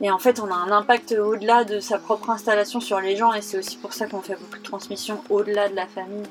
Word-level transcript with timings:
Et 0.00 0.10
en 0.10 0.18
fait, 0.18 0.40
on 0.40 0.50
a 0.50 0.54
un 0.54 0.70
impact 0.70 1.12
au-delà 1.12 1.64
de 1.64 1.78
sa 1.78 1.98
propre 1.98 2.30
installation 2.30 2.80
sur 2.80 3.00
les 3.00 3.16
gens, 3.16 3.32
et 3.34 3.42
c'est 3.42 3.58
aussi 3.58 3.76
pour 3.76 3.92
ça 3.92 4.06
qu'on 4.06 4.22
fait 4.22 4.36
beaucoup 4.36 4.58
de 4.58 4.62
transmissions 4.62 5.22
au-delà 5.28 5.68
de 5.68 5.76
la 5.76 5.86
famille. 5.86 6.26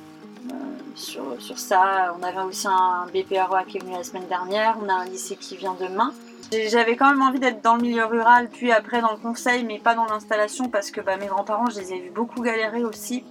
euh, 0.52 1.36
sur, 1.39 1.60
ça, 1.60 2.16
on 2.20 2.24
avait 2.24 2.42
aussi 2.42 2.68
un 2.68 3.05
BPROA 3.13 3.63
qui 3.66 3.78
est 3.78 3.82
venu 3.82 3.94
la 3.94 4.04
semaine 4.04 4.28
dernière, 4.28 4.78
on 4.84 4.90
a 4.90 4.94
un 4.94 5.05
lycée 5.05 5.36
qui 5.36 5.55
vient 5.55 5.76
demain. 5.79 6.13
J'avais 6.52 6.95
quand 6.95 7.11
même 7.11 7.21
envie 7.21 7.39
d'être 7.39 7.61
dans 7.61 7.75
le 7.75 7.84
milieu 7.84 8.05
rural, 8.05 8.50
puis 8.52 8.71
après 8.71 9.02
dans 9.02 9.11
le 9.11 9.18
conseil, 9.18 9.63
mais 9.63 9.77
pas 9.77 9.93
dans 9.93 10.05
l'installation, 10.05 10.67
parce 10.67 10.89
que 10.89 10.99
bah, 10.99 11.17
mes 11.17 11.27
grands-parents, 11.27 11.70
je 11.70 11.79
les 11.79 11.93
ai 11.93 11.99
vus 11.99 12.09
beaucoup 12.09 12.41
galérer 12.41 12.83
aussi. 12.83 13.23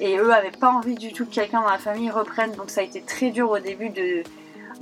Et 0.00 0.18
eux 0.18 0.34
avaient 0.34 0.50
pas 0.50 0.70
envie 0.70 0.96
du 0.96 1.12
tout 1.12 1.24
que 1.26 1.34
quelqu'un 1.34 1.60
dans 1.60 1.70
la 1.70 1.78
famille 1.78 2.10
reprenne, 2.10 2.52
donc 2.56 2.70
ça 2.70 2.80
a 2.80 2.84
été 2.84 3.02
très 3.02 3.30
dur 3.30 3.50
au 3.50 3.60
début 3.60 3.90
de 3.90 4.24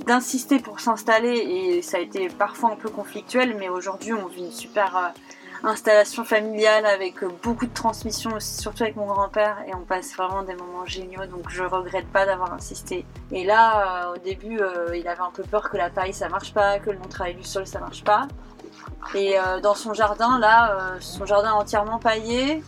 d'insister 0.05 0.59
pour 0.59 0.79
s'installer 0.79 1.37
et 1.37 1.81
ça 1.81 1.97
a 1.97 1.99
été 1.99 2.27
parfois 2.29 2.71
un 2.71 2.75
peu 2.75 2.89
conflictuel, 2.89 3.55
mais 3.57 3.69
aujourd'hui 3.69 4.13
on 4.13 4.27
vit 4.27 4.45
une 4.45 4.51
super 4.51 4.95
euh, 4.97 5.67
installation 5.67 6.23
familiale 6.23 6.85
avec 6.85 7.23
euh, 7.23 7.29
beaucoup 7.43 7.65
de 7.65 7.73
transmission, 7.73 8.31
surtout 8.39 8.83
avec 8.83 8.95
mon 8.95 9.07
grand-père, 9.07 9.57
et 9.67 9.73
on 9.73 9.81
passe 9.81 10.15
vraiment 10.15 10.43
des 10.43 10.55
moments 10.55 10.85
géniaux, 10.85 11.25
donc 11.25 11.49
je 11.49 11.63
regrette 11.63 12.07
pas 12.07 12.25
d'avoir 12.25 12.53
insisté. 12.53 13.05
Et 13.31 13.43
là, 13.43 14.07
euh, 14.07 14.15
au 14.15 14.17
début, 14.17 14.59
il 14.93 15.07
avait 15.07 15.21
un 15.21 15.31
peu 15.33 15.43
peur 15.43 15.69
que 15.69 15.77
la 15.77 15.89
paille 15.89 16.13
ça 16.13 16.29
marche 16.29 16.53
pas, 16.53 16.79
que 16.79 16.91
le 16.91 16.97
non-travail 16.97 17.35
du 17.35 17.43
sol 17.43 17.65
ça 17.65 17.79
marche 17.79 18.03
pas. 18.03 18.27
Et 19.13 19.35
dans 19.61 19.75
son 19.75 19.93
jardin, 19.93 20.39
là, 20.39 20.95
son 20.99 21.27
jardin 21.27 21.53
entièrement 21.53 21.99
paillé, 21.99 22.63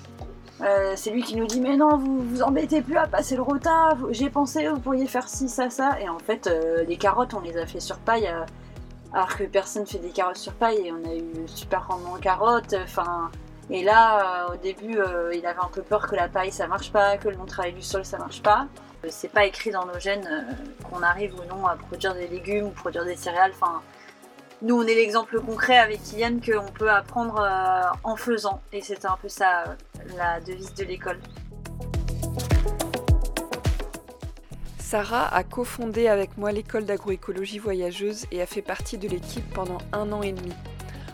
euh, 0.62 0.94
c'est 0.96 1.12
lui 1.12 1.22
qui 1.22 1.36
nous 1.36 1.46
dit 1.46 1.62
mais 1.62 1.78
non 1.78 1.98
vous 1.98 2.20
vous 2.20 2.42
embêtez 2.42 2.82
plus 2.82 2.98
à 2.98 3.06
passer 3.08 3.36
le 3.36 3.44
rota 3.44 3.96
j'ai 4.10 4.30
pensé 4.30 4.68
vous 4.68 4.80
pourriez 4.80 5.06
faire 5.06 5.30
ci 5.30 5.50
ça 5.50 5.70
ça. 5.70 6.00
Et 6.02 6.10
en 6.10 6.20
fait 6.20 6.48
euh, 6.48 6.84
les 6.84 6.98
carottes 6.98 7.34
on 7.34 7.42
les 7.42 7.58
a 7.58 7.68
fait 7.68 7.80
sur 7.80 7.98
paille 8.00 8.28
euh, 8.28 8.44
alors 9.14 9.36
que 9.36 9.44
personne 9.44 9.86
fait 9.86 10.00
des 10.00 10.10
carottes 10.10 10.38
sur 10.38 10.54
paille 10.54 10.88
et 10.88 10.92
on 10.92 11.10
a 11.10 11.16
eu 11.16 11.48
super 11.48 11.88
rendement 11.88 12.14
en 12.14 12.18
carottes 12.20 12.76
enfin 12.84 13.30
et 13.70 13.84
là 13.84 14.48
euh, 14.48 14.54
au 14.54 14.58
début 14.58 14.98
euh, 14.98 15.34
il 15.36 15.46
avait 15.46 15.60
un 15.60 15.70
peu 15.72 15.82
peur 15.82 16.08
que 16.08 16.16
la 16.16 16.28
paille 16.28 16.52
ça 16.52 16.68
marche 16.68 16.92
pas 16.92 17.18
que 17.18 17.30
le 17.30 17.36
non 17.36 17.46
travail 17.46 17.74
du 17.74 17.82
sol 17.82 18.04
ça 18.04 18.18
marche 18.18 18.42
pas. 18.42 18.68
Euh, 19.06 19.10
c'est 19.12 19.32
pas 19.32 19.46
écrit 19.46 19.72
dans 19.72 19.86
nos 19.86 20.00
gènes 20.00 20.28
euh, 20.28 20.84
qu'on 20.90 21.04
arrive 21.04 21.36
ou 21.36 21.44
non 21.54 21.68
à 21.68 21.76
produire 21.76 22.14
des 22.14 22.28
légumes 22.28 22.68
ou 22.68 22.72
produire 22.72 23.06
des 23.06 23.16
céréales 23.16 23.52
enfin 23.54 23.82
nous, 24.62 24.76
on 24.76 24.84
est 24.88 24.96
l'exemple 24.96 25.40
concret 25.40 25.78
avec 25.78 26.02
Kylian 26.02 26.40
qu'on 26.40 26.72
peut 26.72 26.90
apprendre 26.90 27.40
euh, 27.40 27.96
en 28.04 28.16
faisant. 28.16 28.62
Et 28.74 28.82
c'était 28.82 29.08
un 29.08 29.18
peu 29.22 29.30
ça, 29.30 29.64
euh, 29.68 30.02
la 30.18 30.40
devise 30.40 30.74
de 30.74 30.84
l'école. 30.84 31.20
Sarah 34.80 35.28
a 35.36 35.44
cofondé 35.44 36.08
avec 36.08 36.38
moi 36.38 36.52
l'école 36.52 36.86
d'agroécologie 36.86 37.60
voyageuse 37.60 38.26
et 38.32 38.42
a 38.42 38.46
fait 38.46 38.62
partie 38.62 38.98
de 38.98 39.08
l'équipe 39.08 39.48
pendant 39.54 39.80
un 39.92 40.12
an 40.12 40.24
et 40.24 40.32
demi. 40.32 40.54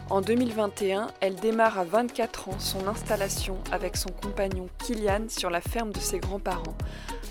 En 0.10 0.22
2021, 0.22 1.08
elle 1.22 1.36
démarre 1.36 1.80
à 1.80 1.84
24 1.84 2.50
ans 2.50 2.60
son 2.60 2.88
installation 2.88 3.58
avec 3.72 3.98
son 3.98 4.10
compagnon 4.10 4.68
Kylian 4.86 5.28
sur 5.28 5.50
la 5.50 5.60
ferme 5.60 5.92
de 5.92 6.00
ses 6.00 6.20
grands-parents, 6.20 6.78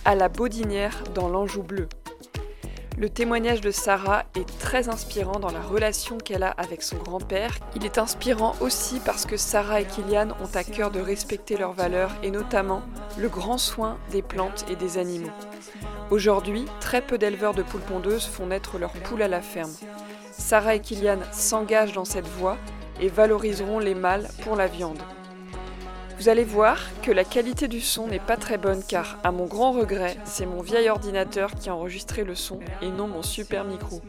à 0.05 0.15
la 0.15 0.29
Baudinière 0.29 1.05
dans 1.15 1.29
l'Anjou 1.29 1.63
bleu. 1.63 1.89
Le 2.99 3.09
témoignage 3.09 3.63
de 3.63 3.71
Sarah 3.71 4.25
est 4.37 4.59
très 4.59 4.89
inspirant 4.89 5.41
dans 5.41 5.51
la 5.51 5.63
relation 5.63 6.19
qu'elle 6.19 6.43
a 6.43 6.51
avec 6.51 6.83
son 6.83 6.99
grand-père. 6.99 7.59
Il 7.75 7.87
est 7.87 7.99
inspirant 7.99 8.55
aussi 8.61 9.01
parce 9.05 9.25
que 9.25 9.37
Sarah 9.37 9.81
et 9.81 9.87
Kylian 9.87 10.29
ont 10.43 10.55
à 10.57 10.63
cœur 10.63 10.91
de 10.91 11.01
respecter 11.01 11.57
leurs 11.57 11.73
valeurs 11.73 12.13
et 12.23 12.31
notamment 12.31 12.83
le 13.19 13.29
grand 13.29 13.59
soin 13.59 13.99
des 14.11 14.23
plantes 14.23 14.67
et 14.71 14.77
des 14.77 14.99
animaux. 14.99 15.33
Aujourd'hui, 16.11 16.67
très 16.81 17.01
peu 17.01 17.17
d'éleveurs 17.17 17.55
de 17.55 17.63
poules 17.63 17.81
pondeuses 17.81 18.27
font 18.27 18.47
naître 18.47 18.79
leurs 18.79 18.93
poules 18.93 19.23
à 19.23 19.29
la 19.29 19.41
ferme. 19.41 19.73
Sarah 20.31 20.75
et 20.75 20.81
Kylian 20.81 21.21
s'engagent 21.33 21.95
dans 21.95 22.05
cette 22.05 22.29
voie 22.29 22.59
et 23.01 23.09
valoriseront 23.09 23.79
les 23.79 23.95
mâles 23.95 24.29
pour 24.43 24.55
la 24.55 24.67
viande. 24.67 25.01
Vous 26.23 26.29
allez 26.29 26.45
voir 26.45 26.79
que 27.03 27.11
la 27.11 27.25
qualité 27.25 27.67
du 27.67 27.81
son 27.81 28.07
n'est 28.07 28.21
pas 28.21 28.37
très 28.37 28.57
bonne 28.57 28.85
car, 28.87 29.19
à 29.25 29.33
mon 29.33 29.47
grand 29.47 29.73
regret, 29.73 30.17
c'est 30.25 30.47
mon 30.47 30.63
vieil 30.63 30.89
ordinateur 30.89 31.51
qui 31.57 31.69
a 31.69 31.75
enregistré 31.75 32.23
le 32.23 32.37
son 32.37 32.61
et 32.81 32.91
non 32.91 33.09
mon 33.09 33.23
super 33.23 33.65
micro. 33.65 34.01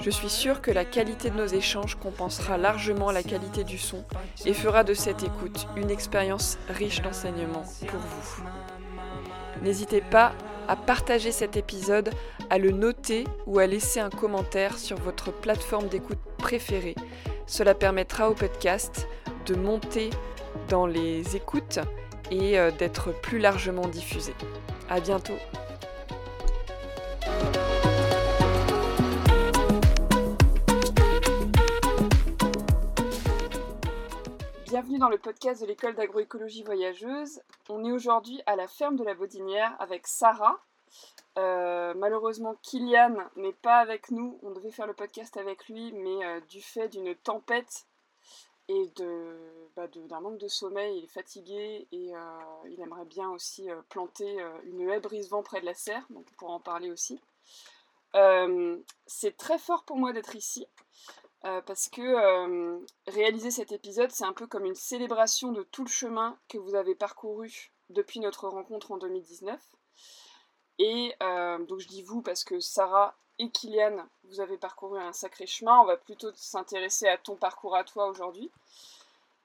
Je 0.00 0.10
suis 0.10 0.30
sûre 0.30 0.60
que 0.60 0.72
la 0.72 0.84
qualité 0.84 1.30
de 1.30 1.36
nos 1.36 1.46
échanges 1.46 1.94
compensera 1.94 2.58
largement 2.58 3.12
la 3.12 3.22
qualité 3.22 3.62
du 3.62 3.78
son 3.78 4.04
et 4.46 4.52
fera 4.52 4.82
de 4.82 4.94
cette 4.94 5.22
écoute 5.22 5.68
une 5.76 5.92
expérience 5.92 6.58
riche 6.68 7.02
d'enseignements 7.02 7.66
pour 7.86 8.00
vous. 8.00 8.42
N'hésitez 9.62 10.00
pas 10.00 10.32
à 10.66 10.74
partager 10.74 11.30
cet 11.30 11.56
épisode, 11.56 12.10
à 12.50 12.58
le 12.58 12.72
noter 12.72 13.22
ou 13.46 13.60
à 13.60 13.68
laisser 13.68 14.00
un 14.00 14.10
commentaire 14.10 14.76
sur 14.76 14.96
votre 14.96 15.32
plateforme 15.32 15.86
d'écoute 15.86 16.18
préférée. 16.36 16.96
Cela 17.46 17.76
permettra 17.76 18.28
au 18.28 18.34
podcast 18.34 19.06
de 19.46 19.54
monter 19.54 20.10
dans 20.68 20.86
les 20.86 21.36
écoutes 21.36 21.78
et 22.30 22.58
euh, 22.58 22.70
d'être 22.70 23.12
plus 23.20 23.38
largement 23.38 23.86
diffusé. 23.88 24.34
À 24.88 25.00
bientôt. 25.00 25.38
Bienvenue 34.64 34.98
dans 34.98 35.08
le 35.08 35.18
podcast 35.18 35.62
de 35.62 35.66
l'école 35.66 35.94
d'agroécologie 35.94 36.62
voyageuse. 36.62 37.40
On 37.68 37.84
est 37.84 37.90
aujourd'hui 37.90 38.40
à 38.46 38.54
la 38.54 38.68
ferme 38.68 38.96
de 38.96 39.04
la 39.04 39.14
Baudinière 39.14 39.74
avec 39.80 40.06
Sarah. 40.06 40.60
Euh, 41.38 41.94
malheureusement, 41.96 42.54
Kylian 42.62 43.16
n'est 43.36 43.52
pas 43.52 43.78
avec 43.78 44.10
nous. 44.10 44.38
On 44.42 44.50
devait 44.50 44.70
faire 44.70 44.86
le 44.86 44.94
podcast 44.94 45.36
avec 45.36 45.68
lui, 45.68 45.92
mais 45.92 46.24
euh, 46.24 46.40
du 46.48 46.60
fait 46.60 46.88
d'une 46.88 47.14
tempête 47.14 47.86
et 48.68 48.92
bah, 49.76 49.86
de- 49.88 50.06
d'un 50.06 50.20
manque 50.20 50.38
de 50.38 50.48
sommeil, 50.48 50.98
il 50.98 51.04
est 51.04 51.08
fatigué 51.08 51.86
et 51.92 52.14
euh, 52.14 52.18
il 52.68 52.80
aimerait 52.80 53.04
bien 53.06 53.30
aussi 53.30 53.70
euh, 53.70 53.80
planter 53.88 54.40
euh, 54.40 54.50
une 54.64 54.88
haie 54.88 55.00
brise-vent 55.00 55.42
près 55.42 55.60
de 55.60 55.66
la 55.66 55.74
serre, 55.74 56.04
donc 56.10 56.26
on 56.32 56.34
pourra 56.36 56.52
en 56.54 56.60
parler 56.60 56.90
aussi. 56.90 57.20
C'est 59.06 59.36
très 59.36 59.58
fort 59.58 59.84
pour 59.84 59.96
moi 59.96 60.12
d'être 60.12 60.34
ici. 60.34 60.66
parce 61.42 61.88
que 61.88 62.80
réaliser 63.06 63.50
cet 63.50 63.72
épisode, 63.72 64.10
c'est 64.10 64.24
un 64.24 64.32
peu 64.32 64.46
comme 64.46 64.64
une 64.64 64.74
célébration 64.74 65.52
de 65.52 65.62
tout 65.62 65.84
le 65.84 65.90
chemin 65.90 66.36
que 66.48 66.58
vous 66.58 66.74
avez 66.74 66.94
parcouru 66.94 67.70
depuis 67.90 68.20
notre 68.20 68.48
rencontre 68.48 68.90
en 68.92 68.98
2019. 68.98 69.60
Et 70.78 71.14
donc 71.20 71.78
je 71.78 71.88
dis 71.88 72.02
vous 72.02 72.22
parce 72.22 72.44
que 72.44 72.58
Sarah 72.60 73.16
et 73.38 73.50
Kylian, 73.50 74.06
vous 74.24 74.40
avez 74.40 74.58
parcouru 74.58 74.98
un 75.00 75.12
sacré 75.12 75.46
chemin. 75.46 75.80
On 75.80 75.84
va 75.84 75.96
plutôt 75.96 76.32
s'intéresser 76.34 77.06
à 77.08 77.18
ton 77.18 77.36
parcours 77.36 77.76
à 77.76 77.84
toi 77.84 78.08
aujourd'hui. 78.08 78.50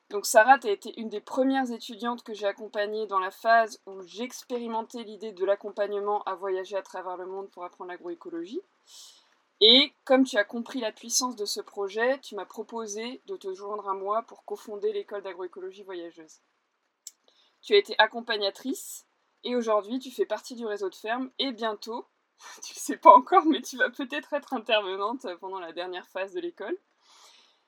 Donc 0.09 0.25
Sarah, 0.25 0.59
tu 0.59 0.67
as 0.67 0.71
été 0.71 0.99
une 0.99 1.09
des 1.09 1.21
premières 1.21 1.71
étudiantes 1.71 2.23
que 2.23 2.33
j'ai 2.33 2.45
accompagnées 2.45 3.07
dans 3.07 3.19
la 3.19 3.31
phase 3.31 3.79
où 3.85 4.01
j'expérimentais 4.03 5.03
l'idée 5.03 5.31
de 5.31 5.45
l'accompagnement 5.45 6.21
à 6.23 6.35
voyager 6.35 6.75
à 6.75 6.81
travers 6.81 7.17
le 7.17 7.25
monde 7.25 7.49
pour 7.49 7.63
apprendre 7.63 7.89
l'agroécologie. 7.89 8.61
Et 9.61 9.93
comme 10.03 10.25
tu 10.25 10.37
as 10.37 10.43
compris 10.43 10.81
la 10.81 10.91
puissance 10.91 11.35
de 11.35 11.45
ce 11.45 11.61
projet, 11.61 12.19
tu 12.19 12.35
m'as 12.35 12.45
proposé 12.45 13.21
de 13.27 13.37
te 13.37 13.53
joindre 13.53 13.87
à 13.89 13.93
moi 13.93 14.23
pour 14.23 14.43
cofonder 14.43 14.91
l'école 14.91 15.21
d'agroécologie 15.21 15.83
voyageuse. 15.83 16.41
Tu 17.61 17.73
as 17.73 17.77
été 17.77 17.95
accompagnatrice 17.97 19.05
et 19.43 19.55
aujourd'hui 19.55 19.99
tu 19.99 20.11
fais 20.11 20.25
partie 20.25 20.55
du 20.55 20.65
réseau 20.65 20.89
de 20.89 20.95
ferme 20.95 21.31
et 21.39 21.51
bientôt, 21.53 22.05
tu 22.63 22.73
ne 22.73 22.79
sais 22.79 22.97
pas 22.97 23.13
encore, 23.13 23.45
mais 23.45 23.61
tu 23.61 23.77
vas 23.77 23.89
peut-être 23.89 24.33
être 24.33 24.53
intervenante 24.53 25.27
pendant 25.39 25.59
la 25.59 25.71
dernière 25.71 26.07
phase 26.07 26.33
de 26.33 26.39
l'école. 26.39 26.77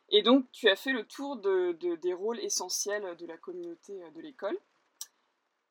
Et 0.09 0.21
donc 0.21 0.49
tu 0.51 0.69
as 0.69 0.75
fait 0.75 0.91
le 0.91 1.05
tour 1.05 1.37
de, 1.37 1.73
de- 1.73 1.95
des 1.95 2.13
rôles 2.13 2.39
essentiels 2.39 3.15
de 3.17 3.25
la 3.25 3.37
communauté 3.37 4.03
euh, 4.03 4.11
de 4.11 4.21
l'école. 4.21 4.57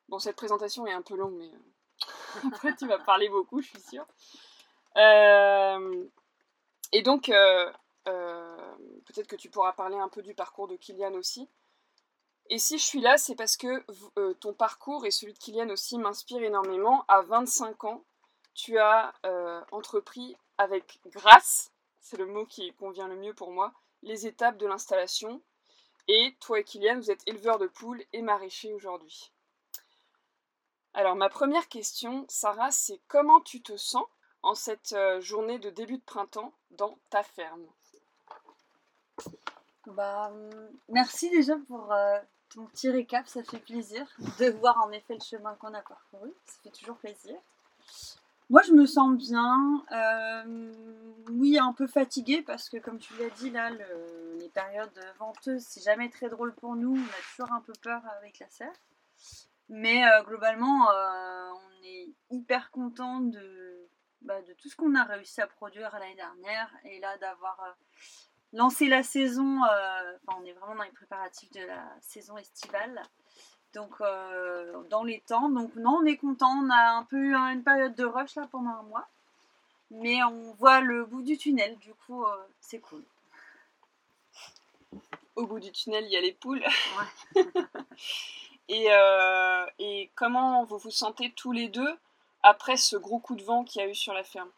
Bon, 0.09 0.19
cette 0.19 0.35
présentation 0.35 0.85
est 0.85 0.93
un 0.93 1.01
peu 1.01 1.15
longue, 1.15 1.35
mais 1.37 1.49
euh, 1.49 2.39
après 2.53 2.75
tu 2.75 2.87
vas 2.87 2.99
parler 2.99 3.29
beaucoup, 3.29 3.61
je 3.61 3.69
suis 3.69 3.81
sûre. 3.81 4.05
Euh, 4.97 6.05
et 6.91 7.01
donc, 7.01 7.25
peut-être 7.25 9.27
que 9.27 9.35
tu 9.35 9.49
pourras 9.49 9.73
parler 9.73 9.97
un 9.97 10.09
peu 10.09 10.21
du 10.21 10.33
parcours 10.33 10.67
de 10.67 10.75
Kylian 10.75 11.13
aussi. 11.15 11.49
Et 12.49 12.59
si 12.59 12.77
je 12.77 12.83
suis 12.83 13.01
là, 13.01 13.17
c'est 13.17 13.35
parce 13.35 13.57
que 13.57 13.83
ton 14.33 14.53
parcours 14.53 15.05
et 15.05 15.11
celui 15.11 15.33
de 15.33 15.39
Kylian 15.39 15.69
aussi 15.69 15.97
m'inspirent 15.97 16.43
énormément. 16.43 17.03
À 17.07 17.21
25 17.23 17.83
ans, 17.85 18.03
tu 18.55 18.79
as 18.79 19.13
euh, 19.25 19.61
entrepris 19.71 20.35
avec 20.57 20.99
grâce, 21.07 21.71
c'est 21.99 22.17
le 22.17 22.25
mot 22.25 22.45
qui 22.45 22.73
convient 22.73 23.07
le 23.07 23.17
mieux 23.17 23.33
pour 23.33 23.51
moi, 23.51 23.73
les 24.01 24.25
étapes 24.25 24.57
de 24.57 24.65
l'installation. 24.65 25.41
Et 26.07 26.35
toi 26.39 26.59
et 26.59 26.63
Kylian, 26.63 26.97
vous 26.97 27.11
êtes 27.11 27.27
éleveurs 27.27 27.59
de 27.59 27.67
poules 27.67 28.03
et 28.13 28.21
maraîchers 28.21 28.73
aujourd'hui. 28.73 29.31
Alors 30.93 31.15
ma 31.15 31.29
première 31.29 31.67
question, 31.67 32.25
Sarah, 32.29 32.71
c'est 32.71 33.01
comment 33.07 33.41
tu 33.41 33.61
te 33.61 33.75
sens 33.75 34.05
en 34.43 34.55
cette 34.55 34.93
euh, 34.93 35.19
journée 35.19 35.59
de 35.59 35.69
début 35.69 35.97
de 35.97 36.03
printemps 36.03 36.53
dans 36.71 36.97
ta 37.09 37.23
ferme? 37.23 37.65
Bah, 39.87 40.29
hum, 40.31 40.69
merci 40.87 41.29
déjà 41.29 41.57
pour 41.67 41.91
euh, 41.91 42.19
ton 42.53 42.65
petit 42.67 42.89
récap, 42.89 43.27
ça 43.27 43.43
fait 43.43 43.59
plaisir 43.59 44.07
de 44.39 44.51
voir 44.51 44.77
en 44.85 44.91
effet 44.91 45.15
le 45.15 45.23
chemin 45.23 45.55
qu'on 45.55 45.73
a 45.73 45.81
parcouru, 45.81 46.33
ça 46.45 46.53
fait 46.63 46.69
toujours 46.69 46.97
plaisir. 46.97 47.35
Moi, 48.49 48.61
je 48.61 48.73
me 48.73 48.85
sens 48.85 49.17
bien. 49.17 49.83
Euh, 49.91 50.71
oui, 51.31 51.57
un 51.57 51.73
peu 51.73 51.87
fatiguée 51.87 52.43
parce 52.43 52.69
que, 52.69 52.77
comme 52.77 52.99
tu 52.99 53.13
l'as 53.17 53.31
dit, 53.31 53.49
là, 53.49 53.71
les 53.71 54.49
périodes 54.49 54.99
venteuses, 55.17 55.63
c'est 55.63 55.83
jamais 55.83 56.09
très 56.09 56.29
drôle 56.29 56.53
pour 56.53 56.75
nous. 56.75 56.95
On 56.95 57.03
a 57.03 57.23
toujours 57.31 57.51
un 57.53 57.61
peu 57.61 57.73
peur 57.81 58.03
avec 58.19 58.39
la 58.39 58.49
serre. 58.49 58.75
Mais 59.67 60.05
euh, 60.05 60.23
globalement, 60.23 60.91
euh, 60.91 61.49
on 61.53 61.83
est 61.83 62.09
hyper 62.29 62.69
content 62.69 63.19
de, 63.19 63.89
bah, 64.21 64.39
de 64.43 64.53
tout 64.53 64.69
ce 64.69 64.75
qu'on 64.75 64.93
a 64.93 65.03
réussi 65.03 65.41
à 65.41 65.47
produire 65.47 65.89
l'année 65.99 66.15
dernière. 66.15 66.71
Et 66.83 66.99
là, 66.99 67.17
d'avoir 67.17 67.75
lancé 68.53 68.87
la 68.87 69.01
saison, 69.01 69.61
enfin, 69.63 70.39
on 70.39 70.45
est 70.45 70.53
vraiment 70.53 70.75
dans 70.75 70.83
les 70.83 70.91
préparatifs 70.91 71.51
de 71.51 71.65
la 71.65 71.83
saison 71.99 72.37
estivale 72.37 73.01
donc 73.75 73.91
euh, 74.01 74.81
dans 74.89 75.03
les 75.03 75.19
temps. 75.19 75.49
Donc 75.49 75.75
non, 75.75 75.99
on 76.01 76.05
est 76.05 76.17
content. 76.17 76.49
On 76.63 76.69
a 76.69 76.97
un 76.97 77.03
peu 77.03 77.17
eu 77.17 77.35
une 77.35 77.63
période 77.63 77.93
de 77.95 78.05
rush 78.05 78.35
là 78.35 78.47
pendant 78.51 78.71
un 78.71 78.83
mois, 78.83 79.07
mais 79.91 80.23
on 80.23 80.53
voit 80.53 80.79
le 80.79 81.05
bout 81.05 81.21
du 81.21 81.37
tunnel. 81.37 81.77
Du 81.77 81.93
coup, 81.93 82.23
euh, 82.23 82.35
c'est 82.61 82.79
cool. 82.79 83.03
Au 85.35 85.45
bout 85.45 85.59
du 85.59 85.71
tunnel, 85.71 86.05
il 86.05 86.11
y 86.11 86.17
a 86.17 86.21
les 86.21 86.31
poules. 86.31 86.63
et, 88.69 88.87
euh, 88.89 89.65
et 89.77 90.09
comment 90.15 90.63
vous 90.63 90.77
vous 90.77 90.91
sentez 90.91 91.31
tous 91.33 91.51
les 91.51 91.67
deux 91.67 91.95
après 92.41 92.77
ce 92.77 92.95
gros 92.95 93.19
coup 93.19 93.35
de 93.35 93.43
vent 93.43 93.63
qu'il 93.65 93.81
y 93.81 93.85
a 93.85 93.89
eu 93.89 93.95
sur 93.95 94.13
la 94.13 94.23
ferme? 94.23 94.49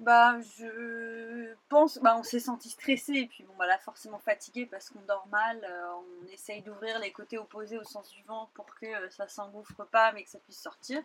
Bah, 0.00 0.38
je 0.56 1.54
pense, 1.68 1.98
bah, 1.98 2.16
on 2.18 2.22
s'est 2.22 2.40
senti 2.40 2.70
stressé 2.70 3.12
et 3.12 3.26
puis 3.26 3.44
bon, 3.44 3.52
bah 3.58 3.66
là, 3.66 3.78
forcément 3.78 4.18
fatigué 4.18 4.64
parce 4.64 4.88
qu'on 4.88 5.02
dort 5.02 5.26
mal. 5.30 5.60
Euh, 5.62 5.92
on 6.24 6.26
essaye 6.32 6.62
d'ouvrir 6.62 6.98
les 7.00 7.12
côtés 7.12 7.36
opposés 7.36 7.76
au 7.76 7.84
sens 7.84 8.10
du 8.10 8.22
vent 8.22 8.48
pour 8.54 8.64
que 8.66 8.86
euh, 8.86 9.10
ça 9.10 9.28
s'engouffre 9.28 9.84
pas 9.84 10.12
mais 10.12 10.24
que 10.24 10.30
ça 10.30 10.38
puisse 10.38 10.58
sortir. 10.58 11.02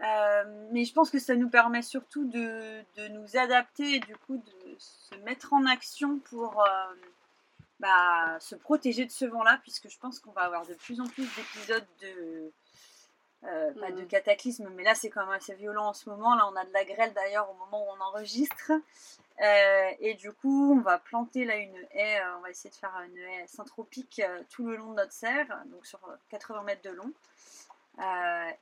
Euh, 0.00 0.68
mais 0.70 0.84
je 0.84 0.92
pense 0.92 1.10
que 1.10 1.18
ça 1.18 1.34
nous 1.34 1.50
permet 1.50 1.82
surtout 1.82 2.24
de, 2.24 2.84
nous 3.08 3.36
adapter 3.36 3.96
et 3.96 4.00
du 4.00 4.16
coup 4.16 4.36
de 4.36 4.76
se 4.78 5.16
mettre 5.24 5.52
en 5.52 5.66
action 5.66 6.20
pour 6.20 6.64
bah, 7.80 8.38
se 8.38 8.54
protéger 8.54 9.06
de 9.06 9.10
ce 9.10 9.24
vent-là, 9.24 9.58
puisque 9.64 9.88
je 9.88 9.98
pense 9.98 10.20
qu'on 10.20 10.30
va 10.30 10.42
avoir 10.42 10.64
de 10.66 10.74
plus 10.74 11.00
en 11.00 11.06
plus 11.08 11.26
d'épisodes 11.34 11.86
de 12.00 12.52
euh, 13.44 13.72
pas 13.74 13.92
de 13.92 14.02
mm. 14.02 14.08
cataclysme, 14.08 14.68
mais 14.74 14.82
là 14.82 14.94
c'est 14.96 15.10
quand 15.10 15.20
même 15.20 15.34
assez 15.34 15.54
violent 15.54 15.86
en 15.86 15.92
ce 15.92 16.08
moment. 16.10 16.34
Là 16.34 16.48
on 16.52 16.56
a 16.56 16.64
de 16.64 16.72
la 16.72 16.84
grêle 16.84 17.12
d'ailleurs 17.14 17.48
au 17.50 17.54
moment 17.54 17.84
où 17.84 17.96
on 17.96 18.00
enregistre. 18.00 18.72
Euh, 19.40 19.90
et 20.00 20.14
du 20.14 20.32
coup 20.32 20.74
on 20.76 20.80
va 20.80 20.98
planter 20.98 21.44
là 21.44 21.56
une 21.56 21.76
haie, 21.92 22.18
euh, 22.18 22.38
on 22.38 22.40
va 22.40 22.50
essayer 22.50 22.70
de 22.70 22.74
faire 22.74 22.92
une 23.06 23.16
haie 23.16 23.46
syntropique 23.46 24.20
tout 24.50 24.66
le 24.66 24.76
long 24.76 24.90
de 24.90 24.96
notre 24.96 25.12
serre, 25.12 25.46
donc 25.66 25.86
sur 25.86 26.00
80 26.30 26.62
mètres 26.64 26.82
de 26.82 26.90
long. 26.90 27.12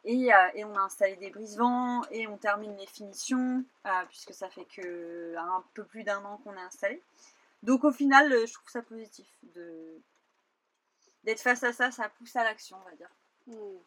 Et, 0.05 0.29
et, 0.55 0.65
on 0.65 0.75
a 0.77 0.81
installé 0.81 1.17
des 1.17 1.29
brise-vents 1.29 2.03
et 2.11 2.27
on 2.27 2.39
termine 2.39 2.75
les 2.79 2.87
finitions, 2.87 3.65
puisque 4.09 4.33
ça 4.33 4.49
fait 4.49 4.65
que 4.65 5.37
un 5.37 5.63
peu 5.75 5.85
plus 5.85 6.05
d'un 6.05 6.25
an 6.25 6.39
qu'on 6.39 6.55
est 6.55 6.61
installé. 6.61 7.03
Donc 7.63 7.85
au 7.85 7.93
final 7.93 8.31
je 8.47 8.53
trouve 8.53 8.69
ça 8.69 8.83
positif 8.83 9.27
de 9.55 10.01
d'être 11.25 11.41
face 11.41 11.63
à 11.65 11.73
ça, 11.73 11.91
ça 11.91 12.09
pousse 12.11 12.37
à 12.37 12.45
l'action 12.45 12.77
on 12.81 12.91
va 12.91 12.97
dire. 12.97 13.11
Mm. 13.47 13.79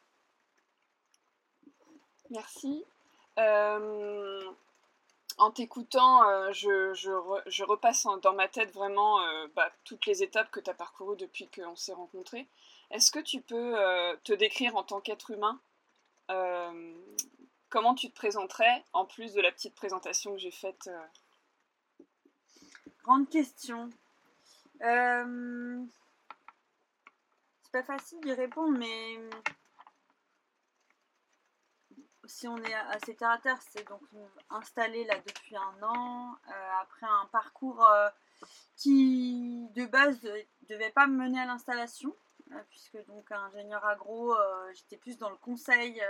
Merci. 2.30 2.86
Euh, 3.40 4.52
en 5.38 5.52
t'écoutant, 5.52 6.28
euh, 6.28 6.52
je, 6.52 7.64
repasse 7.64 8.06
dans 8.22 8.34
ma 8.34 8.48
tête 8.48 8.72
vraiment 8.72 9.22
euh, 9.22 9.48
bah, 9.56 9.72
toutes 9.86 10.06
les 10.06 10.22
étapes 10.22 10.52
que 10.52 10.60
tu 10.60 10.70
as 10.70 10.74
parcourues 10.74 11.18
depuis 11.18 11.50
qu'on 11.50 11.76
s'est 11.76 11.94
rencontrés. 11.94 12.48
Est-ce 12.92 13.12
que 13.12 13.20
tu 13.20 13.42
peux 13.42 13.76
te 14.24 14.34
décrire 14.34 14.76
en 14.76 14.84
tant 14.84 15.00
qu'être 15.00 15.32
humain 15.32 15.60
Comment 17.70 17.94
tu 17.94 18.10
te 18.10 18.16
présenterais, 18.16 18.84
en 18.94 19.06
plus 19.06 19.34
de 19.34 19.42
la 19.42 19.52
petite 19.52 19.76
présentation 19.76 20.34
que 20.34 20.40
j'ai 20.40 20.50
faite 20.52 20.90
Grande 23.04 23.30
question. 23.30 23.92
C'est 24.80 24.88
pas 27.72 27.84
facile 27.84 28.22
d'y 28.22 28.34
répondre, 28.34 28.76
mais 28.76 29.20
si 32.30 32.48
on 32.48 32.58
est 32.58 32.74
assez 32.74 33.16
terre 33.16 33.32
à 33.32 33.38
terre, 33.40 33.60
c'est 33.72 33.88
donc 33.88 34.02
installé 34.50 35.04
là 35.06 35.16
depuis 35.18 35.56
un 35.56 35.84
an, 35.84 36.36
euh, 36.48 36.52
après 36.82 37.08
un 37.08 37.26
parcours 37.32 37.84
euh, 37.86 38.08
qui 38.78 39.68
de 39.74 39.86
base 39.86 40.24
ne 40.24 40.68
devait 40.70 40.92
pas 40.92 41.08
me 41.08 41.18
mener 41.18 41.40
à 41.40 41.46
l'installation, 41.46 42.16
euh, 42.52 42.62
puisque 42.70 43.04
donc 43.08 43.32
ingénieur 43.32 43.84
agro, 43.86 44.36
j'étais 44.74 44.98
plus 44.98 45.18
dans 45.18 45.30
le 45.30 45.38
conseil, 45.38 46.02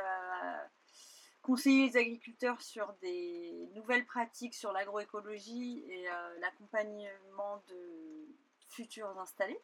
conseiller 1.41 1.87
les 1.87 1.97
agriculteurs 1.97 2.61
sur 2.61 2.93
des 3.01 3.69
nouvelles 3.73 4.05
pratiques 4.05 4.55
sur 4.55 4.73
l'agroécologie 4.73 5.85
et 5.89 6.05
l'accompagnement 6.41 7.63
de 7.69 8.27
futurs 8.67 9.17
installés. 9.19 9.59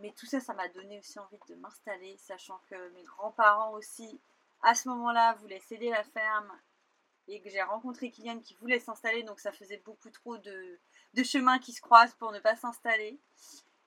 mais 0.00 0.12
tout 0.16 0.26
ça, 0.26 0.38
ça 0.38 0.52
m'a 0.52 0.68
donné 0.68 0.98
aussi 0.98 1.18
envie 1.18 1.40
de 1.48 1.54
m'installer, 1.54 2.16
sachant 2.18 2.60
que 2.70 2.90
mes 2.90 3.04
grands-parents 3.04 3.72
aussi 3.72 4.20
à 4.62 4.74
ce 4.74 4.88
moment-là 4.88 5.34
voulait 5.34 5.60
céder 5.60 5.90
la 5.90 6.04
ferme 6.04 6.50
et 7.28 7.40
que 7.40 7.50
j'ai 7.50 7.62
rencontré 7.62 8.10
Kylian 8.10 8.40
qui 8.40 8.54
voulait 8.54 8.80
s'installer, 8.80 9.22
donc 9.22 9.38
ça 9.38 9.52
faisait 9.52 9.82
beaucoup 9.84 10.10
trop 10.10 10.38
de, 10.38 10.80
chemins 11.24 11.58
qui 11.58 11.72
se 11.72 11.80
croisent 11.80 12.14
pour 12.14 12.32
ne 12.32 12.40
pas 12.40 12.56
s'installer. 12.56 13.20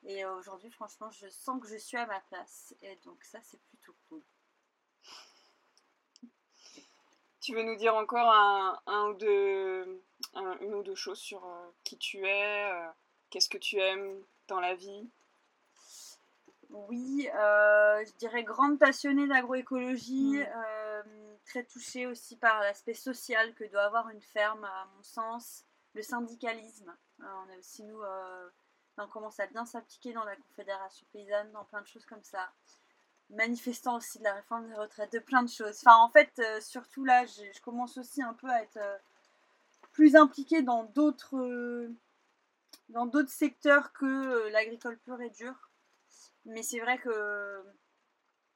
Et 0.03 0.25
aujourd'hui, 0.25 0.71
franchement, 0.71 1.09
je 1.11 1.27
sens 1.29 1.61
que 1.61 1.67
je 1.67 1.77
suis 1.77 1.97
à 1.97 2.05
ma 2.05 2.19
place. 2.21 2.75
Et 2.81 2.95
donc 3.03 3.23
ça, 3.23 3.39
c'est 3.43 3.61
plutôt 3.63 3.95
cool. 4.09 4.21
Tu 7.39 7.55
veux 7.55 7.63
nous 7.63 7.75
dire 7.75 7.95
encore 7.95 8.31
un, 8.31 9.09
ou 9.09 9.13
deux, 9.15 10.03
une 10.35 10.75
ou 10.75 10.83
deux 10.83 10.95
choses 10.95 11.19
sur 11.19 11.43
euh, 11.43 11.71
qui 11.83 11.97
tu 11.97 12.23
es, 12.27 12.71
euh, 12.71 12.87
qu'est-ce 13.31 13.49
que 13.49 13.57
tu 13.57 13.77
aimes 13.79 14.23
dans 14.47 14.59
la 14.59 14.75
vie? 14.75 15.09
Oui, 16.71 17.29
euh, 17.35 18.05
je 18.05 18.11
dirais 18.17 18.43
grande 18.43 18.79
passionnée 18.79 19.27
d'agroécologie, 19.27 20.37
mm. 20.37 20.45
euh, 20.55 21.03
très 21.45 21.63
touchée 21.63 22.07
aussi 22.07 22.37
par 22.37 22.61
l'aspect 22.61 22.93
social 22.93 23.53
que 23.55 23.65
doit 23.65 23.83
avoir 23.83 24.09
une 24.09 24.21
ferme, 24.21 24.63
à 24.63 24.87
mon 24.95 25.03
sens, 25.03 25.65
le 25.93 26.01
syndicalisme. 26.01 26.93
Euh, 27.21 27.25
on 27.45 27.51
est 27.51 27.57
aussi, 27.57 27.83
nous, 27.83 28.01
on 28.97 29.07
commence 29.07 29.39
à 29.39 29.47
bien 29.47 29.65
s'appliquer 29.65 30.13
dans 30.13 30.23
la 30.23 30.35
Confédération 30.35 31.05
paysanne, 31.11 31.51
dans 31.51 31.65
plein 31.65 31.81
de 31.81 31.87
choses 31.87 32.05
comme 32.05 32.23
ça. 32.23 32.51
Manifestant 33.29 33.97
aussi 33.97 34.19
de 34.19 34.25
la 34.25 34.33
réforme 34.33 34.67
des 34.67 34.75
retraites, 34.75 35.13
de 35.13 35.19
plein 35.19 35.43
de 35.43 35.49
choses. 35.49 35.77
Enfin, 35.85 35.97
en 35.97 36.09
fait, 36.09 36.41
surtout 36.61 37.05
là, 37.05 37.25
je, 37.25 37.43
je, 37.53 37.61
commence 37.61 37.97
aussi 37.97 38.21
un 38.21 38.33
peu 38.33 38.49
à 38.49 38.61
être 38.61 38.79
plus 39.93 40.15
impliquée 40.15 40.61
dans 40.61 40.83
d'autres 40.83 41.89
dans 42.89 43.05
d'autres 43.05 43.29
secteurs 43.29 43.93
que 43.93 44.49
l'agricole 44.49 44.97
pur 44.99 45.21
et 45.21 45.29
dur. 45.29 45.70
Mais 46.45 46.63
c'est 46.63 46.79
vrai 46.79 46.97
que 46.97 47.63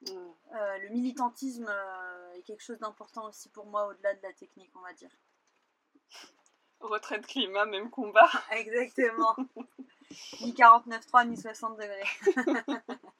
mm. 0.01 0.07
euh, 0.07 0.77
le 0.79 0.89
militantisme 0.89 1.67
euh, 1.67 2.33
est 2.33 2.43
quelque 2.43 2.63
chose 2.63 2.79
d'important 2.79 3.27
aussi 3.27 3.49
pour 3.49 3.65
moi 3.65 3.87
au-delà 3.87 4.13
de 4.15 4.21
la 4.23 4.33
technique, 4.33 4.71
on 4.75 4.81
va 4.81 4.93
dire. 4.93 5.11
Retraite 6.79 7.25
climat, 7.25 7.65
même 7.65 7.89
combat. 7.89 8.29
Exactement. 8.51 9.35
ni 10.41 10.53
49.3, 10.53 11.27
ni 11.27 11.37
60 11.37 11.77
degrés. 11.77 12.03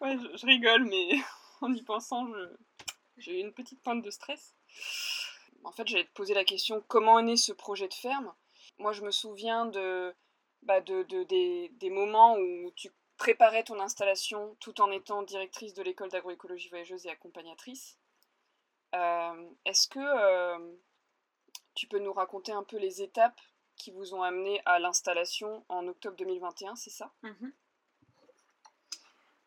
ouais, 0.00 0.18
je, 0.18 0.46
rigole, 0.46 0.84
mais 0.84 1.20
en 1.60 1.72
y 1.72 1.82
pensant, 1.82 2.26
j'ai 3.18 3.38
eu 3.38 3.40
une 3.40 3.52
petite 3.52 3.82
pointe 3.82 4.02
de 4.02 4.10
stress. 4.10 4.54
En 5.64 5.72
fait, 5.72 5.86
j'allais 5.86 6.06
te 6.06 6.12
poser 6.12 6.34
la 6.34 6.44
question 6.44 6.82
comment 6.88 7.18
est 7.18 7.24
né 7.24 7.36
ce 7.36 7.52
projet 7.52 7.88
de 7.88 7.94
ferme? 7.94 8.32
Moi, 8.78 8.92
je 8.92 9.02
me 9.02 9.10
souviens 9.10 9.66
de 9.66 10.14
bah, 10.62 10.80
de, 10.80 11.02
des, 11.24 11.90
moments 11.90 12.36
où 12.36 12.70
tu 12.76 12.90
préparais 13.16 13.64
ton 13.64 13.80
installation 13.80 14.56
tout 14.60 14.80
en 14.80 14.90
étant 14.90 15.22
directrice 15.22 15.74
de 15.74 15.82
l'école 15.82 16.10
d'agroécologie 16.10 16.68
voyageuse 16.68 17.06
et 17.06 17.10
accompagnatrice. 17.10 17.98
Euh, 18.94 19.50
est-ce 19.64 19.88
que 19.88 19.98
euh, 19.98 20.74
tu 21.74 21.86
peux 21.86 21.98
nous 21.98 22.12
raconter 22.12 22.52
un 22.52 22.62
peu 22.62 22.76
les 22.76 23.02
étapes 23.02 23.40
qui 23.76 23.90
vous 23.90 24.14
ont 24.14 24.22
amené 24.22 24.60
à 24.64 24.78
l'installation 24.78 25.64
en 25.68 25.86
octobre 25.88 26.16
2021, 26.16 26.76
c'est 26.76 26.90
ça? 26.90 27.12
Mhm. 27.22 27.52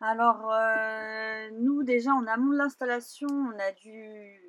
Alors, 0.01 0.51
euh, 0.51 1.49
nous, 1.51 1.83
déjà, 1.83 2.11
en 2.11 2.27
amont 2.27 2.51
de 2.51 2.57
l'installation, 2.57 3.27
on 3.29 3.57
a 3.59 3.71
dû 3.71 4.41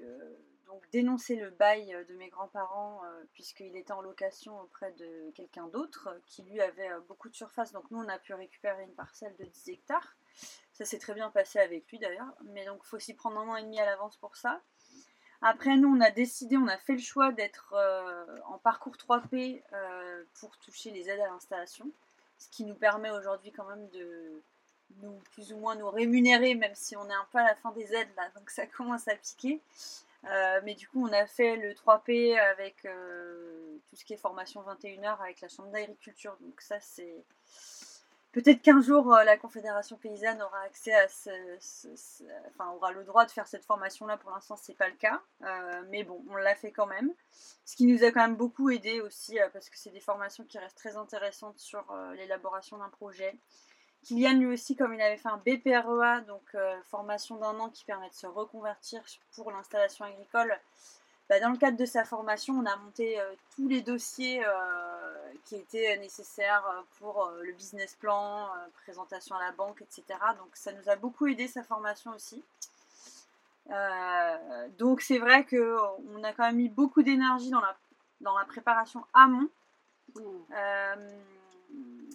dénoncer 0.93 1.37
le 1.37 1.51
bail 1.51 1.95
euh, 1.95 2.05
de 2.05 2.15
mes 2.15 2.29
grands-parents 2.29 3.03
euh, 3.05 3.25
puisqu'il 3.33 3.77
était 3.77 3.93
en 3.93 4.01
location 4.01 4.61
auprès 4.61 4.93
de 4.93 5.31
quelqu'un 5.35 5.67
d'autre 5.69 6.09
euh, 6.09 6.19
qui 6.27 6.43
lui 6.43 6.61
avait 6.61 6.91
beaucoup 7.09 7.29
de 7.29 7.35
surface. 7.35 7.73
Donc 7.73 7.91
nous 7.91 7.99
on 7.99 8.09
a 8.09 8.19
pu 8.19 8.35
récupérer 8.35 8.83
une 8.85 8.95
parcelle 8.95 9.35
de 9.37 9.45
10 9.45 9.71
hectares. 9.71 10.17
Ça 10.73 10.85
s'est 10.85 10.99
très 10.99 11.15
bien 11.15 11.31
passé 11.31 11.59
avec 11.59 11.89
lui 11.91 11.99
d'ailleurs. 11.99 12.35
Mais 12.45 12.65
donc 12.65 12.81
il 12.85 12.89
faut 12.89 12.99
s'y 12.99 13.15
prendre 13.15 13.39
un 13.39 13.49
an 13.49 13.57
et 13.57 13.63
demi 13.63 13.81
à 13.81 13.87
l'avance 13.87 14.17
pour 14.17 14.37
ça. 14.37 14.61
Après 15.43 15.77
nous 15.77 15.95
on 15.95 16.01
a 16.01 16.11
décidé, 16.11 16.57
on 16.57 16.69
a 16.69 16.79
fait 16.79 16.95
le 16.95 16.99
choix 16.99 17.33
d'être 17.33 17.75
en 18.47 18.59
parcours 18.59 18.97
3P 18.97 19.63
pour 20.41 20.57
toucher 20.59 20.91
les 20.91 21.09
aides 21.11 21.21
à 21.21 21.29
l'installation. 21.29 21.91
Ce 22.39 22.49
qui 22.49 22.65
nous 22.65 22.75
permet 22.75 23.11
aujourd'hui 23.11 23.53
quand 23.53 23.67
même 23.69 23.89
de 23.91 24.43
nous, 25.03 25.19
plus 25.33 25.53
ou 25.53 25.59
moins 25.59 25.75
nous 25.77 25.91
rémunérer, 25.91 26.55
même 26.55 26.75
si 26.75 26.97
on 26.97 27.09
est 27.09 27.15
un 27.15 27.27
peu 27.33 27.39
à 27.39 27.45
la 27.45 27.55
fin 27.57 27.73
des 27.73 27.95
aides 27.95 28.09
là, 28.17 28.29
donc 28.37 28.51
ça 28.51 28.67
commence 28.67 29.09
à 29.09 29.17
piquer. 29.17 29.61
Euh, 30.29 30.61
mais 30.65 30.75
du 30.75 30.89
coup, 30.89 31.07
on 31.07 31.13
a 31.13 31.27
fait 31.27 31.57
le 31.57 31.73
3P 31.73 32.39
avec 32.39 32.85
euh, 32.85 33.79
tout 33.89 33.97
ce 33.97 34.05
qui 34.05 34.15
est 34.15 34.17
formation 34.17 34.63
21h 34.63 35.21
avec 35.21 35.41
la 35.41 35.49
Chambre 35.49 35.71
d'agriculture. 35.71 36.37
Donc 36.41 36.61
ça, 36.61 36.81
c'est... 36.81 37.25
Peut-être 38.33 38.61
qu'un 38.61 38.83
jour, 38.83 39.15
euh, 39.15 39.25
la 39.25 39.39
Confédération 39.39 39.97
paysanne 39.97 40.43
aura 40.43 40.61
accès 40.63 40.93
à 40.93 41.09
ce, 41.09 41.31
Enfin, 42.49 42.71
aura 42.73 42.93
le 42.93 43.05
droit 43.05 43.25
de 43.25 43.31
faire 43.31 43.47
cette 43.47 43.65
formation-là. 43.65 44.17
Pour 44.19 44.31
l'instant, 44.31 44.57
c'est 44.57 44.75
pas 44.75 44.89
le 44.89 44.97
cas. 44.97 45.23
mais 45.89 46.03
bon, 46.03 46.23
on 46.29 46.35
l'a 46.35 46.55
fait 46.55 46.73
quand 46.73 46.87
même. 46.87 47.13
Ce 47.65 47.77
qui 47.77 47.87
nous 47.87 48.05
a 48.05 48.11
quand 48.11 48.21
même 48.21 48.37
beaucoup 48.37 48.69
aidé 48.71 49.01
aussi, 49.01 49.39
parce 49.53 49.71
que 49.71 49.79
c'est 49.79 49.91
des 49.91 50.01
formations 50.01 50.45
qui 50.45 50.59
restent 50.59 50.77
très 50.77 50.97
intéressantes 50.97 51.59
sur 51.59 51.85
l'élaboration 52.15 52.79
d'un 52.79 52.91
projet, 52.91 53.39
Kylian 54.07 54.35
lui 54.35 54.47
aussi, 54.47 54.77
comme 54.77 54.95
il 54.95 55.03
avait 55.03 55.17
fait 55.17 55.29
un 55.29 55.39
BPREA, 55.39 56.21
donc 56.29 56.43
euh, 56.55 56.81
formation 56.85 57.37
d'un 57.37 57.59
an 57.59 57.71
qui 57.71 57.85
permet 57.85 58.09
de 58.09 58.15
se 58.15 58.29
reconvertir 58.29 59.03
pour 59.35 59.51
l'installation 59.51 60.05
agricole, 60.05 60.57
bah, 61.29 61.41
dans 61.41 61.51
le 61.51 61.57
cadre 61.57 61.77
de 61.77 61.85
sa 61.85 62.05
formation, 62.05 62.55
on 62.55 62.67
a 62.67 62.77
monté 62.77 63.21
euh, 63.21 63.35
tous 63.57 63.67
les 63.67 63.83
dossiers 63.83 64.47
euh, 64.47 65.33
qui 65.45 65.57
étaient 65.57 65.97
nécessaires 65.99 66.85
pour 67.01 67.33
le 67.43 67.53
business 67.53 67.97
plan, 67.97 68.49
présentation 68.85 69.35
à 69.35 69.41
la 69.41 69.51
banque, 69.51 69.83
etc. 69.83 70.05
Donc 70.39 70.51
ça 70.55 70.71
nous 70.73 70.89
a 70.89 70.95
beaucoup 70.95 71.27
aidé 71.27 71.49
sa 71.49 71.65
formation 71.65 72.13
aussi. 72.13 72.45
donc 74.79 75.01
c'est 75.01 75.19
vrai 75.19 75.45
qu'on 75.45 76.23
a 76.23 76.33
quand 76.33 76.47
même 76.47 76.57
mis 76.57 76.69
beaucoup 76.69 77.03
d'énergie 77.03 77.51
dans 77.51 77.61
la, 77.61 77.77
dans 78.21 78.39
la 78.39 78.45
préparation 78.45 79.05
amont. 79.15 79.49
Mmh 80.15 81.36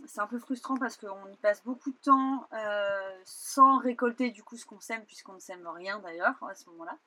c'est 0.07 0.21
un 0.21 0.27
peu 0.27 0.39
frustrant 0.39 0.75
parce 0.75 0.97
qu'on 0.97 1.27
y 1.31 1.37
passe 1.37 1.63
beaucoup 1.63 1.91
de 1.91 1.97
temps 1.97 2.47
euh, 2.53 3.21
sans 3.25 3.77
récolter 3.79 4.31
du 4.31 4.43
coup 4.43 4.57
ce 4.57 4.65
qu'on 4.65 4.79
sème, 4.79 5.05
puisqu'on 5.05 5.33
ne 5.33 5.39
sème 5.39 5.65
rien 5.67 5.99
d'ailleurs 5.99 6.41
à 6.43 6.55
ce 6.55 6.69
moment-là. 6.69 6.97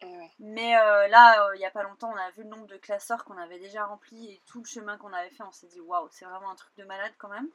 Eh 0.00 0.28
Mais 0.40 0.76
euh, 0.76 1.06
là, 1.08 1.46
euh, 1.46 1.56
il 1.56 1.58
n'y 1.58 1.64
a 1.64 1.70
pas 1.70 1.84
longtemps, 1.84 2.10
on 2.12 2.16
a 2.16 2.30
vu 2.32 2.42
le 2.42 2.48
nombre 2.48 2.66
de 2.66 2.76
classeurs 2.76 3.24
qu'on 3.24 3.36
avait 3.36 3.60
déjà 3.60 3.86
remplis 3.86 4.32
et 4.32 4.42
tout 4.46 4.58
le 4.58 4.66
chemin 4.66 4.98
qu'on 4.98 5.12
avait 5.12 5.30
fait. 5.30 5.44
On 5.44 5.52
s'est 5.52 5.68
dit 5.68 5.80
waouh, 5.80 6.08
c'est 6.10 6.24
vraiment 6.24 6.50
un 6.50 6.56
truc 6.56 6.74
de 6.76 6.84
malade 6.84 7.12
quand 7.18 7.28
même. 7.28 7.48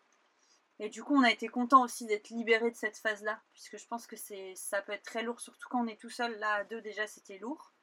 Et 0.79 0.89
du 0.89 1.03
coup, 1.03 1.15
on 1.15 1.23
a 1.23 1.31
été 1.31 1.47
content 1.49 1.83
aussi 1.83 2.05
d'être 2.05 2.29
libéré 2.29 2.71
de 2.71 2.75
cette 2.75 2.97
phase-là, 2.97 3.39
puisque 3.51 3.77
je 3.77 3.85
pense 3.87 4.07
que 4.07 4.15
c'est 4.15 4.53
ça 4.55 4.81
peut 4.81 4.93
être 4.93 5.03
très 5.03 5.21
lourd, 5.21 5.39
surtout 5.39 5.67
quand 5.69 5.83
on 5.83 5.87
est 5.87 5.99
tout 5.99 6.09
seul. 6.09 6.37
Là, 6.39 6.53
à 6.55 6.63
deux, 6.63 6.81
déjà, 6.81 7.05
c'était 7.07 7.37
lourd. 7.37 7.73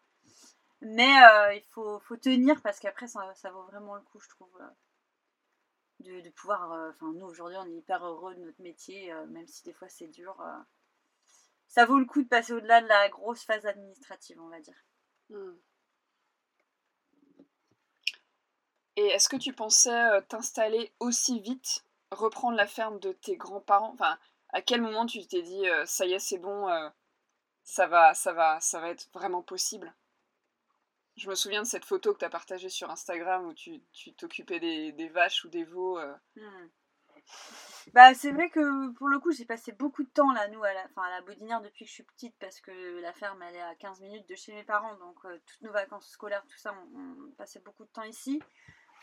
Mais 0.80 1.12
il 1.54 1.62
faut, 1.68 2.00
faut, 2.00 2.16
tenir 2.16 2.60
parce 2.62 2.80
qu'après, 2.80 3.06
ça, 3.06 3.32
ça, 3.34 3.50
vaut 3.50 3.64
vraiment 3.64 3.94
le 3.94 4.00
coup, 4.00 4.18
je 4.18 4.28
trouve 4.30 4.50
de, 6.00 6.30
pouvoir. 6.30 6.72
Euh, 6.72 6.90
enfin, 6.90 7.12
nous 7.12 7.26
aujourd'hui, 7.26 7.56
on 7.58 7.66
est 7.66 7.76
hyper 7.76 8.04
heureux 8.04 8.34
de 8.34 8.40
notre 8.40 8.60
métier, 8.60 9.12
euh, 9.12 9.26
même 9.26 9.46
si 9.46 9.62
des 9.64 9.72
fois 9.72 9.88
c'est 9.88 10.08
dur. 10.08 10.40
Euh. 10.40 10.58
ça 11.68 11.84
vaut 11.86 11.98
le 11.98 12.04
coup 12.04 12.22
de 12.22 12.28
passer 12.28 12.52
au-delà 12.52 12.80
de 12.80 12.86
la 12.86 13.08
grosse 13.08 13.44
phase 13.44 13.66
administrative, 13.66 14.40
on 14.40 14.48
va 14.48 14.60
dire. 14.60 14.84
Hmm. 15.28 15.56
Et 18.96 19.06
est-ce 19.06 19.28
que 19.28 19.36
tu 19.36 19.52
pensais 19.52 20.22
t'installer 20.28 20.92
aussi 21.00 21.40
vite, 21.40 21.84
reprendre 22.10 22.56
la 22.56 22.66
ferme 22.66 22.98
de 22.98 23.12
tes 23.12 23.36
grands-parents? 23.36 23.92
Enfin, 23.92 24.18
à 24.50 24.60
quel 24.60 24.82
moment 24.82 25.06
tu 25.06 25.26
t'es 25.26 25.42
dit 25.42 25.64
ça 25.86 26.04
y 26.06 26.12
est, 26.12 26.18
c'est 26.18 26.38
bon, 26.38 26.68
ça 27.62 27.86
va, 27.86 28.12
ça 28.14 28.32
va, 28.32 28.60
ça 28.60 28.80
va 28.80 28.90
être 28.90 29.08
vraiment 29.14 29.42
possible? 29.42 29.94
Je 31.20 31.28
me 31.28 31.34
souviens 31.34 31.62
de 31.62 31.66
cette 31.66 31.84
photo 31.84 32.14
que 32.14 32.18
tu 32.18 32.24
as 32.24 32.30
partagée 32.30 32.70
sur 32.70 32.90
Instagram 32.90 33.46
où 33.46 33.52
tu 33.52 33.82
t'occupais 34.16 34.58
des, 34.58 35.08
vaches 35.08 35.44
ou 35.44 35.48
des 35.48 35.64
veaux. 35.64 35.98
Euh. 35.98 36.14
Hmm. 36.36 36.68
Bah, 37.92 38.14
c'est 38.14 38.30
vrai 38.30 38.48
que 38.48 38.90
pour 38.92 39.08
le 39.08 39.18
coup, 39.18 39.30
j'ai 39.30 39.44
passé 39.44 39.72
beaucoup 39.72 40.02
de 40.02 40.08
temps 40.08 40.32
là, 40.32 40.48
nous, 40.48 40.62
à 40.64 40.72
la, 40.72 40.80
à 40.96 41.10
la 41.10 41.20
Bodinière 41.20 41.60
depuis 41.60 41.84
que 41.84 41.90
je 41.90 41.94
suis 41.94 42.04
petite, 42.04 42.34
parce 42.40 42.60
que 42.60 43.00
la 43.00 43.12
ferme, 43.12 43.42
elle 43.42 43.56
est 43.56 43.60
à 43.60 43.74
15 43.74 44.00
minutes 44.00 44.28
de 44.28 44.34
chez 44.34 44.54
mes 44.54 44.64
parents, 44.64 44.96
donc 44.96 45.16
euh, 45.26 45.38
toutes 45.46 45.60
nos 45.62 45.72
vacances 45.72 46.08
scolaires, 46.08 46.44
tout 46.48 46.56
ça, 46.56 46.74
on, 46.94 47.32
passait 47.32 47.60
beaucoup 47.60 47.84
de 47.84 47.90
temps 47.90 48.02
ici. 48.04 48.40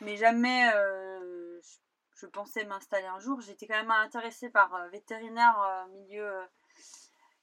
Mais 0.01 0.17
jamais 0.17 0.71
euh, 0.73 1.59
je, 2.15 2.25
pensais 2.25 2.65
m'installer 2.65 3.07
un 3.07 3.19
jour. 3.19 3.41
J'étais 3.41 3.67
quand 3.67 3.77
même 3.77 3.91
intéressée 3.91 4.49
par 4.49 4.89
vétérinaire, 4.89 5.87
milieu 5.91 6.31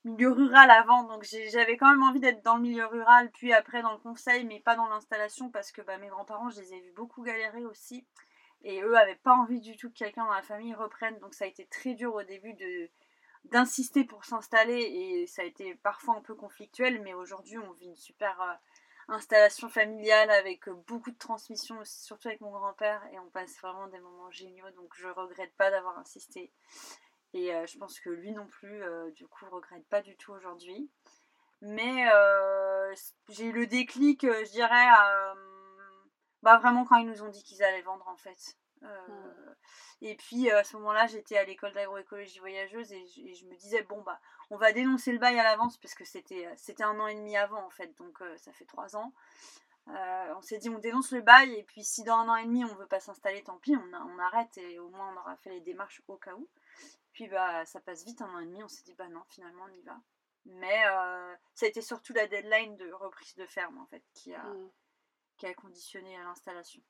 milieu 0.05 0.31
rural 0.31 0.71
avant, 0.71 1.05
donc 1.05 1.25
j'avais 1.25 1.77
quand 1.77 1.91
même 1.91 2.03
envie 2.03 2.21
d'être 2.21 2.43
dans 2.43 2.57
le 2.57 2.63
milieu 2.63 2.87
rural, 2.87 3.31
puis 3.31 3.53
après 3.53 3.83
dans 3.83 3.93
le 3.93 3.99
conseil, 3.99 4.45
mais 4.45 4.61
pas 4.61 4.77
dans 4.77 4.89
l'installation, 4.89 5.51
parce 5.51 5.73
que 5.73 5.83
bah, 5.83 5.99
mes 5.99 6.09
grands-parents, 6.09 6.51
je 6.51 6.61
les 6.61 6.75
ai 6.75 6.81
vus 6.81 6.93
beaucoup 6.93 7.23
galérer 7.23 7.65
aussi, 7.65 8.07
et 8.63 8.83
eux 8.83 8.97
avaient 8.97 9.17
pas 9.17 9.35
envie 9.35 9.61
du 9.61 9.77
tout 9.77 9.89
que 9.91 9.99
quelqu'un 9.99 10.25
dans 10.25 10.35
la 10.35 10.43
famille 10.43 10.75
reprenne, 10.75 11.19
donc 11.19 11.35
ça 11.35 11.45
a 11.45 11.49
été 11.49 11.67
très 11.67 11.95
dur 11.95 12.15
au 12.15 12.23
début 12.23 12.55
de 12.55 12.89
d'insister 13.51 14.05
pour 14.05 14.25
s'installer, 14.25 14.81
et 14.81 15.27
ça 15.27 15.43
a 15.43 15.45
été 15.45 15.75
parfois 15.77 16.17
un 16.17 16.23
peu 16.23 16.35
conflictuel, 16.35 17.03
mais 17.03 17.13
aujourd'hui 17.13 17.59
on 17.59 17.73
vit 17.73 17.89
une 17.89 17.97
super 17.97 18.41
euh, 18.41 18.55
installation 19.09 19.69
familiale 19.69 20.31
avec 20.31 20.69
beaucoup 20.87 21.11
de 21.11 21.19
transmission, 21.19 21.77
surtout 21.85 22.29
avec 22.29 22.41
mon 22.41 22.51
grand-père, 22.51 23.03
et 23.13 23.19
on 23.19 23.29
passe 23.29 23.59
vraiment 23.61 23.87
des 23.89 24.01
moments 24.01 24.31
géniaux, 24.31 24.71
donc 24.77 24.95
je 24.95 25.09
regrette 25.09 25.55
pas 25.57 25.71
d'avoir 25.71 25.99
insisté. 25.99 26.51
Et 27.35 27.53
euh, 27.53 27.67
je 27.67 27.77
pense 27.79 27.99
que 27.99 28.11
lui 28.11 28.33
non 28.33 28.47
plus, 28.47 28.83
euh, 28.83 29.11
du 29.11 29.27
coup, 29.27 29.45
regrette 29.51 29.87
pas 29.89 30.01
du 30.01 30.17
tout 30.17 30.33
aujourd'hui. 30.33 30.89
Mais 31.61 32.09
euh, 32.13 32.95
j'ai 33.29 33.47
eu 33.47 33.53
le 33.53 33.67
déclic, 33.67 34.23
je 34.23 34.51
dirais, 34.51 34.87
bah, 36.43 36.59
vraiment 36.59 36.85
quand 36.85 36.97
ils 36.97 37.09
nous 37.09 37.23
ont 37.23 37.29
dit 37.29 37.43
qu'ils 37.43 37.63
allaient 37.63 37.83
vendre 37.83 38.07
en 38.07 38.17
fait. 38.17 38.57
Hmm. 38.83 39.55
Et 40.03 40.15
puis 40.15 40.51
à 40.51 40.63
ce 40.63 40.77
moment-là, 40.77 41.07
j'étais 41.07 41.39
à 41.39 41.45
l'école 41.45 41.73
d'agroécologie 41.73 42.39
voyageuse 42.39 42.93
et 42.93 43.07
je, 43.07 43.47
me 43.47 43.57
disais, 43.57 43.83
bon, 43.83 44.03
bah, 44.03 44.21
on 44.51 44.57
va 44.57 44.73
dénoncer 44.73 45.11
le 45.11 45.19
bail 45.19 45.39
à 45.39 45.43
l'avance 45.43 45.79
parce 45.79 45.95
que 45.95 46.05
c'était, 46.05 46.47
c'était 46.57 46.85
un 46.85 47.01
an 47.01 47.07
et 47.07 47.15
demi 47.15 47.37
avant 47.37 47.65
en 47.65 47.71
fait, 47.71 47.97
donc 47.97 48.19
ça 48.37 48.53
fait 48.53 48.67
trois 48.67 48.95
ans. 48.95 49.15
on 49.87 50.43
s'est 50.43 50.59
dit, 50.59 50.69
on 50.69 50.79
dénonce 50.79 51.13
le 51.13 51.23
bail 51.23 51.55
et 51.55 51.63
puis 51.63 51.83
si 51.83 52.05
dans 52.05 52.19
un 52.19 52.29
an 52.29 52.37
et 52.37 52.45
demi 52.45 52.63
on 52.65 52.75
veut 52.75 52.87
pas 52.87 53.01
s'installer, 53.01 53.43
tant 53.43 53.57
pis, 53.57 53.75
on, 53.75 53.95
on 53.95 54.19
arrête 54.19 54.59
et 54.59 54.79
au 54.79 54.91
moins 54.91 55.15
on 55.15 55.21
aura 55.21 55.37
fait 55.37 55.51
les 55.51 55.61
démarches 55.61 56.03
au 56.09 56.17
cas 56.17 56.35
où. 56.35 56.47
Puis 57.13 57.29
bah 57.29 57.65
ça 57.65 57.81
passe 57.81 58.05
vite 58.05 58.21
un 58.23 58.35
an 58.35 58.41
et 58.41 58.47
demi, 58.47 58.63
on 58.63 58.69
s'est 58.69 58.83
dit 58.85 58.95
bah 58.95 59.09
non 59.09 59.23
finalement 59.29 59.65
on 59.69 59.73
y 59.73 59.83
va. 59.83 59.97
Mais 60.47 60.87
euh, 60.87 61.35
ça 61.55 61.67
a 61.67 61.69
été 61.69 61.81
surtout 61.81 62.13
la 62.13 62.27
deadline 62.27 62.77
de 62.77 62.93
reprise 62.93 63.35
de 63.37 63.47
ferme 63.47 63.79
en 63.79 63.87
fait 63.87 64.03
qui 64.15 64.35
a, 64.35 64.43
mm. 64.43 64.71
qui 65.39 65.47
a 65.47 65.55
conditionné 65.55 66.17
à 66.17 66.25
l'installation. 66.25 66.83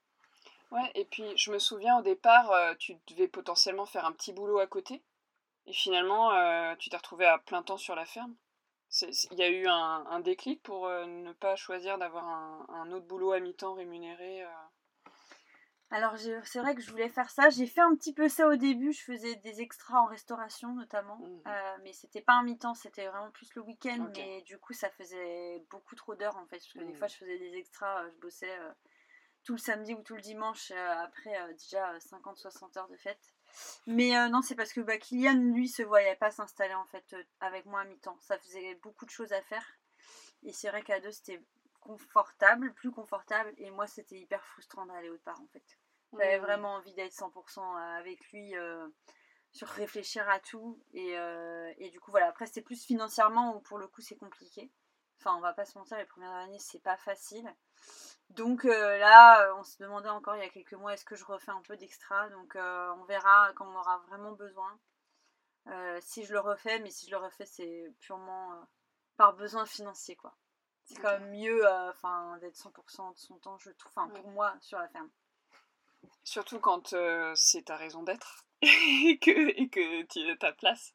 Ouais, 0.71 0.91
et 0.95 1.05
puis 1.05 1.37
je 1.37 1.53
me 1.53 1.59
souviens 1.59 1.99
au 1.99 2.03
départ, 2.03 2.51
euh, 2.51 2.75
tu 2.77 2.97
devais 3.09 3.29
potentiellement 3.29 3.87
faire 3.87 4.07
un 4.07 4.13
petit 4.13 4.33
boulot 4.33 4.59
à 4.59 4.67
côté. 4.67 5.05
Et 5.67 5.73
finalement, 5.73 6.33
euh, 6.33 6.75
tu 6.77 6.91
t'es 6.91 6.97
retrouvé 6.97 7.27
à 7.27 7.39
plein 7.39 7.63
temps 7.63 7.79
sur 7.79 7.95
la 7.95 8.05
ferme. 8.05 8.35
Il 9.03 9.39
y 9.39 9.43
a 9.43 9.49
eu 9.49 9.67
un, 9.67 10.07
un 10.07 10.21
déclic 10.21 10.63
pour 10.63 10.89
ne 10.89 11.33
pas 11.33 11.57
choisir 11.57 11.99
d'avoir 11.99 12.29
un, 12.29 12.67
un, 12.69 12.93
autre 12.93 13.07
boulot 13.07 13.33
à 13.33 13.41
mi-temps 13.41 13.75
rémunéré 13.75 14.45
alors 15.91 16.17
c'est 16.17 16.59
vrai 16.59 16.75
que 16.75 16.83
je 16.83 16.91
voulais 16.91 17.09
faire 17.09 17.31
ça. 17.31 17.51
J'ai 17.51 17.67
fait 17.67 17.81
un 17.81 17.95
petit 17.95 18.13
peu 18.13 18.29
ça 18.29 18.49
au 18.49 18.57
début. 18.57 18.93
Je 18.93 19.03
faisais 19.03 19.37
des 19.37 19.61
extras 19.61 20.01
en 20.01 20.07
restauration 20.07 20.75
notamment, 20.75 21.19
mmh. 21.19 21.43
euh, 21.47 21.77
mais 21.83 21.93
c'était 21.93 22.21
pas 22.21 22.35
un 22.35 22.43
mi-temps, 22.43 22.75
c'était 22.75 23.07
vraiment 23.07 23.31
plus 23.31 23.55
le 23.55 23.63
week-end. 23.63 24.09
Mais 24.17 24.43
du 24.43 24.59
coup 24.59 24.73
ça 24.73 24.91
faisait 24.91 25.65
beaucoup 25.71 25.95
trop 25.95 26.15
d'heures 26.15 26.37
en 26.37 26.47
fait, 26.47 26.57
parce 26.57 26.73
que 26.73 26.79
des 26.81 26.93
mmh. 26.93 26.97
fois 26.97 27.07
je 27.07 27.17
faisais 27.17 27.39
des 27.39 27.55
extras, 27.55 28.03
euh, 28.03 28.11
je 28.13 28.21
bossais 28.21 28.59
euh, 28.59 28.73
tout 29.45 29.53
le 29.53 29.59
samedi 29.59 29.95
ou 29.95 30.03
tout 30.03 30.15
le 30.15 30.23
dimanche 30.23 30.73
après 30.73 31.37
déjà 31.53 31.97
50-60 31.99 32.79
heures 32.79 32.89
de 32.89 32.97
fête. 32.97 33.35
Mais 33.87 34.13
non, 34.31 34.41
c'est 34.41 34.55
parce 34.55 34.73
que 34.73 34.81
bah, 34.81 34.97
Kylian 34.97 35.35
lui 35.35 35.69
se 35.69 35.83
voyait 35.83 36.17
pas 36.17 36.31
s'installer 36.31 36.75
en 36.75 36.87
fait 36.87 37.15
avec 37.41 37.67
moi 37.67 37.83
à 37.83 37.85
mi-temps. 37.85 38.17
Ça 38.21 38.39
faisait 38.39 38.75
beaucoup 38.77 39.05
de 39.05 39.11
choses 39.11 39.33
à 39.33 39.43
faire. 39.43 39.65
Et 40.45 40.53
c'est 40.55 40.71
vrai 40.71 40.83
qu'à 40.83 40.99
deux 40.99 41.13
c'était 41.13 41.43
confortable, 41.85 42.73
plus 42.75 42.91
confortable, 42.91 43.53
et 43.59 43.71
moi 43.71 43.87
c'était 43.87 44.19
hyper 44.19 44.45
frustrant 44.45 44.87
d'aller 44.87 45.11
autre 45.11 45.23
part 45.23 45.41
en 45.41 45.47
fait. 45.49 45.79
J'avais 46.19 46.39
vraiment 46.39 46.75
envie 46.75 46.95
d'être 46.95 47.13
100% 47.13 47.77
avec 47.99 48.21
lui 48.31 48.57
euh, 48.57 48.87
sur 49.53 49.69
réfléchir 49.69 50.29
à 50.29 50.39
tout. 50.41 50.81
Et, 50.93 51.19
euh, 51.19 51.73
et 51.79 51.91
du 51.91 52.01
coup, 52.01 52.11
voilà. 52.11 52.29
Après, 52.29 52.47
c'est 52.47 52.63
plus 52.63 52.85
financièrement 52.85 53.57
où 53.57 53.61
pour 53.61 53.79
le 53.79 53.89
coup, 53.89 54.01
c'est 54.01 54.17
compliqué. 54.17 54.71
Enfin, 55.19 55.35
on 55.37 55.41
va 55.41 55.53
pas 55.53 55.65
se 55.65 55.79
mentir, 55.79 55.97
les 55.97 56.05
premières 56.05 56.33
années, 56.33 56.59
c'est 56.59 56.83
pas 56.83 56.97
facile. 56.97 57.53
Donc 58.31 58.65
euh, 58.65 58.99
là, 58.99 59.55
on 59.59 59.63
se 59.63 59.83
demandait 59.83 60.09
encore 60.09 60.37
il 60.37 60.43
y 60.43 60.47
a 60.47 60.51
quelques 60.51 60.75
mois, 60.75 60.95
est-ce 60.95 61.05
que 61.05 61.17
je 61.17 61.25
refais 61.25 61.51
un 61.51 61.63
peu 61.63 61.77
d'extra? 61.77 62.29
Donc 62.31 62.57
on 62.57 63.05
verra 63.05 63.53
quand 63.55 63.67
on 63.67 63.77
aura 63.77 63.99
vraiment 64.09 64.33
besoin. 64.33 64.79
si 66.01 66.25
je 66.25 66.33
le 66.33 66.41
refais, 66.41 66.79
mais 66.81 66.91
si 66.91 67.07
je 67.07 67.13
le 67.13 67.19
refais, 67.19 67.47
c'est 67.47 67.93
purement 68.01 68.67
par 69.17 69.35
besoin 69.35 69.67
financier, 69.67 70.17
quoi. 70.17 70.37
C'est 70.85 71.01
quand 71.01 71.19
même 71.19 71.31
mieux 71.31 71.67
enfin 71.89 72.37
d'être 72.39 72.57
100% 72.57 73.15
de 73.15 73.19
son 73.19 73.39
temps, 73.39 73.59
je 73.59 73.71
trouve, 73.71 73.93
enfin, 73.97 74.09
pour 74.09 74.29
moi, 74.31 74.55
sur 74.61 74.79
la 74.79 74.89
ferme. 74.89 75.09
Surtout 76.23 76.59
quand 76.59 76.93
euh, 76.93 77.33
c'est 77.35 77.63
ta 77.63 77.77
raison 77.77 78.03
d'être 78.03 78.45
et 78.63 79.19
que, 79.19 79.61
et 79.61 79.69
que 79.69 80.03
tu 80.03 80.31
as 80.31 80.37
ta 80.37 80.53
place. 80.53 80.95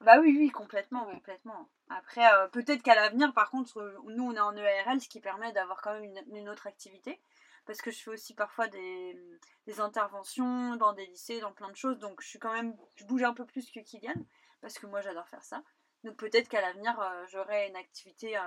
Bah 0.00 0.20
oui, 0.20 0.36
oui, 0.38 0.50
complètement, 0.50 1.04
complètement. 1.06 1.68
Après, 1.88 2.32
euh, 2.34 2.46
peut-être 2.48 2.82
qu'à 2.82 2.94
l'avenir, 2.94 3.32
par 3.32 3.50
contre, 3.50 3.78
euh, 3.78 3.96
nous, 4.06 4.24
on 4.24 4.34
est 4.34 4.40
en 4.40 4.56
EARL, 4.56 5.00
ce 5.00 5.08
qui 5.08 5.20
permet 5.20 5.52
d'avoir 5.52 5.80
quand 5.82 5.92
même 5.92 6.12
une, 6.30 6.48
autre 6.48 6.66
activité. 6.66 7.20
Parce 7.66 7.82
que 7.82 7.90
je 7.90 8.00
fais 8.00 8.10
aussi 8.10 8.34
parfois 8.34 8.68
des, 8.68 9.18
des 9.66 9.80
interventions 9.80 10.76
dans 10.76 10.92
des 10.92 11.06
lycées, 11.06 11.40
dans 11.40 11.52
plein 11.52 11.70
de 11.70 11.76
choses. 11.76 11.98
Donc 11.98 12.22
je 12.22 12.28
suis 12.28 12.38
quand 12.38 12.52
même, 12.52 12.76
je 12.94 13.04
bouge 13.04 13.22
un 13.24 13.34
peu 13.34 13.44
plus 13.44 13.70
que 13.70 13.80
Kylian 13.80 14.14
parce 14.60 14.78
que 14.78 14.86
moi 14.86 15.02
j'adore 15.02 15.28
faire 15.28 15.44
ça. 15.44 15.62
Donc 16.04 16.16
peut-être 16.16 16.48
qu'à 16.48 16.60
l'avenir 16.60 16.96
j'aurai 17.28 17.68
une 17.68 17.76
activité 17.76 18.38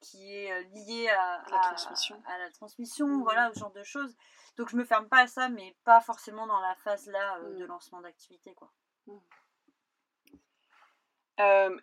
qui 0.00 0.34
est 0.34 0.62
liée 0.74 1.08
à, 1.08 1.42
la 1.50 1.58
transmission, 1.60 2.22
à, 2.26 2.38
la 2.38 2.50
transmission, 2.50 3.06
mmh. 3.06 3.22
voilà, 3.22 3.50
ce 3.54 3.60
genre 3.60 3.72
de 3.72 3.82
choses. 3.82 4.14
Donc 4.56 4.68
je 4.68 4.76
me 4.76 4.84
ferme 4.84 5.08
pas 5.08 5.20
à 5.20 5.26
ça, 5.26 5.48
mais 5.48 5.74
pas 5.84 6.00
forcément 6.00 6.46
dans 6.46 6.60
la 6.60 6.74
phase 6.76 7.06
là 7.08 7.40
de 7.40 7.64
mmh. 7.64 7.68
lancement 7.68 8.00
d'activité, 8.02 8.54
quoi. 8.54 8.70
Mmh. 9.06 9.18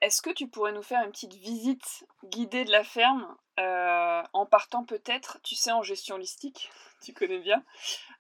Est-ce 0.01 0.21
que 0.21 0.31
tu 0.31 0.49
pourrais 0.49 0.73
nous 0.73 0.83
faire 0.83 1.03
une 1.03 1.11
petite 1.11 1.33
visite 1.33 2.05
guidée 2.25 2.65
de 2.65 2.71
la 2.71 2.83
ferme 2.83 3.35
en 3.57 4.45
partant 4.45 4.83
peut-être, 4.83 5.39
tu 5.41 5.55
sais, 5.55 5.71
en 5.71 5.81
gestion 5.81 6.15
holistique, 6.15 6.69
tu 7.01 7.13
connais 7.13 7.39
bien, 7.39 7.63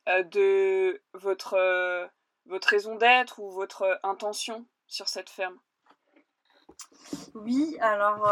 de 0.07 1.03
votre, 1.13 2.09
votre 2.45 2.67
raison 2.69 2.95
d'être 2.95 3.39
ou 3.39 3.51
votre 3.51 3.99
intention 4.03 4.65
sur 4.87 5.09
cette 5.09 5.29
ferme? 5.29 5.59
Oui, 7.33 7.77
alors 7.81 8.27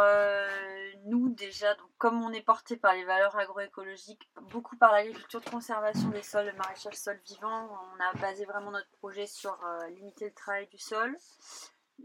nous 1.06 1.30
déjà, 1.30 1.74
donc, 1.76 1.90
comme 1.98 2.24
on 2.24 2.32
est 2.32 2.42
porté 2.42 2.78
par 2.78 2.94
les 2.94 3.06
valeurs 3.06 3.36
agroécologiques, 3.38 4.30
beaucoup 4.50 4.78
par 4.78 4.92
l'agriculture 4.92 5.42
de 5.42 5.50
conservation 5.50 6.10
des 6.10 6.24
sols, 6.24 6.48
le 6.48 6.54
maraîchage 6.54 6.96
sol 6.96 7.20
vivant, 7.26 7.70
on 7.70 8.04
a 8.04 8.14
basé 8.20 8.46
vraiment 8.46 8.72
notre 8.72 8.90
projet 9.00 9.28
sur 9.28 9.58
limiter 9.90 10.26
le 10.26 10.34
travail 10.34 10.68
du 10.68 10.78
sol, 10.78 11.18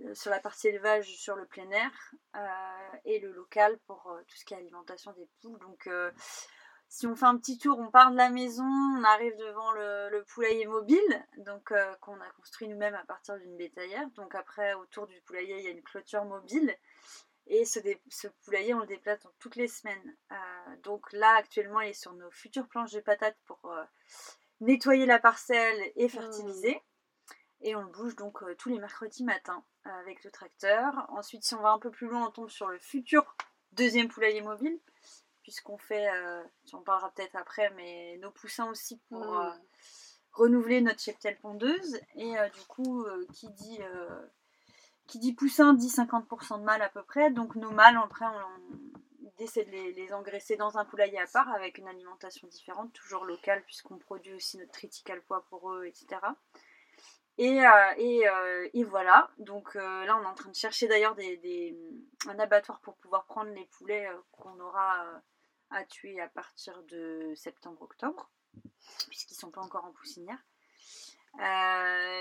euh, 0.04 0.14
sur 0.14 0.30
la 0.30 0.38
partie 0.38 0.68
élevage 0.68 1.08
sur 1.16 1.34
le 1.34 1.46
plein 1.46 1.70
air 1.70 1.90
euh, 2.36 2.98
et 3.04 3.18
le 3.20 3.32
local 3.32 3.78
pour 3.86 4.06
euh, 4.10 4.20
tout 4.28 4.36
ce 4.36 4.44
qui 4.44 4.52
est 4.52 4.58
alimentation 4.58 5.12
des 5.12 5.26
poules. 5.40 5.58
Donc 5.60 5.88
si 6.88 7.06
on 7.06 7.14
fait 7.14 7.26
un 7.26 7.36
petit 7.36 7.58
tour, 7.58 7.78
on 7.78 7.90
part 7.90 8.10
de 8.10 8.16
la 8.16 8.30
maison, 8.30 8.64
on 8.64 9.04
arrive 9.04 9.36
devant 9.36 9.72
le, 9.72 10.24
poulailler 10.28 10.66
mobile, 10.66 11.26
donc 11.38 11.72
qu'on 12.00 12.20
a 12.20 12.30
construit 12.36 12.68
nous-mêmes 12.68 12.94
à 12.94 13.04
partir 13.04 13.38
d'une 13.38 13.56
bétaillère. 13.56 14.08
Donc 14.16 14.34
après, 14.34 14.74
autour 14.74 15.06
du 15.06 15.20
poulailler, 15.22 15.58
il 15.58 15.64
y 15.64 15.68
a 15.68 15.70
une 15.70 15.82
clôture 15.82 16.24
mobile. 16.24 16.74
Et 17.46 17.64
ce, 17.64 17.78
ce 18.10 18.28
poulailler, 18.44 18.74
on 18.74 18.80
le 18.80 18.86
déplace 18.86 19.20
toutes 19.38 19.56
les 19.56 19.68
semaines. 19.68 20.16
donc 20.82 21.12
là, 21.12 21.36
actuellement, 21.36 21.80
il 21.80 21.90
est 21.90 21.92
sur 21.94 22.12
nos 22.14 22.30
futures 22.30 22.68
planches 22.68 22.92
de 22.92 23.00
patates 23.00 23.38
pour 23.44 23.70
nettoyer 24.60 25.06
la 25.06 25.18
parcelle 25.18 25.92
et 25.96 26.08
fertiliser. 26.08 26.74
Mmh. 26.74 26.80
Et 27.60 27.74
on 27.74 27.82
le 27.82 27.88
bouge 27.88 28.14
donc 28.14 28.38
tous 28.56 28.68
les 28.68 28.78
mercredis 28.78 29.24
matins 29.24 29.64
avec 29.84 30.24
le 30.24 30.30
tracteur. 30.30 31.06
Ensuite, 31.10 31.44
si 31.44 31.54
on 31.54 31.62
va 31.62 31.70
un 31.70 31.78
peu 31.78 31.90
plus 31.90 32.08
loin, 32.08 32.26
on 32.28 32.30
tombe 32.30 32.50
sur 32.50 32.68
le 32.68 32.78
futur 32.78 33.36
deuxième 33.72 34.08
poulailler 34.08 34.42
mobile, 34.42 34.78
puisqu'on 35.48 35.78
fait, 35.78 36.10
euh, 36.10 36.42
on 36.74 36.82
parlera 36.82 37.10
peut-être 37.10 37.34
après, 37.34 37.70
mais 37.70 38.18
nos 38.18 38.30
poussins 38.30 38.68
aussi 38.68 39.00
pour 39.08 39.24
hmm. 39.24 39.46
euh, 39.46 39.50
renouveler 40.32 40.82
notre 40.82 41.00
cheptel 41.00 41.38
pondeuse. 41.38 41.98
Et 42.16 42.38
euh, 42.38 42.50
du 42.50 42.60
coup, 42.66 43.06
qui 43.32 43.48
dit 43.52 43.80
qui 45.06 45.18
dit 45.18 45.32
poussin 45.32 45.72
dit 45.72 45.88
50% 45.88 46.58
de 46.58 46.64
mâles 46.64 46.82
à 46.82 46.90
peu 46.90 47.02
près. 47.02 47.30
Donc 47.30 47.56
nos 47.56 47.70
mâles, 47.70 47.96
après, 47.96 48.26
on, 48.26 49.42
essaie 49.42 49.64
de 49.64 49.70
les, 49.70 49.92
les, 49.94 50.12
engraisser 50.12 50.56
dans 50.56 50.76
un 50.76 50.84
poulailler 50.84 51.18
à 51.18 51.26
part 51.26 51.48
avec 51.54 51.78
une 51.78 51.88
alimentation 51.88 52.46
différente, 52.48 52.92
toujours 52.92 53.24
locale, 53.24 53.64
puisqu'on 53.64 53.96
produit 53.96 54.34
aussi 54.34 54.58
notre 54.58 54.72
critical 54.72 55.22
poids 55.22 55.46
pour 55.48 55.72
eux, 55.72 55.86
etc. 55.86 56.18
Et, 57.38 57.64
euh, 57.64 57.70
euh, 58.00 58.68
et, 58.74 58.82
voilà, 58.82 59.30
donc 59.38 59.76
euh, 59.76 60.04
là 60.04 60.18
on 60.18 60.22
est 60.22 60.26
en 60.26 60.34
train 60.34 60.50
de 60.50 60.56
chercher 60.56 60.88
d'ailleurs 60.88 61.14
des, 61.14 61.78
un 62.26 62.36
abattoir 62.40 62.80
pour 62.80 62.96
pouvoir 62.96 63.26
prendre 63.26 63.52
les 63.52 63.66
poulets 63.78 64.08
qu'on 64.32 64.58
aura 64.58 65.06
à 65.70 65.84
tuer 65.84 66.20
à 66.20 66.28
partir 66.28 66.82
de 66.84 67.32
septembre-octobre, 67.36 68.30
puisqu'ils 69.08 69.34
ne 69.34 69.40
sont 69.40 69.50
pas 69.50 69.60
encore 69.60 69.84
en 69.84 69.92
poussinière. 69.92 70.38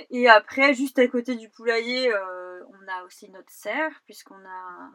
et 0.09 0.27
après, 0.29 0.73
juste 0.73 0.99
à 0.99 1.07
côté 1.07 1.35
du 1.35 1.49
poulailler, 1.49 2.13
on 2.13 2.87
a 2.87 3.03
aussi 3.03 3.29
notre 3.29 3.51
serre, 3.51 4.01
puisqu'on 4.05 4.45
a, 4.45 4.91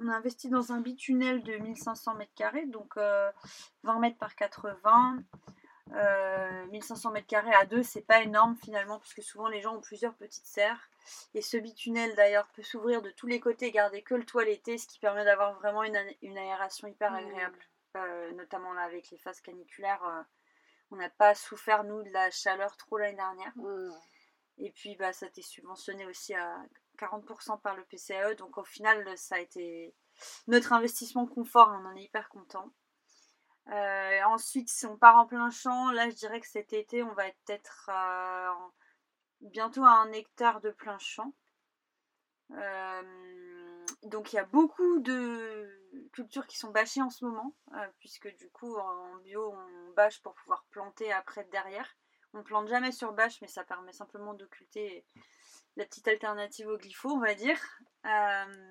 on 0.00 0.08
a 0.08 0.16
investi 0.16 0.48
dans 0.48 0.72
un 0.72 0.80
bitunnel 0.80 1.42
de 1.42 1.56
1500 1.56 2.18
m2, 2.18 2.70
donc 2.70 2.96
20 2.96 3.98
mètres 3.98 4.18
par 4.18 4.34
80. 4.34 5.18
1500 6.70 7.12
mètres 7.12 7.26
carrés 7.26 7.54
à 7.54 7.64
deux, 7.64 7.82
c'est 7.82 8.02
pas 8.06 8.22
énorme 8.22 8.56
finalement, 8.56 8.98
puisque 8.98 9.22
souvent 9.22 9.48
les 9.48 9.60
gens 9.60 9.76
ont 9.76 9.80
plusieurs 9.80 10.14
petites 10.14 10.46
serres. 10.46 10.90
Et 11.34 11.42
ce 11.42 11.56
bitunnel 11.56 12.14
d'ailleurs 12.16 12.48
peut 12.48 12.62
s'ouvrir 12.62 13.02
de 13.02 13.10
tous 13.10 13.26
les 13.26 13.40
côtés, 13.40 13.70
garder 13.70 14.02
que 14.02 14.14
le 14.14 14.24
toit 14.24 14.44
l'été, 14.44 14.78
ce 14.78 14.88
qui 14.88 14.98
permet 14.98 15.24
d'avoir 15.24 15.54
vraiment 15.54 15.84
une, 15.84 15.98
une, 16.22 16.36
aération 16.36 16.88
hyper 16.88 17.12
mmh. 17.12 17.52
Euh, 17.96 18.32
notamment 18.32 18.72
là 18.74 18.82
avec 18.82 19.10
les 19.10 19.18
phases 19.18 19.40
caniculaires, 19.40 20.04
euh, 20.04 20.22
on 20.90 20.96
n'a 20.96 21.08
pas 21.08 21.34
souffert 21.34 21.84
nous 21.84 22.02
de 22.02 22.10
la 22.10 22.30
chaleur 22.30 22.76
trop 22.76 22.98
l'année 22.98 23.16
dernière. 23.16 23.52
Mmh. 23.56 23.90
Et 24.58 24.70
puis 24.70 24.96
bah, 24.96 25.12
ça 25.12 25.26
a 25.26 25.28
été 25.28 25.42
subventionné 25.42 26.06
aussi 26.06 26.34
à 26.34 26.62
40% 26.98 27.60
par 27.60 27.76
le 27.76 27.84
PCAE, 27.84 28.34
donc 28.36 28.56
au 28.58 28.64
final 28.64 29.16
ça 29.18 29.36
a 29.36 29.38
été 29.38 29.94
notre 30.46 30.72
investissement 30.72 31.26
confort, 31.26 31.68
on 31.68 31.86
en 31.86 31.96
est 31.96 32.04
hyper 32.04 32.28
content. 32.28 32.72
Euh, 33.68 34.22
ensuite, 34.26 34.70
si 34.70 34.86
on 34.86 34.96
part 34.96 35.16
en 35.18 35.26
plein 35.26 35.50
champ, 35.50 35.90
là 35.90 36.08
je 36.08 36.14
dirais 36.14 36.40
que 36.40 36.46
cet 36.46 36.72
été 36.72 37.02
on 37.02 37.12
va 37.12 37.26
être 37.26 37.38
peut-être 37.44 37.90
bientôt 39.40 39.84
à 39.84 39.90
un 39.90 40.12
hectare 40.12 40.60
de 40.60 40.70
plein 40.70 40.98
champ. 40.98 41.34
Donc 44.04 44.32
il 44.32 44.36
y 44.36 44.38
a 44.38 44.44
beaucoup 44.44 45.00
de 45.00 45.85
cultures 46.12 46.46
qui 46.46 46.58
sont 46.58 46.70
bâchées 46.70 47.02
en 47.02 47.10
ce 47.10 47.24
moment, 47.24 47.54
puisque 47.98 48.34
du 48.36 48.48
coup 48.50 48.76
en 48.76 49.16
bio 49.16 49.52
on 49.52 49.92
bâche 49.94 50.22
pour 50.22 50.34
pouvoir 50.34 50.64
planter 50.70 51.12
après 51.12 51.44
derrière. 51.44 51.96
On 52.34 52.42
plante 52.42 52.68
jamais 52.68 52.92
sur 52.92 53.12
bâche, 53.12 53.40
mais 53.40 53.48
ça 53.48 53.64
permet 53.64 53.92
simplement 53.92 54.34
d'occulter 54.34 55.04
la 55.76 55.84
petite 55.84 56.08
alternative 56.08 56.68
au 56.68 56.76
glypho, 56.76 57.10
on 57.10 57.20
va 57.20 57.34
dire. 57.34 57.58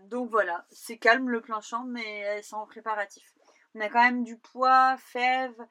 donc 0.06 0.30
voilà, 0.30 0.66
c'est 0.72 0.98
calme 0.98 1.30
le 1.30 1.42
plein 1.42 1.62
champ, 1.62 1.84
mais 1.86 2.42
c'est 2.42 2.56
en 2.56 2.66
préparatif. 2.66 3.34
On 3.76 3.82
a 3.82 3.90
quand 3.90 4.04
même 4.04 4.24
du 4.24 4.38
pois, 4.38 4.96
fèves, 4.98 5.68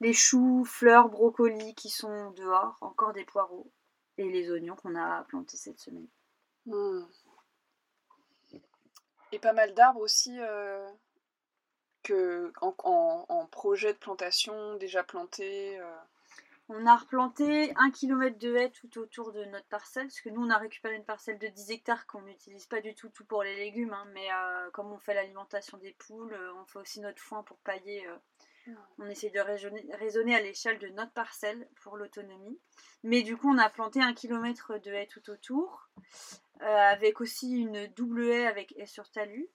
les 0.00 0.12
choux, 0.12 0.64
fleurs, 0.64 1.08
brocolis 1.08 1.74
qui 1.74 1.88
sont 1.88 2.30
dehors, 2.32 2.76
encore 2.82 3.12
des 3.12 3.24
poireaux 3.24 3.72
et 4.18 4.28
les 4.28 4.50
oignons 4.50 4.76
qu'on 4.76 4.94
a 4.96 5.24
plantés 5.24 5.56
cette 5.56 5.78
semaine. 5.78 6.08
Hmm. 6.66 7.04
Et 9.32 9.38
pas 9.38 9.52
mal 9.52 9.74
d'arbres 9.74 10.00
aussi 10.00 10.38
euh, 10.40 10.88
que 12.02 12.52
en, 12.60 13.46
projet 13.50 13.92
de 13.92 13.98
plantation 13.98 14.76
déjà 14.76 15.02
plantés. 15.02 15.78
Euh. 15.78 15.96
On 16.70 16.86
a 16.86 16.96
replanté 16.96 17.72
un 17.76 17.90
kilomètre 17.90 18.38
de 18.38 18.54
haies 18.54 18.70
tout 18.70 18.98
autour 18.98 19.32
de 19.32 19.42
notre 19.46 19.66
parcelle, 19.68 20.08
parce 20.08 20.20
que 20.20 20.28
nous 20.28 20.44
on 20.44 20.50
a 20.50 20.58
récupéré 20.58 20.96
une 20.96 21.04
parcelle 21.04 21.38
de 21.38 21.46
10 21.46 21.70
hectares 21.70 22.06
qu'on 22.06 22.20
n'utilise 22.22 22.66
pas 22.66 22.82
du 22.82 22.94
tout 22.94 23.08
tout 23.08 23.24
pour 23.24 23.42
les 23.42 23.56
légumes, 23.56 23.94
hein, 23.94 24.06
mais 24.12 24.30
euh, 24.30 24.70
comme 24.72 24.92
on 24.92 24.98
fait 24.98 25.14
l'alimentation 25.14 25.78
des 25.78 25.92
poules, 25.92 26.36
on 26.60 26.66
fait 26.66 26.78
aussi 26.78 27.00
notre 27.00 27.22
foin 27.22 27.42
pour 27.42 27.56
pailler. 27.58 28.06
On 28.98 29.06
essaie 29.06 29.30
de 29.30 29.40
raisonner, 29.40 30.34
à 30.34 30.40
l'échelle 30.40 30.78
de 30.78 30.88
notre 30.88 31.12
parcelle 31.12 31.66
pour 31.82 31.96
l'autonomie. 31.96 32.60
Mais 33.02 33.22
du 33.22 33.36
coup 33.36 33.48
on 33.48 33.58
a 33.58 33.70
planté 33.70 34.02
un 34.02 34.12
kilomètre 34.12 34.78
de 34.78 34.92
haies 34.92 35.06
tout 35.06 35.30
autour, 35.30 35.88
avec 36.60 37.20
aussi 37.20 37.50
une 37.50 37.86
double 37.88 38.28
haie 38.28 38.46
avec 38.46 38.74
haie 38.76 38.86
sur 38.86 39.10
talus. 39.10 39.48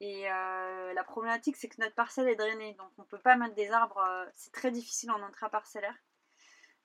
Et 0.00 0.24
la 0.24 1.04
problématique 1.04 1.56
c'est 1.56 1.68
que 1.68 1.80
notre 1.80 1.94
parcelle 1.94 2.28
est 2.28 2.36
drainée, 2.36 2.74
donc 2.74 2.90
on 2.98 3.02
ne 3.02 3.06
peut 3.06 3.20
pas 3.20 3.36
mettre 3.36 3.54
des 3.54 3.70
arbres, 3.70 4.04
c'est 4.34 4.52
très 4.52 4.70
difficile 4.70 5.10
en 5.10 5.22
intraparcellaire. 5.22 5.96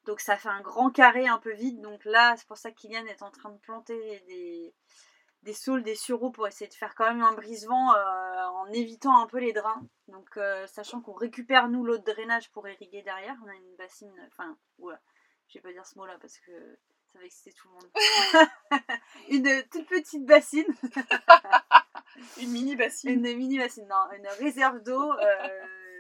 Donc 0.06 0.20
ça 0.20 0.38
fait 0.38 0.50
un 0.50 0.62
grand 0.62 0.90
carré 0.90 1.28
un 1.28 1.38
peu 1.38 1.54
vide. 1.54 1.82
Donc 1.82 2.04
là, 2.06 2.36
c'est 2.38 2.48
pour 2.48 2.58
ça 2.58 2.72
que 2.72 2.88
est 2.88 3.24
en 3.24 3.32
train 3.32 3.52
de 3.52 3.60
planter 3.60 4.20
des, 4.28 4.74
des 5.44 5.54
saules, 5.54 5.84
des 5.84 5.96
sureaux 5.96 6.32
pour 6.32 6.48
essayer 6.48 6.68
de 6.68 6.74
faire 6.74 6.96
quand 6.96 7.06
même 7.06 7.24
un 7.24 7.34
brise-vent 7.34 7.94
euh, 7.94 8.44
en 8.46 8.72
évitant 8.72 9.22
un 9.22 9.28
peu 9.28 9.40
les 9.40 9.54
drains. 9.54 9.88
Donc 10.08 10.38
euh, 10.38 10.66
sachant 10.68 11.02
qu'on 11.02 11.14
récupère 11.14 11.70
nous 11.70 11.84
l'eau 11.84 11.98
de 11.98 12.04
drainage 12.04 12.52
pour 12.52 12.68
irriguer 12.68 13.04
derrière. 13.04 13.36
On 13.46 13.50
a 13.50 13.56
une 13.56 13.76
bassine, 13.76 14.14
enfin, 14.28 14.58
voilà, 14.80 15.00
je 15.48 15.58
vais 15.58 15.62
pas 15.62 15.74
dire 15.74 15.86
ce 15.86 15.98
mot 15.98 16.06
là 16.06 16.18
parce 16.20 16.38
que 16.40 16.80
ça 17.12 17.20
va 17.20 17.26
exciter 17.26 17.54
tout 17.54 17.68
le 17.68 17.74
monde. 17.74 17.90
une 19.30 19.64
toute 19.70 19.88
petite 19.88 20.26
bassine. 20.26 20.66
une 22.40 22.52
mini 22.52 22.76
bassine. 22.76 23.12
Une 23.12 23.38
mini 23.38 23.58
bassine, 23.58 23.88
non, 23.88 24.12
une 24.18 24.28
réserve 24.40 24.82
d'eau. 24.84 25.12
Euh, 25.14 25.48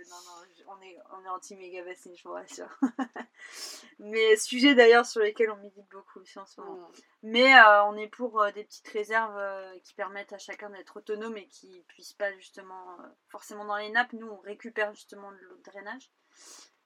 non, 0.09 0.17
non, 0.25 0.45
on 0.67 0.81
est, 0.81 0.97
on 1.11 1.25
est 1.25 1.29
anti-méga 1.29 1.83
bassine, 1.83 2.15
je 2.15 2.23
vous 2.23 2.33
rassure. 2.33 2.69
Mais 3.99 4.35
sujet 4.37 4.73
d'ailleurs 4.73 5.05
sur 5.05 5.21
lesquels 5.21 5.51
on 5.51 5.57
médite 5.57 5.89
beaucoup 5.89 6.19
aussi 6.19 6.39
en 6.39 6.45
ce 6.45 6.61
moment. 6.61 6.77
Mm. 6.77 6.93
Mais 7.23 7.55
euh, 7.55 7.83
on 7.85 7.97
est 7.97 8.07
pour 8.07 8.41
euh, 8.41 8.51
des 8.51 8.63
petites 8.63 8.87
réserves 8.87 9.41
qui 9.83 9.93
permettent 9.93 10.33
à 10.33 10.37
chacun 10.37 10.69
d'être 10.69 10.97
autonome 10.97 11.37
et 11.37 11.47
qui 11.47 11.77
ne 11.77 11.83
puissent 11.83 12.13
pas 12.13 12.31
justement 12.33 12.97
forcément 13.27 13.65
dans 13.65 13.77
les 13.77 13.89
nappes. 13.89 14.13
Nous, 14.13 14.27
on 14.27 14.39
récupère 14.39 14.93
justement 14.93 15.31
de 15.31 15.37
l'eau 15.37 15.57
de 15.57 15.63
drainage. 15.63 16.09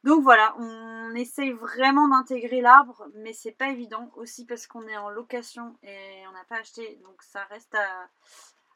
Donc 0.06 0.22
voilà, 0.24 0.56
on 0.60 1.14
essaye 1.16 1.52
vraiment 1.52 2.08
d'intégrer 2.08 2.62
l'arbre, 2.62 3.08
mais 3.16 3.34
c'est 3.34 3.52
pas 3.52 3.70
évident 3.70 4.12
aussi 4.16 4.46
parce 4.46 4.68
qu'on 4.68 4.88
est 4.88 4.98
en 4.98 5.10
location 5.10 5.76
et 5.84 6.24
on 6.28 6.32
n'a 6.32 6.46
pas 6.46 6.58
acheté. 6.58 7.00
Donc 7.04 7.22
ça 7.24 7.44
reste 7.46 7.74
à, 7.76 8.10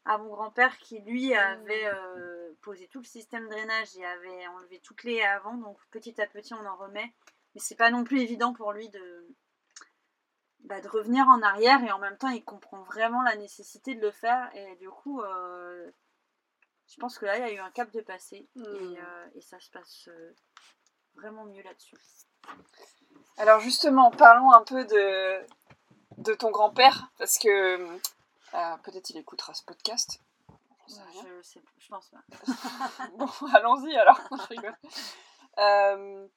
à 0.06 0.18
mon 0.18 0.30
grand-père 0.30 0.78
qui 0.80 1.00
lui 1.02 1.34
avait 1.36 1.86
mmh. 1.92 1.96
euh, 1.96 2.52
posé 2.62 2.88
tout 2.88 3.00
le 3.00 3.06
système 3.06 3.46
de 3.46 3.50
drainage 3.52 3.96
et 3.98 4.06
avait 4.06 4.48
enlevé 4.48 4.80
toutes 4.84 5.04
les 5.04 5.22
avant. 5.22 5.54
Donc 5.56 5.78
petit 5.92 6.20
à 6.20 6.26
petit 6.28 6.54
on 6.56 6.66
en 6.66 6.76
remet. 6.76 7.14
mais 7.54 7.62
c'est 7.62 7.76
pas 7.76 7.92
non 7.92 8.04
plus 8.04 8.22
évident 8.22 8.54
pour 8.54 8.74
lui 8.74 8.90
de, 8.90 9.28
bah, 10.62 10.82
de 10.82 10.88
revenir 10.88 11.28
en 11.28 11.42
arrière 11.42 11.84
et 11.84 11.92
en 11.92 12.00
même 12.00 12.18
temps 12.18 12.30
il 12.30 12.44
comprend 12.44 12.82
vraiment 12.84 13.22
la 13.22 13.36
nécessité 13.36 13.94
de 13.96 14.02
le 14.02 14.12
faire 14.12 14.50
et 14.56 14.76
du 14.78 14.90
coup 14.90 15.22
euh, 15.22 15.92
je 16.88 16.98
pense 17.00 17.20
que 17.20 17.26
là 17.26 17.38
il 17.38 17.42
y 17.42 17.50
a 17.50 17.54
eu 17.54 17.60
un 17.60 17.72
cap 17.72 17.92
de 17.92 18.02
passé 18.02 18.50
et, 18.56 18.60
Hmm. 18.60 18.96
euh, 18.98 19.28
et 19.36 19.42
ça 19.42 19.60
se 19.60 19.70
passe 19.70 20.10
vraiment 21.20 21.46
mieux 21.46 21.62
là-dessus. 21.64 21.98
Alors 23.38 23.60
justement, 23.60 24.12
parlons 24.12 24.52
un 24.52 24.64
peu 24.64 24.86
de, 24.86 25.46
de 26.18 26.34
ton 26.34 26.52
grand-père, 26.52 27.12
parce 27.18 27.38
que 27.38 27.78
euh, 28.54 28.78
peut-être 28.84 29.10
il 29.10 29.18
écoutera 29.18 29.54
ce 29.54 29.64
podcast. 29.64 30.22
Rien. 30.88 31.24
Je, 31.24 31.48
sais, 31.48 31.62
je 31.78 31.88
pense 31.88 32.10
pas. 32.10 32.24
Bon, 33.18 33.30
allons-y 33.54 33.96
alors. 33.96 34.20
Je 34.32 34.48
rigole. 34.48 34.76
Euh, 35.60 36.28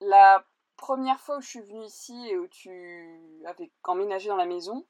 la 0.00 0.44
première 0.76 1.18
fois 1.20 1.38
où 1.38 1.40
je 1.40 1.48
suis 1.48 1.60
venue 1.60 1.84
ici 1.84 2.28
et 2.28 2.36
où 2.36 2.46
tu 2.48 3.40
avais 3.46 3.70
emménagé 3.84 4.28
dans 4.28 4.36
la 4.36 4.44
maison, 4.44 4.84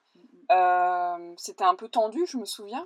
euh, 0.50 1.34
c'était 1.36 1.64
un 1.64 1.76
peu 1.76 1.88
tendu, 1.88 2.26
je 2.26 2.36
me 2.36 2.44
souviens. 2.44 2.84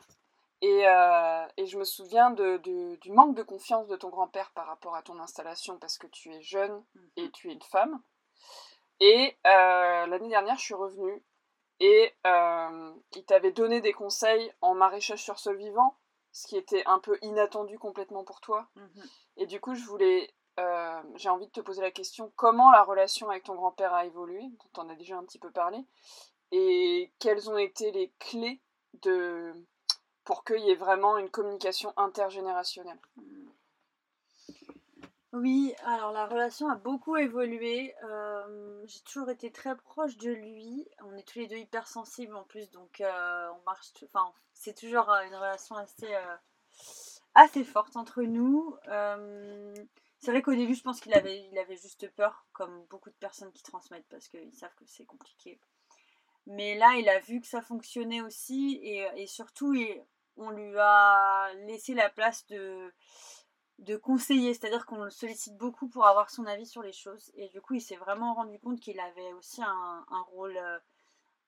Et, 0.61 0.88
euh, 0.88 1.47
et 1.57 1.66
je 1.66 1.79
me 1.79 1.85
souviens 1.85 2.31
de, 2.31 2.57
de- 2.59 2.97
du 2.97 3.12
manque 3.12 3.37
de 3.37 3.42
confiance 3.44 3.87
de 3.87 3.97
ton 3.97 4.09
grand-père 4.09 4.51
par 4.53 4.66
rapport 4.66 4.97
à 4.97 5.03
ton 5.03 5.18
installation 5.21 5.79
parce 5.79 5.99
que 5.99 6.09
tu 6.09 6.33
es 6.35 6.42
jeune 6.42 6.85
et 7.16 7.31
tu 7.31 7.49
es 7.49 7.53
une 7.53 7.62
femme. 7.62 8.03
Et 9.01 9.37
euh, 9.47 10.07
l'année 10.07 10.29
dernière, 10.29 10.57
je 10.57 10.64
suis 10.64 10.75
revenue 10.75 11.23
et 11.79 12.12
euh, 12.27 12.92
il 13.14 13.25
t'avait 13.25 13.53
donné 13.53 13.81
des 13.81 13.92
conseils 13.92 14.53
en 14.61 14.75
maraîchage 14.75 15.23
sur 15.23 15.38
sol 15.38 15.57
vivant, 15.57 15.97
ce 16.33 16.49
qui 16.49 16.57
était 16.57 16.83
un 16.87 16.99
peu 16.99 17.16
inattendu 17.23 17.79
complètement 17.79 18.25
pour 18.25 18.40
toi. 18.40 18.66
Mhm. 18.75 19.05
Et 19.37 19.47
du 19.47 19.61
coup, 19.61 19.77
je 19.77 19.85
voulais, 19.85 20.35
j'ai 21.14 21.29
envie 21.29 21.47
de 21.47 21.53
te 21.53 21.61
poser 21.61 21.83
la 21.83 21.92
question 21.92 22.33
comment 22.35 22.73
la 22.73 22.83
relation 22.83 23.31
avec 23.31 23.44
ton 23.44 23.55
grand-père 23.55 23.94
a 23.94 24.05
évolué, 24.07 24.40
dont 24.42 24.83
on 24.83 24.88
a 24.88 24.97
déjà 24.97 25.16
un 25.16 25.25
petit 25.25 25.38
peu 25.38 25.53
parlé, 25.53 25.79
et 26.51 27.12
quelles 27.21 27.49
ont 27.49 27.59
été 27.59 27.92
les 27.92 28.11
clés 28.18 28.61
de 29.03 29.55
pour 30.29 30.45
qu'il 30.45 30.61
y 30.61 30.69
ait 30.71 30.75
vraiment 30.75 31.17
une 31.17 31.31
communication 31.31 31.95
intergénérationnelle. 31.97 32.99
Oui, 35.33 35.75
alors 35.87 36.12
la 36.12 36.27
relation 36.27 36.69
a 36.69 36.75
beaucoup 36.75 37.17
évolué. 37.17 37.95
euh, 38.05 38.83
J'ai 38.85 39.01
toujours 39.01 39.31
été 39.31 39.51
très 39.51 39.75
proche 39.75 40.19
de 40.19 40.31
lui. 40.31 40.87
On 41.03 41.17
est 41.17 41.27
tous 41.27 41.38
les 41.38 41.47
deux 41.47 41.57
hypersensibles 41.57 42.37
en 42.37 42.45
plus, 42.45 42.71
donc 42.71 43.01
euh, 43.01 43.49
on 43.59 43.62
marche. 43.64 43.88
Enfin, 44.05 44.31
c'est 44.53 44.77
toujours 44.77 45.09
euh, 45.11 45.23
une 45.25 45.35
relation 45.35 45.77
assez, 47.35 47.64
forte 47.64 47.97
entre 47.97 48.21
nous. 48.23 48.77
C'est 50.21 50.31
vrai 50.31 50.43
qu'au 50.43 50.55
début, 50.55 50.75
je 50.75 50.83
pense 50.83 51.01
qu'il 51.01 51.14
avait, 51.14 51.49
il 51.51 51.59
avait 51.59 51.77
juste 51.79 52.07
peur, 52.17 52.45
comme 52.53 52.85
beaucoup 52.91 53.09
de 53.09 53.14
personnes 53.14 53.53
qui 53.53 53.62
transmettent, 53.62 54.09
parce 54.11 54.29
qu'ils 54.29 54.55
savent 54.55 54.75
que 54.75 54.85
c'est 54.85 55.07
compliqué. 55.07 55.59
Mais 56.47 56.77
là, 56.77 56.97
il 56.99 57.09
a 57.09 57.19
vu 57.21 57.41
que 57.41 57.47
ça 57.47 57.62
fonctionnait 57.62 58.21
aussi, 58.21 58.79
et, 58.83 59.07
et 59.17 59.27
surtout, 59.27 59.75
il- 59.75 60.03
on 60.38 60.51
lui 60.51 60.74
a 60.79 61.53
laissé 61.66 61.94
la 61.94 62.09
place 62.09 62.46
de 62.46 62.92
de 63.79 63.96
conseiller, 63.96 64.55
c'est-à-dire 64.55 64.87
qu'on 64.87 65.05
le 65.05 65.11
sollicite 65.11 65.57
beaucoup 65.57 65.88
pour 65.88 66.05
avoir 66.05 66.31
son 66.31 66.46
avis 66.46 66.66
sur 66.66 66.83
les 66.83 66.92
choses. 66.92 67.31
Et 67.35 67.48
du 67.48 67.61
coup, 67.61 67.74
il 67.74 67.81
s'est 67.81 67.96
vraiment 67.96 68.35
rendu 68.35 68.59
compte 68.59 68.81
qu'il 68.81 68.98
avait 68.98 69.33
aussi 69.35 69.62
un, 69.62 70.05
un 70.11 70.22
rôle, 70.33 70.57
euh, 70.57 70.79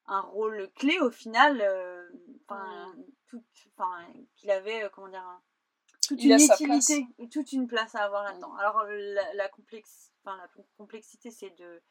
un 0.06 0.20
rôle 0.20 0.70
clé 0.76 0.98
au 1.00 1.10
final, 1.10 1.60
euh, 1.60 2.08
enfin, 2.46 2.94
enfin, 3.76 4.06
qu'il 4.36 4.50
avait, 4.52 4.84
euh, 4.84 4.88
comment 4.90 5.08
dire, 5.08 5.40
toute 6.06 6.22
Il 6.22 6.30
une 6.30 6.38
utilité, 6.38 7.06
toute 7.32 7.52
une 7.52 7.66
place 7.66 7.96
à 7.96 8.04
avoir 8.04 8.22
là-dedans. 8.22 8.54
Alors, 8.56 8.84
la, 8.84 9.34
la 9.34 9.48
complexe, 9.48 10.12
enfin, 10.22 10.36
la 10.36 10.48
complexité, 10.76 11.32
c'est 11.32 11.50
de 11.50 11.82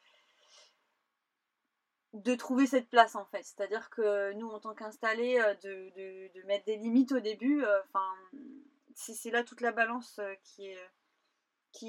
de 2.14 2.36
trouver 2.36 2.66
cette 2.66 2.90
place 2.90 3.16
en 3.16 3.26
fait. 3.26 3.44
C'est-à-dire 3.44 3.90
que 3.90 4.34
nous, 4.34 4.50
en 4.50 4.60
tant 4.60 4.74
qu'installés, 4.74 5.40
euh, 5.40 5.54
de, 5.64 6.46
mettre 6.48 6.66
des 6.66 6.78
limites 6.78 7.12
au 7.12 7.20
début, 7.20 7.64
euh, 7.64 7.80
enfin, 7.88 8.14
c'est 8.96 9.32
là 9.32 9.44
toute 9.44 9.62
la 9.62 9.72
balance 9.72 10.20
euh, 10.20 10.34
qui 10.44 10.68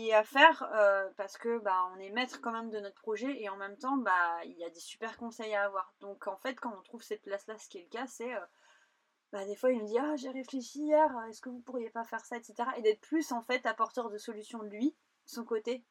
est 0.09 0.13
à 0.13 0.23
faire 0.23 0.69
parce 1.17 1.39
que 1.39 1.59
bah 1.59 1.91
on 1.95 1.99
est 1.99 2.11
maître 2.11 2.41
quand 2.41 2.53
même 2.53 2.71
de 2.71 2.79
notre 2.81 3.01
projet 3.01 3.41
et 3.41 3.49
en 3.49 3.57
même 3.57 3.77
temps 3.79 3.97
bah 3.97 4.39
il 4.45 4.57
y 4.59 4.65
a 4.65 4.71
des 4.71 4.81
super 4.81 5.17
conseils 5.17 5.55
à 5.55 5.65
avoir. 5.65 5.95
Donc 6.01 6.27
en 6.27 6.37
fait 6.37 6.55
quand 6.61 6.73
on 6.79 6.83
trouve 6.83 7.03
cette 7.03 7.23
place 7.23 7.47
là, 7.47 7.59
ce 7.59 7.69
qui 7.69 7.79
est 7.79 7.83
le 7.83 7.89
cas, 7.89 8.07
c'est 8.07 8.31
bah, 9.33 9.45
des 9.47 9.57
fois 9.57 9.73
il 9.73 9.79
nous 9.81 9.87
dit 9.87 9.99
ah 9.99 10.15
j'ai 10.17 10.31
réfléchi 10.31 10.81
hier, 10.81 11.11
est-ce 11.29 11.41
que 11.41 11.49
vous 11.49 11.61
pourriez 11.61 11.91
pas 11.91 12.05
faire 12.05 12.25
ça, 12.25 12.37
etc. 12.37 12.55
Et 12.77 12.83
d'être 12.83 13.01
plus 13.01 13.33
en 13.33 13.43
fait 13.43 13.67
apporteur 13.67 14.11
de 14.11 14.19
solutions 14.19 14.61
de 14.61 14.69
lui, 14.69 14.95
son 15.25 15.45
côté, 15.45 15.83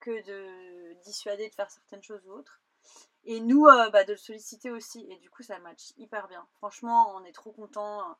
que 0.00 0.22
de 0.24 0.92
dissuader 1.02 1.48
de 1.48 1.54
faire 1.54 1.70
certaines 1.70 2.02
choses 2.02 2.24
ou 2.26 2.32
autres. 2.32 2.60
Et 3.24 3.40
nous, 3.40 3.66
euh, 3.66 3.90
bah, 3.90 4.04
de 4.04 4.12
le 4.12 4.18
solliciter 4.18 4.70
aussi. 4.70 5.06
Et 5.10 5.16
du 5.18 5.30
coup, 5.30 5.42
ça 5.42 5.58
match 5.58 5.92
hyper 5.96 6.28
bien. 6.28 6.46
Franchement, 6.56 7.14
on 7.16 7.24
est 7.24 7.32
trop 7.32 7.52
contents. 7.52 8.16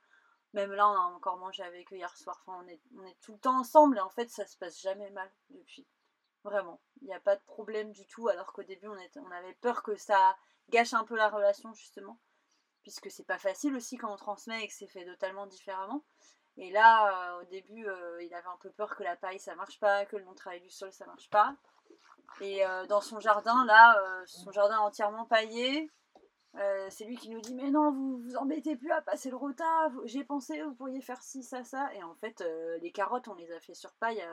Même 0.53 0.73
là, 0.73 0.89
on 0.89 0.95
a 0.95 1.15
encore 1.15 1.39
mangé 1.39 1.63
avec 1.63 1.93
eux 1.93 1.97
hier 1.97 2.17
soir. 2.17 2.43
On 2.47 2.67
est, 2.67 2.81
tout 3.21 3.33
le 3.33 3.39
temps 3.39 3.59
ensemble 3.59 3.99
et 3.99 4.01
en 4.01 4.11
fait, 4.11 4.29
ça 4.31 4.47
se 4.47 4.57
passe 4.57 4.81
jamais 4.81 5.11
mal 5.11 5.31
depuis. 5.51 5.87
Vraiment. 6.43 6.81
Il 7.03 7.07
n'y 7.07 7.15
a 7.15 7.21
pas 7.21 7.37
de 7.37 7.43
problème 7.43 7.93
du 7.93 8.07
tout. 8.07 8.29
Alors 8.29 8.53
qu'au 8.53 8.63
début, 8.63 8.89
on 8.89 9.31
avait 9.31 9.55
peur 9.61 9.83
que 9.83 9.97
ça 9.97 10.37
gâche 10.69 10.95
un 10.95 11.05
peu 11.05 11.17
la 11.17 11.29
relation, 11.29 11.73
justement. 11.73 12.19
Puisque 12.83 13.11
c'est 13.11 13.25
pas 13.27 13.39
facile 13.39 13.75
aussi 13.77 13.97
quand 13.97 14.13
on 14.13 14.17
transmet 14.17 14.65
et 14.65 14.69
que 14.69 14.75
c'est 14.75 14.87
fait 14.87 15.05
totalement 15.05 15.47
différemment. 15.47 16.05
Et 16.57 16.71
là, 16.71 17.37
euh, 17.37 17.43
au 17.43 17.45
début, 17.45 17.87
euh, 17.87 18.23
il 18.23 18.35
avait 18.35 18.47
un 18.47 18.59
peu 18.61 18.71
peur 18.71 18.97
que 18.97 19.03
la 19.03 19.17
paille 19.17 19.39
ça 19.39 19.55
marche 19.55 19.79
pas, 19.79 20.05
que 20.05 20.17
le 20.17 20.25
non-travail 20.25 20.61
du 20.61 20.71
sol 20.71 20.93
ça 20.93 21.07
marche 21.07 21.31
pas. 21.31 21.57
Et 22.41 22.65
euh, 22.65 22.87
dans 22.87 23.01
son 23.01 23.21
jardin, 23.21 23.65
là, 23.67 23.99
euh, 24.01 24.23
son 24.27 24.51
jardin 24.51 24.79
entièrement 24.79 25.27
paillé, 25.27 25.91
euh, 26.57 26.87
c'est 26.91 27.05
lui 27.05 27.17
qui 27.17 27.31
nous 27.31 27.41
dit 27.41 27.55
Mais 27.55 27.71
non, 27.71 27.93
vous 27.93 28.19
vous 28.19 28.37
embêtez 28.37 28.77
plus 28.77 28.91
à 28.93 29.03
passer 29.03 29.31
le 29.31 29.37
rota, 29.37 29.91
j'ai 30.05 30.25
pensé, 30.25 30.63
vous 30.63 30.75
pourriez 30.75 31.01
faire 31.01 31.23
ci, 31.23 31.43
ça, 31.43 31.65
ça. 31.65 31.93
Et 31.95 32.03
en 32.03 32.15
fait, 32.15 32.43
les 32.81 32.93
carottes, 32.93 33.29
on 33.29 33.35
les 33.35 33.53
a 33.53 33.61
fait 33.61 33.75
sur 33.75 33.93
paille, 33.95 34.25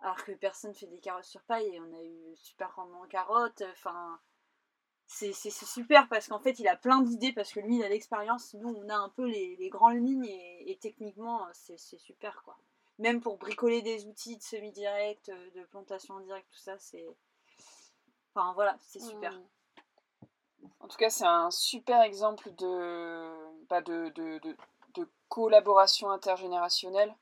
alors 0.00 0.22
que 0.24 0.32
personne 0.32 0.74
fait 0.74 0.86
des 0.86 1.00
carottes 1.00 1.24
sur 1.24 1.42
paille, 1.42 1.74
et 1.74 1.80
on 1.80 1.92
a 1.92 2.02
eu 2.02 2.36
super 2.36 2.74
rendement 2.74 3.00
en 3.00 3.08
carottes. 3.08 3.62
Enfin, 3.72 4.20
c'est 5.06 5.32
super 5.32 6.08
parce 6.08 6.28
qu'en 6.28 6.40
fait, 6.40 6.58
il 6.60 6.68
a 6.68 6.76
plein 6.76 7.00
d'idées, 7.02 7.32
parce 7.32 7.52
que 7.52 7.60
lui, 7.60 7.76
il 7.78 7.84
a 7.84 7.88
l'expérience, 7.88 8.54
nous, 8.54 8.68
on 8.68 8.88
a 8.88 8.96
un 8.96 9.08
peu 9.10 9.26
les, 9.26 9.68
grandes 9.70 9.96
lignes, 9.96 10.26
et, 10.26 10.70
et 10.70 10.78
techniquement, 10.78 11.46
c'est 11.52 11.78
super, 11.98 12.42
quoi. 12.44 12.58
Même 12.98 13.20
pour 13.20 13.38
bricoler 13.38 13.82
des 13.82 14.06
outils 14.06 14.36
de 14.36 14.42
semi-direct, 14.42 15.28
euh, 15.28 15.50
de 15.50 15.64
plantation 15.64 16.14
en 16.14 16.20
direct, 16.20 16.46
tout 16.50 16.58
ça, 16.58 16.78
c'est. 16.78 17.04
Enfin 18.34 18.52
voilà, 18.54 18.76
c'est 18.80 19.00
super. 19.00 19.32
Mm. 19.32 19.44
En 20.80 20.88
tout 20.88 20.96
cas, 20.96 21.10
c'est 21.10 21.26
un 21.26 21.50
super 21.50 22.02
exemple 22.02 22.50
de, 22.54 23.30
bah, 23.68 23.80
de, 23.82 24.08
de, 24.10 24.38
de, 24.38 24.56
de 24.94 25.08
collaboration 25.28 26.10
intergénérationnelle. 26.10 27.14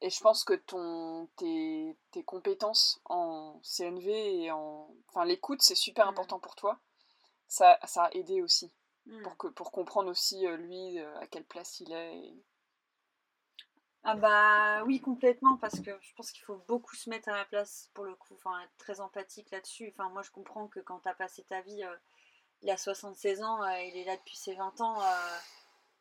Et 0.00 0.10
je 0.10 0.20
pense 0.20 0.44
que 0.44 0.54
ton, 0.54 1.28
tes, 1.36 1.96
tes 2.10 2.24
compétences 2.24 3.00
en 3.06 3.58
CNV 3.62 4.44
et 4.44 4.50
en. 4.50 4.94
Enfin, 5.08 5.24
l'écoute, 5.24 5.62
c'est 5.62 5.74
super 5.74 6.06
Mm. 6.06 6.10
important 6.10 6.38
pour 6.40 6.54
toi. 6.56 6.78
Ça, 7.48 7.78
ça 7.84 8.04
a 8.04 8.10
aidé 8.12 8.42
aussi. 8.42 8.72
Mm. 9.06 9.22
Pour, 9.22 9.36
que, 9.38 9.46
pour 9.48 9.72
comprendre 9.72 10.10
aussi, 10.10 10.46
euh, 10.46 10.56
lui, 10.56 10.98
euh, 10.98 11.18
à 11.20 11.26
quelle 11.26 11.44
place 11.44 11.80
il 11.80 11.92
est. 11.92 12.16
et- 12.18 12.44
Ah 14.06 14.16
bah 14.16 14.84
oui, 14.84 15.00
complètement, 15.00 15.56
parce 15.56 15.80
que 15.80 15.90
je 16.02 16.14
pense 16.14 16.30
qu'il 16.30 16.42
faut 16.44 16.62
beaucoup 16.68 16.94
se 16.94 17.08
mettre 17.08 17.30
à 17.30 17.36
la 17.38 17.46
place 17.46 17.90
pour 17.94 18.04
le 18.04 18.14
coup, 18.14 18.34
enfin 18.34 18.60
être 18.62 18.76
très 18.76 19.00
empathique 19.00 19.50
là-dessus. 19.50 19.88
Enfin, 19.88 20.10
moi 20.10 20.20
je 20.22 20.30
comprends 20.30 20.68
que 20.68 20.80
quand 20.80 20.98
t'as 21.00 21.14
passé 21.14 21.42
ta 21.44 21.62
vie, 21.62 21.82
euh, 21.82 21.96
il 22.62 22.70
a 22.70 22.76
76 22.76 23.42
ans, 23.42 23.62
euh, 23.62 23.80
il 23.80 23.96
est 23.96 24.04
là 24.04 24.16
depuis 24.18 24.36
ses 24.36 24.54
20 24.56 24.80
ans, 24.82 25.00
euh, 25.00 25.38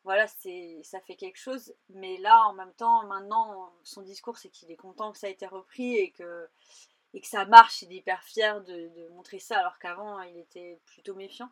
voilà, 0.03 0.27
c'est 0.27 0.81
ça 0.83 0.99
fait 1.01 1.15
quelque 1.15 1.37
chose. 1.37 1.73
Mais 1.89 2.17
là, 2.17 2.41
en 2.47 2.53
même 2.53 2.73
temps, 2.73 3.05
maintenant, 3.05 3.73
son 3.83 4.01
discours, 4.01 4.37
c'est 4.37 4.49
qu'il 4.49 4.69
est 4.71 4.75
content 4.75 5.13
que 5.13 5.17
ça 5.19 5.27
a 5.27 5.29
été 5.29 5.45
repris 5.47 5.95
et 5.95 6.11
que, 6.11 6.49
ça 7.23 7.45
marche, 7.45 7.83
il 7.83 7.93
est 7.93 7.97
hyper 7.97 8.21
fier 8.23 8.61
de, 8.63 9.09
montrer 9.11 9.39
ça, 9.39 9.59
alors 9.59 9.79
qu'avant, 9.79 10.21
il 10.21 10.37
était 10.39 10.79
plutôt 10.85 11.15
méfiant. 11.15 11.49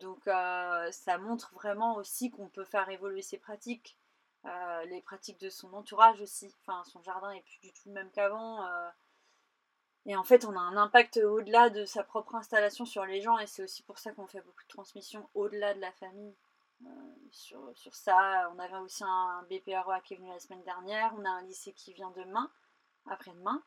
Donc 0.00 0.24
ça 0.24 1.18
montre 1.18 1.52
vraiment 1.54 1.96
aussi 1.96 2.30
qu'on 2.30 2.48
peut 2.48 2.64
faire 2.64 2.88
évoluer 2.90 3.22
ses 3.22 3.38
pratiques 3.38 3.98
euh, 4.46 4.84
les 4.86 5.00
pratiques 5.02 5.40
de 5.40 5.50
son 5.50 5.72
entourage 5.72 6.20
aussi. 6.20 6.54
Enfin, 6.60 6.82
son 6.84 7.02
jardin 7.02 7.30
est 7.30 7.42
plus 7.42 7.58
du 7.62 7.72
tout 7.72 7.82
le 7.88 7.92
même 7.92 8.10
qu'avant. 8.10 8.64
euh. 8.64 8.88
Et 10.06 10.16
en 10.16 10.24
fait, 10.24 10.44
on 10.44 10.54
a 10.54 10.60
un 10.60 10.76
impact 10.76 11.16
au-delà 11.16 11.70
de 11.70 11.84
sa 11.86 12.04
propre 12.04 12.34
installation 12.34 12.84
sur 12.84 13.06
les 13.06 13.22
gens, 13.22 13.38
et 13.38 13.46
c'est 13.46 13.62
aussi 13.62 13.82
pour 13.82 13.98
ça 13.98 14.12
qu'on 14.12 14.26
fait 14.26 14.42
beaucoup 14.42 14.62
de 14.62 14.68
transmissions 14.68 15.28
au-delà 15.34 15.72
de 15.74 15.80
la 15.80 15.92
famille. 15.92 16.34
euh, 16.84 16.88
sur, 17.30 17.58
sur 17.74 17.94
ça, 17.94 18.50
on 18.54 18.58
avait 18.58 18.76
aussi 18.76 19.02
un 19.04 19.42
BPROA 19.48 20.00
qui 20.02 20.14
est 20.14 20.16
venu 20.18 20.28
la 20.28 20.38
semaine 20.40 20.62
dernière, 20.64 21.14
on 21.16 21.24
a 21.24 21.30
un 21.30 21.42
lycée 21.42 21.72
qui 21.72 21.94
vient 21.94 22.10
demain, 22.10 22.50
après-demain. 23.06 23.62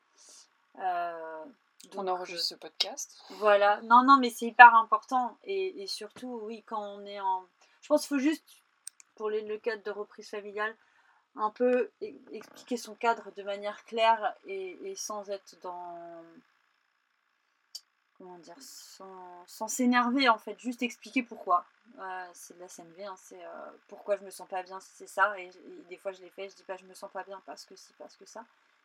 On 1.96 2.06
enregistre 2.06 2.46
ce 2.46 2.54
podcast. 2.54 3.20
voilà, 3.30 3.80
non, 3.82 4.02
non, 4.04 4.18
mais 4.18 4.30
c'est 4.30 4.46
hyper 4.46 4.74
important. 4.74 5.38
Et, 5.44 5.82
et 5.82 5.86
surtout, 5.86 6.40
oui, 6.44 6.62
quand 6.64 6.80
on 6.82 7.04
est 7.04 7.20
en. 7.20 7.46
Je 7.80 7.88
pense 7.88 8.02
qu'il 8.06 8.16
faut 8.16 8.22
juste, 8.22 8.44
pour 9.18 9.28
le 9.30 9.58
cadre 9.58 9.82
de 9.82 9.90
reprise 9.90 10.30
familiale, 10.30 10.74
un 11.36 11.50
peu 11.50 11.90
e- 12.02 12.14
expliquer 12.32 12.76
son 12.76 12.94
cadre 12.94 13.30
de 13.36 13.42
manière 13.42 13.84
claire 13.84 14.34
et, 14.46 14.94
sans 14.96 15.28
être 15.28 15.56
dans. 15.60 16.24
comment 18.16 18.38
dire, 18.38 18.56
sans 18.60 19.68
s'énerver 19.68 20.28
en 20.28 20.38
fait, 20.38 20.58
juste 20.60 20.82
expliquer 20.82 21.22
pourquoi. 21.22 21.66
c'est 22.32 22.56
de 22.56 22.60
la 22.60 22.68
CNV, 22.68 23.04
hein, 23.04 23.16
c'est 23.18 23.44
pourquoi 23.88 24.16
je 24.16 24.24
me 24.24 24.30
sens 24.30 24.48
pas 24.48 24.62
bien, 24.62 24.78
c'est 24.80 25.08
ça. 25.08 25.38
Et, 25.38 25.50
des 25.90 25.96
fois 25.96 26.12
je 26.12 26.22
l'ai 26.22 26.30
fait, 26.30 26.48
je 26.48 26.56
dis 26.56 26.62
pas 26.62 26.76
je 26.76 26.84
me 26.84 26.94
sens 26.94 27.10
pas 27.10 27.24
bien 27.24 27.42
parce 27.44 27.64
que 27.64 27.76
si, 27.76 27.92
parce 27.98 28.16
que 28.16 28.24
ça. 28.24 28.44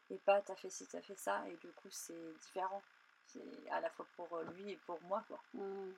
Et 0.10 0.18
pas 0.18 0.42
t'as 0.42 0.56
fait 0.56 0.70
ci, 0.70 0.86
t'as 0.88 1.02
fait 1.02 1.18
ça. 1.18 1.44
Et 1.48 1.56
du 1.66 1.72
coup 1.74 1.90
c'est 1.92 2.34
différent. 2.42 2.82
C'est 3.28 3.72
à 3.72 3.80
la 3.80 3.90
fois 3.92 4.06
pour 4.18 4.28
lui 4.56 4.72
et 4.72 4.80
pour 4.86 5.00
moi. 5.04 5.24
Quoi. 5.28 5.40
Mmh. 5.54 5.94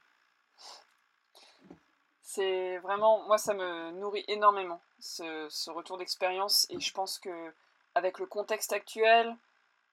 C'est 2.36 2.78
vraiment, 2.80 3.24
moi 3.28 3.38
ça 3.38 3.54
me 3.54 3.92
nourrit 3.92 4.26
énormément 4.28 4.82
ce, 5.00 5.48
ce 5.50 5.72
retour 5.72 5.98
d'expérience 5.98 6.68
et 6.70 6.82
je 6.82 6.92
pense 6.92 7.18
que 7.18 7.54
avec 7.96 8.20
le 8.20 8.26
contexte 8.26 8.74
actuel, 8.74 9.34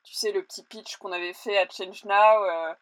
tu 0.03 0.15
sais 0.15 0.33
le 0.33 0.43
petit 0.43 0.65
pitch 0.65 0.97
qu'on 0.97 1.13
avait 1.13 1.35
fait 1.35 1.57
à 1.57 1.69
Change 1.69 2.05
Now, 2.05 2.75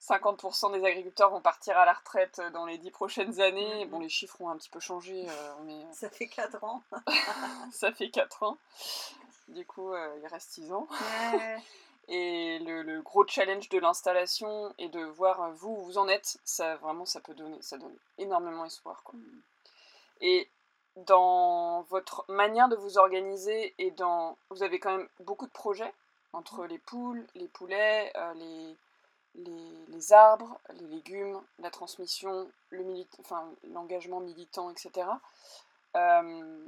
50% 0.00 0.72
des 0.72 0.84
agriculteurs 0.84 1.30
vont 1.30 1.40
partir 1.40 1.76
à 1.76 1.84
la 1.84 1.92
retraite 1.92 2.40
dans 2.52 2.64
les 2.64 2.78
10 2.78 2.90
prochaines 2.90 3.40
années. 3.40 3.84
Mm-hmm. 3.84 3.88
Bon, 3.90 3.98
les 3.98 4.08
chiffres 4.08 4.40
ont 4.40 4.48
un 4.48 4.56
petit 4.56 4.70
peu 4.70 4.80
changé, 4.80 5.26
euh, 5.28 5.54
mais... 5.64 5.74
Euh, 5.74 5.92
ça 5.92 6.10
fait 6.10 6.28
4 6.28 6.64
ans. 6.64 6.82
ça 7.72 7.92
fait 7.92 8.10
4 8.10 8.42
ans. 8.44 8.58
Du 9.48 9.66
coup, 9.66 9.92
euh, 9.92 10.18
il 10.22 10.26
reste 10.26 10.50
6 10.52 10.72
ans. 10.72 10.88
Et 12.08 12.58
le, 12.60 13.00
gros 13.02 13.26
challenge 13.26 13.68
de 13.68 13.78
l'installation 13.78 14.72
et 14.78 14.88
de 14.88 15.00
voir 15.00 15.50
vous 15.52 15.70
où 15.70 15.82
vous 15.82 15.98
en 15.98 16.08
êtes, 16.08 16.38
ça 16.44 16.76
vraiment, 16.76 17.04
ça 17.04 17.20
peut 17.20 17.34
donner, 17.34 17.60
ça 17.60 17.78
donne 17.78 17.96
énormément 18.18 18.64
espoir. 18.64 19.02
Quoi. 19.02 19.18
Mm. 19.18 19.42
Et 20.20 20.48
dans 20.96 21.82
votre 21.82 22.24
manière 22.28 22.68
de 22.68 22.76
vous 22.76 22.98
organiser 22.98 23.74
et 23.78 23.90
dans... 23.90 24.38
Vous 24.50 24.62
avez 24.62 24.78
quand 24.78 24.96
même 24.96 25.08
beaucoup 25.20 25.46
de 25.46 25.52
projets 25.52 25.92
entre 26.32 26.62
mm. 26.62 26.66
les 26.66 26.78
poules, 26.78 27.26
les 27.34 27.48
poulets, 27.48 28.12
les 28.36 28.76
les, 29.88 30.12
arbres, 30.12 30.58
les 30.74 30.86
légumes, 30.86 31.40
la 31.58 31.70
transmission, 31.70 32.48
le 32.70 32.84
enfin, 33.20 33.50
l'engagement 33.72 34.20
militant, 34.20 34.70
etc. 34.70 35.08
Euh, 35.96 36.64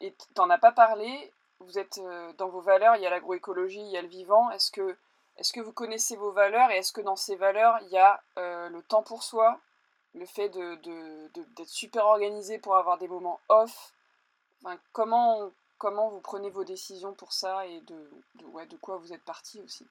et 0.00 0.14
t'en 0.34 0.50
as 0.50 0.58
pas 0.58 0.72
parlé, 0.72 1.32
vous 1.60 1.78
êtes 1.78 1.98
euh, 1.98 2.32
dans 2.34 2.48
vos 2.48 2.60
valeurs, 2.60 2.96
il 2.96 3.02
y 3.02 3.06
a 3.06 3.10
l'agroécologie, 3.10 3.80
il 3.80 3.90
y 3.90 3.96
a 3.96 4.02
le 4.02 4.08
vivant. 4.08 4.50
Est-ce 4.50 4.70
que, 4.70 4.96
est 5.36 5.52
que 5.52 5.60
vous 5.60 5.72
connaissez 5.72 6.16
vos 6.16 6.32
valeurs 6.32 6.70
et 6.70 6.78
est-ce 6.78 6.92
que 6.92 7.00
dans 7.00 7.16
ces 7.16 7.36
valeurs, 7.36 7.78
il 7.82 7.88
y 7.88 7.98
a 7.98 8.22
euh, 8.38 8.68
le 8.68 8.82
temps 8.82 9.02
pour 9.02 9.22
soi, 9.22 9.60
le 10.14 10.26
fait 10.26 10.48
d'être 10.48 10.82
de, 10.82 11.64
super 11.64 12.06
organisé 12.06 12.58
pour 12.58 12.76
avoir 12.76 12.98
des 12.98 13.08
moments 13.08 13.40
off? 13.48 13.92
Comment, 14.92 15.50
comment 15.78 16.08
vous 16.10 16.20
prenez 16.20 16.50
vos 16.50 16.64
décisions 16.64 17.14
pour 17.14 17.32
ça 17.32 17.66
et 17.66 17.80
de, 17.82 18.10
ouais, 18.46 18.66
de 18.66 18.76
quoi 18.76 18.96
vous 18.96 19.12
êtes 19.12 19.24
parti 19.24 19.60
aussi? 19.62 19.86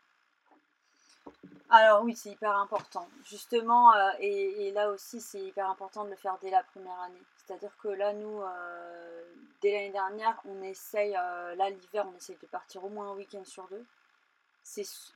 Alors 1.69 2.03
oui, 2.03 2.15
c'est 2.15 2.29
hyper 2.29 2.55
important. 2.57 3.09
Justement, 3.23 3.93
euh, 3.95 4.11
et, 4.19 4.71
là 4.71 4.89
aussi, 4.89 5.19
c'est 5.19 5.39
hyper 5.41 5.69
important 5.69 6.05
de 6.05 6.11
le 6.11 6.15
faire 6.15 6.37
dès 6.41 6.51
la 6.51 6.63
première 6.63 6.99
année. 7.01 7.21
C'est-à-dire 7.37 7.75
que 7.81 7.87
là, 7.87 8.13
nous, 8.13 8.41
euh, 8.41 9.23
dès 9.61 9.71
l'année 9.71 9.91
dernière, 9.91 10.39
on 10.45 10.61
essaye, 10.61 11.15
euh, 11.15 11.55
là 11.55 11.69
l'hiver, 11.69 12.05
on 12.11 12.15
essaye 12.15 12.37
de 12.39 12.47
partir 12.47 12.83
au 12.83 12.89
moins 12.89 13.11
un 13.11 13.15
week-end 13.15 13.43
sur 13.43 13.67
deux. 13.67 13.85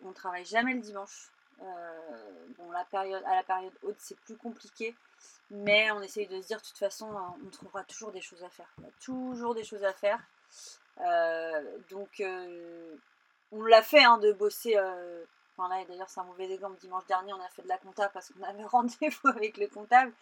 On 0.03 0.11
travaille 0.11 0.45
jamais 0.45 0.73
le 0.73 0.81
dimanche. 0.81 1.31
bon, 1.59 2.71
la 2.71 2.85
période, 2.85 3.23
à 3.25 3.35
la 3.35 3.43
période 3.43 3.73
haute, 3.83 3.97
c'est 3.99 4.19
plus 4.19 4.37
compliqué. 4.37 4.95
Mais 5.51 5.91
on 5.91 6.01
essaye 6.01 6.27
de 6.27 6.41
se 6.41 6.47
dire, 6.47 6.57
de 6.57 6.63
toute 6.63 6.77
façon, 6.77 7.09
on 7.45 7.49
trouvera 7.49 7.83
toujours 7.83 8.11
des 8.11 8.21
choses 8.21 8.43
à 8.43 8.49
faire. 8.49 8.69
Il 8.79 8.85
y 8.85 8.87
a 8.87 8.91
toujours 9.01 9.55
des 9.55 9.63
choses 9.63 9.83
à 9.83 9.93
faire. 9.93 10.19
donc, 11.89 12.23
on 13.51 13.63
l'a 13.63 13.81
fait 13.81 14.03
hein, 14.03 14.17
de 14.19 14.31
bosser 14.31 14.77
là, 15.67 15.83
d'ailleurs, 15.85 16.09
c'est 16.09 16.19
un 16.19 16.23
mauvais 16.23 16.51
exemple. 16.51 16.77
Dimanche 16.79 17.05
dernier, 17.07 17.33
on 17.33 17.41
a 17.41 17.49
fait 17.49 17.63
de 17.63 17.67
la 17.67 17.77
compta 17.77 18.09
parce 18.09 18.31
qu'on 18.31 18.43
avait 18.43 18.63
rendez-vous 18.65 19.27
avec 19.27 19.57
le 19.57 19.67
comptable. 19.67 20.13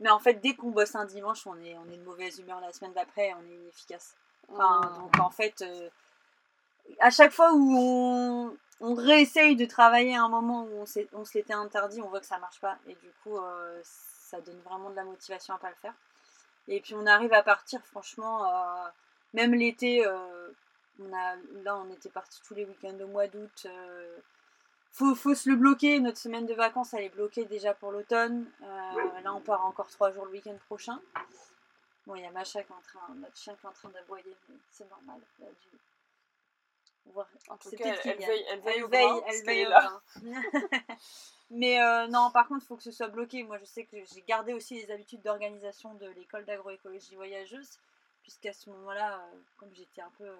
Mais 0.00 0.10
en 0.10 0.18
fait, 0.18 0.34
dès 0.34 0.54
qu'on 0.54 0.70
bosse 0.70 0.94
un 0.94 1.04
dimanche, 1.04 1.46
on 1.46 1.56
est, 1.60 1.76
on 1.78 1.90
est 1.90 1.96
de 1.96 2.04
mauvaise 2.04 2.38
humeur 2.38 2.60
la 2.60 2.72
semaine 2.72 2.92
d'après, 2.92 3.32
on 3.34 3.50
est 3.50 3.54
inefficace. 3.54 4.14
Enfin, 4.48 4.80
oh. 4.82 5.00
Donc 5.00 5.20
en 5.20 5.30
fait, 5.30 5.62
euh, 5.62 5.88
à 7.00 7.10
chaque 7.10 7.32
fois 7.32 7.52
où 7.52 7.76
on, 7.76 8.56
on, 8.80 8.94
réessaye 8.94 9.56
de 9.56 9.64
travailler 9.64 10.16
à 10.16 10.24
un 10.24 10.28
moment 10.28 10.64
où 10.64 10.82
on, 10.82 10.84
on 11.12 11.24
se 11.24 11.38
l'était 11.38 11.54
interdit, 11.54 12.02
on 12.02 12.08
voit 12.08 12.20
que 12.20 12.26
ça 12.26 12.38
marche 12.38 12.60
pas. 12.60 12.76
Et 12.86 12.94
du 12.94 13.10
coup, 13.22 13.36
euh, 13.36 13.80
ça 13.84 14.40
donne 14.40 14.60
vraiment 14.62 14.90
de 14.90 14.96
la 14.96 15.04
motivation 15.04 15.54
à 15.54 15.58
pas 15.58 15.70
le 15.70 15.76
faire. 15.76 15.94
Et 16.66 16.80
puis 16.80 16.94
on 16.94 17.06
arrive 17.06 17.32
à 17.32 17.42
partir, 17.42 17.80
franchement, 17.84 18.46
euh, 18.46 18.88
même 19.32 19.54
l'été, 19.54 20.04
on 20.98 21.12
a, 21.12 21.36
là 21.62 21.76
on 21.76 21.92
était 21.92 22.08
parti 22.08 22.40
tous 22.46 22.54
les 22.54 22.64
week-ends 22.64 22.98
au 23.00 23.06
mois 23.08 23.26
d'août 23.26 23.66
faut, 24.94 25.14
faut 25.14 25.34
se 25.34 25.50
le 25.50 25.56
bloquer. 25.56 26.00
Notre 26.00 26.18
semaine 26.18 26.46
de 26.46 26.54
vacances, 26.54 26.94
elle 26.94 27.04
est 27.04 27.14
bloquée 27.14 27.44
déjà 27.44 27.74
pour 27.74 27.90
l'automne. 27.90 28.46
Euh, 28.62 29.20
là, 29.22 29.34
on 29.34 29.40
part 29.40 29.66
encore 29.66 29.90
trois 29.90 30.12
jours 30.12 30.24
le 30.24 30.32
week-end 30.32 30.56
prochain. 30.66 31.00
Bon, 32.06 32.14
il 32.14 32.22
y 32.22 32.26
a 32.26 32.30
Macha 32.30 32.62
qui 32.62 32.70
est 32.70 32.74
en 32.74 32.80
train, 32.80 33.14
notre 33.16 33.36
chien 33.36 33.54
qui 33.56 33.66
est 33.66 33.68
en 33.68 33.72
train 33.72 33.88
d'aboyer, 33.88 34.36
mais 34.48 34.56
c'est 34.70 34.88
normal. 34.88 35.20
En 37.48 37.56
tout 37.58 37.70
cas, 37.70 37.96
elle, 38.04 38.18
veille, 38.18 38.44
elle 38.50 38.60
veille, 38.60 39.22
elle 39.26 39.44
veille, 39.44 39.64
là. 39.64 40.00
mais 41.50 41.80
euh, 41.80 42.06
non, 42.08 42.30
par 42.30 42.48
contre, 42.48 42.64
il 42.64 42.66
faut 42.66 42.76
que 42.76 42.82
ce 42.82 42.90
soit 42.92 43.08
bloqué. 43.08 43.42
Moi, 43.42 43.58
je 43.58 43.64
sais 43.64 43.84
que 43.84 43.96
j'ai 44.04 44.22
gardé 44.22 44.54
aussi 44.54 44.74
les 44.74 44.90
habitudes 44.90 45.22
d'organisation 45.22 45.94
de 45.94 46.06
l'école 46.08 46.44
d'agroécologie 46.44 47.14
voyageuse, 47.14 47.78
puisqu'à 48.22 48.52
ce 48.52 48.70
moment-là, 48.70 49.18
euh, 49.18 49.38
comme 49.58 49.74
j'étais 49.74 50.00
un 50.00 50.12
peu 50.18 50.30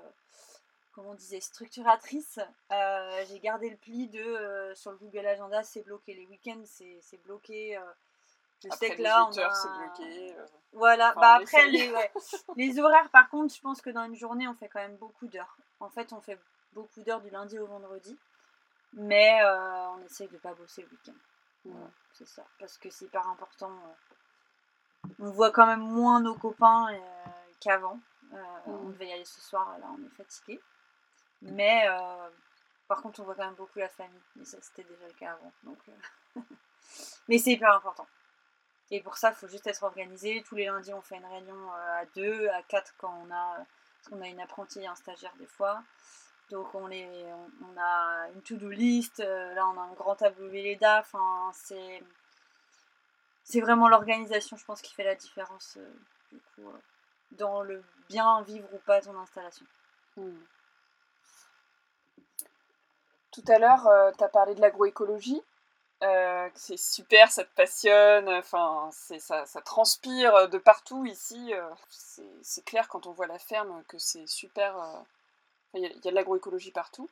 comme 0.94 1.06
on 1.06 1.14
disait, 1.14 1.40
structuratrice. 1.40 2.38
Euh, 2.70 3.24
j'ai 3.28 3.40
gardé 3.40 3.68
le 3.68 3.76
pli 3.76 4.08
de 4.08 4.20
euh, 4.20 4.74
sur 4.74 4.92
le 4.92 4.96
Google 4.98 5.26
Agenda, 5.26 5.62
c'est 5.64 5.82
bloqué. 5.82 6.14
Les 6.14 6.26
week-ends, 6.26 6.62
c'est 6.64 7.22
bloqué. 7.24 7.76
Euh, 7.76 7.80
je 8.62 8.68
après 8.68 8.88
sais 8.88 8.96
que 8.96 9.02
là, 9.02 9.26
on 9.26 9.38
a... 9.38 9.54
c'est 9.54 9.68
bloqué. 9.68 10.36
Voilà, 10.72 11.12
bah 11.14 11.38
après, 11.40 11.66
les, 11.68 11.92
les, 12.56 12.78
horaires, 12.78 13.10
par 13.10 13.28
contre, 13.28 13.54
je 13.54 13.60
pense 13.60 13.80
que 13.80 13.90
dans 13.90 14.04
une 14.04 14.14
journée, 14.14 14.46
on 14.48 14.54
fait 14.54 14.68
quand 14.68 14.80
même 14.80 14.96
beaucoup 14.96 15.26
d'heures. 15.26 15.56
En 15.80 15.88
fait, 15.88 16.12
on 16.12 16.20
fait 16.20 16.38
beaucoup 16.72 17.02
d'heures 17.02 17.20
du 17.20 17.30
lundi 17.30 17.58
au 17.58 17.66
vendredi, 17.66 18.16
mais 18.92 19.40
on 19.44 20.02
essaye 20.04 20.28
de 20.28 20.38
pas 20.38 20.54
bosser 20.54 20.82
le 20.82 20.88
week-end. 20.88 21.72
c'est 22.12 22.26
ça, 22.26 22.44
parce 22.58 22.78
que 22.78 22.90
c'est 22.90 23.04
hyper 23.06 23.28
important. 23.28 23.72
on 25.18 25.30
voit 25.30 25.50
quand 25.50 25.66
même 25.66 25.82
moins 25.82 26.20
nos 26.20 26.34
copains 26.34 26.88
qu'avant. 27.60 27.98
On 28.66 28.88
devait 28.88 29.08
y 29.08 29.12
aller 29.12 29.24
ce 29.24 29.40
soir, 29.40 29.76
là, 29.78 29.86
on 29.96 30.04
est 30.04 30.16
fatigué. 30.16 30.60
Mais 31.44 31.86
euh, 31.88 32.28
par 32.88 33.02
contre, 33.02 33.20
on 33.20 33.24
voit 33.24 33.34
quand 33.34 33.44
même 33.44 33.54
beaucoup 33.54 33.78
la 33.78 33.88
famille. 33.88 34.20
Mais 34.36 34.44
ça, 34.44 34.58
c'était 34.60 34.84
déjà 34.84 35.06
le 35.06 35.12
cas 35.14 35.32
avant. 35.32 35.52
Donc, 35.62 35.78
euh, 35.88 36.40
mais 37.28 37.38
c'est 37.38 37.52
hyper 37.52 37.72
important. 37.72 38.06
Et 38.90 39.00
pour 39.00 39.16
ça, 39.16 39.30
il 39.30 39.34
faut 39.34 39.48
juste 39.48 39.66
être 39.66 39.82
organisé. 39.82 40.42
Tous 40.42 40.54
les 40.54 40.66
lundis, 40.66 40.92
on 40.92 41.02
fait 41.02 41.16
une 41.16 41.26
réunion 41.26 41.54
euh, 41.54 42.02
à 42.02 42.04
deux, 42.14 42.48
à 42.48 42.62
quatre 42.62 42.94
quand 42.98 43.14
on 43.26 43.32
a, 43.32 43.56
parce 43.56 44.08
qu'on 44.10 44.22
a 44.22 44.28
une 44.28 44.40
apprentie 44.40 44.80
et 44.80 44.86
un 44.86 44.94
stagiaire 44.94 45.34
des 45.38 45.46
fois. 45.46 45.82
Donc 46.50 46.74
on, 46.74 46.86
les, 46.86 47.08
on, 47.62 47.80
a 47.80 48.28
une 48.34 48.42
to-do 48.42 48.68
list. 48.68 49.18
là, 49.18 49.66
on 49.66 49.78
a 49.78 49.82
un 49.82 49.92
grand 49.94 50.14
tableau 50.14 50.48
Véleda. 50.48 51.00
Enfin, 51.00 51.50
c'est, 51.54 52.02
c'est 53.44 53.60
vraiment 53.60 53.88
l'organisation, 53.88 54.56
je 54.56 54.64
pense, 54.64 54.82
qui 54.82 54.92
fait 54.92 55.04
la 55.04 55.14
différence 55.14 55.78
du 56.30 56.38
coup, 56.38 56.70
dans 57.32 57.62
le 57.62 57.82
bien 58.08 58.42
vivre 58.42 58.68
ou 58.74 58.78
pas 58.78 59.00
ton 59.00 59.18
installation. 59.18 59.64
Hmm. 60.16 60.36
Tout 63.34 63.42
à 63.48 63.58
l'heure, 63.58 63.88
euh, 63.88 64.12
tu 64.16 64.22
as 64.22 64.28
parlé 64.28 64.54
de 64.54 64.60
l'agroécologie. 64.60 65.42
Euh, 66.04 66.48
c'est 66.54 66.78
super, 66.78 67.32
ça 67.32 67.42
te 67.42 67.52
passionne, 67.56 68.28
enfin, 68.28 68.90
ça, 68.92 69.44
ça 69.44 69.60
transpire 69.60 70.48
de 70.48 70.58
partout 70.58 71.04
ici. 71.04 71.52
Euh, 71.52 71.68
c'est 72.42 72.64
clair 72.64 72.86
quand 72.86 73.08
on 73.08 73.12
voit 73.12 73.26
la 73.26 73.40
ferme 73.40 73.82
que 73.88 73.98
c'est 73.98 74.28
super. 74.28 74.76
Il 75.74 75.80
y, 75.82 75.86
a 75.86 76.10
de 76.10 76.14
l'agroécologie 76.14 76.70
partout. 76.70 77.10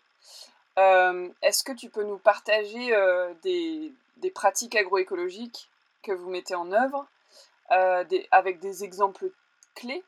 Est-ce 0.77 1.65
que 1.65 1.73
tu 1.73 1.91
peux 1.91 2.05
nous 2.05 2.19
partager 2.19 2.95
des, 3.43 3.93
pratiques 4.33 4.77
agroécologiques 4.77 5.69
que 6.03 6.13
vous 6.13 6.31
mettez 6.31 6.55
en 6.55 6.71
œuvre 6.71 7.05
avec 8.31 8.61
des 8.61 8.85
exemples 8.85 9.31
clés 9.75 10.05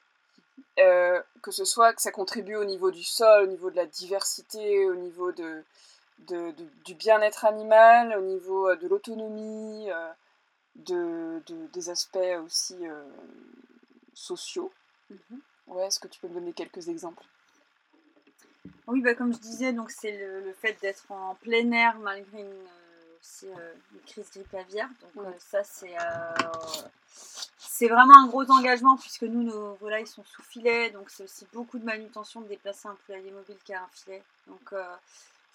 que 0.77 1.51
ce 1.51 1.65
soit 1.65 1.93
que 1.93 2.03
ça 2.03 2.13
contribue 2.13 2.55
au 2.55 2.65
niveau 2.65 2.93
du 2.93 3.03
sol, 3.03 3.45
au 3.45 3.47
niveau 3.49 3.71
de 3.71 3.77
la 3.77 3.87
diversité, 3.87 4.87
au 4.87 4.95
niveau 4.95 5.33
de, 5.33 5.65
de, 6.19 6.55
du 6.85 6.95
bien-être 6.95 7.45
animal, 7.45 8.17
au 8.19 8.23
niveau 8.23 8.69
euh, 8.69 8.77
de 8.77 8.89
l'autonomie, 8.89 9.91
euh, 9.91 10.11
de, 10.77 11.43
des 11.73 11.91
aspects 11.91 12.19
aussi 12.45 12.77
euh, 12.87 13.05
sociaux. 14.15 14.73
Mhm. 15.11 15.41
Ouais, 15.69 15.87
est-ce 15.87 16.01
que 16.01 16.09
tu 16.09 16.21
peux 16.21 16.29
me 16.29 16.35
donner 16.35 16.53
quelques 16.53 16.89
exemples? 16.89 17.25
Oui, 18.87 19.01
bah, 19.01 19.15
comme 19.15 19.33
je 19.33 19.39
disais, 19.39 19.73
donc 19.73 19.91
c'est 19.91 20.17
le, 20.17 20.53
fait 20.53 20.77
d'être 20.81 21.11
en 21.11 21.35
plein 21.37 21.71
air 21.73 21.99
malgré 21.99 22.41
une, 22.41 22.67
crise 24.07 24.31
grippe 24.31 24.55
aviaire. 24.55 24.89
Donc 25.15 25.35
ça, 25.39 25.65
c'est 25.65 25.95
c'est 27.57 27.89
vraiment 27.89 28.17
un 28.19 28.27
gros 28.27 28.49
engagement 28.51 28.97
puisque 28.97 29.23
nous, 29.23 29.43
nos 29.43 29.75
volailles 29.77 30.07
sont 30.07 30.25
sous 30.25 30.43
filet. 30.43 30.91
Donc 30.91 31.09
c'est 31.09 31.25
aussi 31.25 31.47
beaucoup 31.53 31.79
de 31.79 31.85
manutention 31.85 32.43
de 32.43 32.49
déplacer 32.49 32.87
un 32.87 32.97
poulailler 33.07 33.31
mobile 33.31 33.57
qui 33.65 33.73
a 33.73 33.83
un 33.83 33.89
filet. 33.93 34.23
Donc 34.47 34.75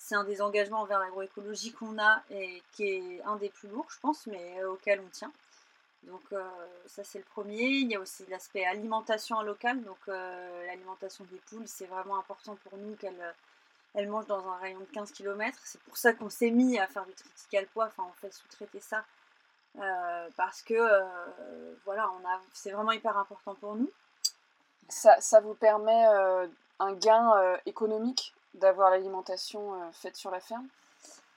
c'est 0.02 0.16
un 0.16 0.24
des 0.24 0.42
engagements 0.42 0.80
envers 0.82 1.00
l'agroécologie 1.00 1.74
qu'on 1.74 2.00
a 2.00 2.24
et 2.32 2.64
qui 2.72 2.86
est 2.86 3.22
un 3.26 3.36
des 3.36 3.50
plus 3.50 3.68
lourds, 3.68 3.86
je 3.90 4.00
pense, 4.00 4.26
mais 4.26 4.64
auquel 4.64 5.02
on 5.06 5.10
tient. 5.10 5.32
Donc 6.04 6.24
ça 6.88 7.04
c'est 7.04 7.20
le 7.20 7.26
premier. 7.26 7.66
Il 7.66 7.92
y 7.92 7.96
a 7.96 8.00
aussi 8.00 8.26
l'aspect 8.30 8.66
alimentation 8.66 9.42
locale. 9.42 9.84
Donc 9.84 10.00
l'alimentation 10.08 11.26
des 11.26 11.38
poules, 11.50 11.68
c'est 11.68 11.86
vraiment 11.86 12.18
important 12.18 12.56
pour 12.64 12.78
nous 12.78 12.96
qu'elles 12.96 13.36
elles 13.94 14.08
mangent 14.08 14.28
dans 14.28 14.48
un 14.48 14.58
rayon 14.58 14.80
de 14.80 14.86
15 14.86 15.12
km. 15.12 15.60
C'est 15.64 15.82
pour 15.82 15.98
ça 15.98 16.14
qu'on 16.14 16.30
s'est 16.30 16.52
mis 16.52 16.80
à 16.80 16.88
faire 16.88 17.06
du 17.06 17.14
triticale 17.14 17.68
poids. 17.68 17.88
Enfin 17.88 18.06
on 18.10 18.14
fait 18.14 18.32
sous-traiter 18.32 18.80
ça 18.80 19.04
parce 20.38 20.62
que 20.62 21.04
voilà, 21.84 22.10
c'est 22.54 22.72
vraiment 22.72 22.94
hyper 22.94 23.18
important 23.18 23.54
pour 23.56 23.76
nous. 23.76 23.92
Ça 24.88 25.42
vous 25.42 25.56
permet 25.56 26.06
un 26.80 26.94
gain 26.94 27.58
économique 27.66 28.34
d'avoir 28.54 28.90
l'alimentation 28.90 29.74
faite 29.94 30.16
sur 30.16 30.32
la 30.32 30.40
ferme 30.40 30.68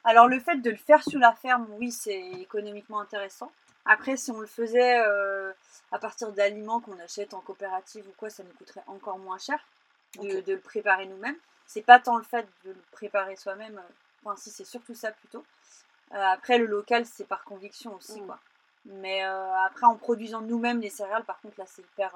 Alors 0.05 0.29
le 0.29 0.41
fait 0.41 0.57
de 0.57 0.71
le 0.71 0.77
faire 0.77 1.03
sur 1.03 1.19
la 1.19 1.33
ferme, 1.33 1.67
oui, 1.79 1.93
c'est 1.93 2.21
économiquement 2.33 3.01
intéressant. 3.01 3.51
Après, 3.85 4.17
si 4.17 4.31
on 4.31 4.41
le 4.41 4.47
faisait 4.47 5.01
euh, 5.01 5.53
à 5.91 5.99
partir 5.99 6.33
d'aliments 6.33 6.81
qu'on 6.81 6.99
achète 7.01 7.35
en 7.35 7.41
coopérative 7.41 8.07
ou 8.09 8.13
quoi, 8.17 8.31
ça 8.31 8.43
nous 8.43 8.53
coûterait 8.53 8.85
encore 8.87 9.19
moins 9.19 9.39
cher 9.39 9.59
de, 10.21 10.43
le 10.47 10.61
préparer 10.61 11.07
nous-mêmes. 11.07 11.37
C'est 11.67 11.83
pas 11.83 11.99
tant 11.99 12.17
le 12.17 12.23
fait 12.23 12.47
de 12.65 12.71
le 12.71 12.83
préparer 12.93 13.35
soi-même, 13.37 13.79
euh, 13.79 13.93
enfin 14.25 14.37
si 14.37 14.51
c'est 14.51 14.65
surtout 14.65 14.95
ça 14.95 15.11
plutôt. 15.11 15.45
Euh, 16.13 16.17
après, 16.17 16.59
le 16.59 16.67
local, 16.67 17.07
c'est 17.07 17.25
par 17.27 17.45
conviction 17.45 17.95
aussi, 17.95 18.21
mm. 18.21 18.27
quoi. 18.27 18.39
Mais 18.85 19.23
après, 19.23 19.87
en 19.87 19.95
produisant 19.95 20.41
nous-mêmes 20.41 20.81
les 20.81 20.91
céréales, 20.91 21.25
par 21.25 21.41
contre, 21.41 21.55
là, 21.57 21.67
c'est 21.69 21.83
hyper, 21.83 22.13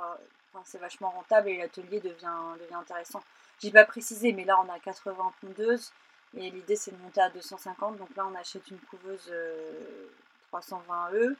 c'est 0.64 0.78
vachement 0.78 1.10
rentable 1.10 1.48
et 1.48 1.58
l'atelier 1.58 2.00
devient, 2.00 2.32
devient 2.60 2.74
intéressant. 2.74 3.22
J'ai 3.60 3.70
pas 3.70 3.84
précisé, 3.84 4.32
mais 4.32 4.44
là, 4.44 4.58
on 4.64 4.72
a 4.72 4.78
80 4.78 5.32
pondeuses 5.40 5.92
et 6.36 6.50
l'idée, 6.50 6.76
c'est 6.76 6.90
de 6.90 7.02
monter 7.02 7.20
à 7.20 7.30
250. 7.30 7.96
Donc 7.96 8.08
là, 8.16 8.26
on 8.30 8.34
achète 8.34 8.68
une 8.70 8.78
couveuse 8.80 9.30
320 10.48 11.12
E 11.12 11.36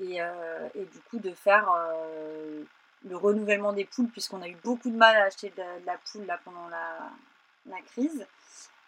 euh, 0.00 0.68
et, 0.74 0.84
du 0.84 1.00
coup 1.10 1.18
de 1.18 1.32
faire 1.32 1.70
euh, 1.70 2.62
le 3.04 3.16
renouvellement 3.16 3.72
des 3.72 3.84
poules 3.84 4.08
puisqu'on 4.08 4.42
a 4.42 4.48
eu 4.48 4.56
beaucoup 4.62 4.90
de 4.90 4.96
mal 4.96 5.16
à 5.16 5.24
acheter 5.24 5.50
de, 5.50 5.86
la 5.86 5.98
poule 5.98 6.26
là 6.26 6.38
pendant 6.44 6.68
la, 6.68 7.80
crise. 7.86 8.26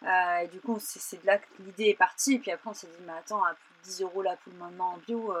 Euh, 0.03 0.37
et 0.39 0.47
du 0.47 0.59
coup, 0.59 0.77
c'est 0.79 1.21
de 1.21 1.25
là 1.25 1.37
que 1.37 1.47
l'idée 1.59 1.85
est 1.85 1.97
partie. 1.97 2.35
Et 2.35 2.39
puis 2.39 2.51
après, 2.51 2.69
on 2.69 2.73
s'est 2.73 2.87
dit, 2.87 3.03
mais 3.05 3.13
attends, 3.13 3.43
à 3.43 3.53
plus 3.53 3.73
de 3.79 3.95
10 3.95 4.01
euros 4.01 4.21
la 4.21 4.35
poule 4.37 4.53
maintenant 4.53 4.93
en 4.93 4.97
bio, 4.97 5.33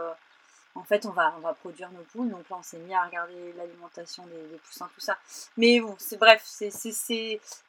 en 0.75 0.83
fait, 0.83 1.05
on 1.05 1.11
va, 1.11 1.33
on 1.37 1.39
va 1.39 1.53
produire 1.53 1.89
nos 1.91 2.03
poules. 2.03 2.29
Donc 2.29 2.47
là, 2.49 2.57
on 2.59 2.63
s'est 2.63 2.77
mis 2.77 2.93
à 2.93 3.05
regarder 3.05 3.53
l'alimentation 3.53 4.25
des, 4.27 4.57
poussins, 4.57 4.89
tout 4.93 4.99
ça. 4.99 5.17
Mais 5.57 5.79
bon, 5.79 5.95
c'est 5.97 6.17
bref, 6.17 6.43
c'est 6.45 6.69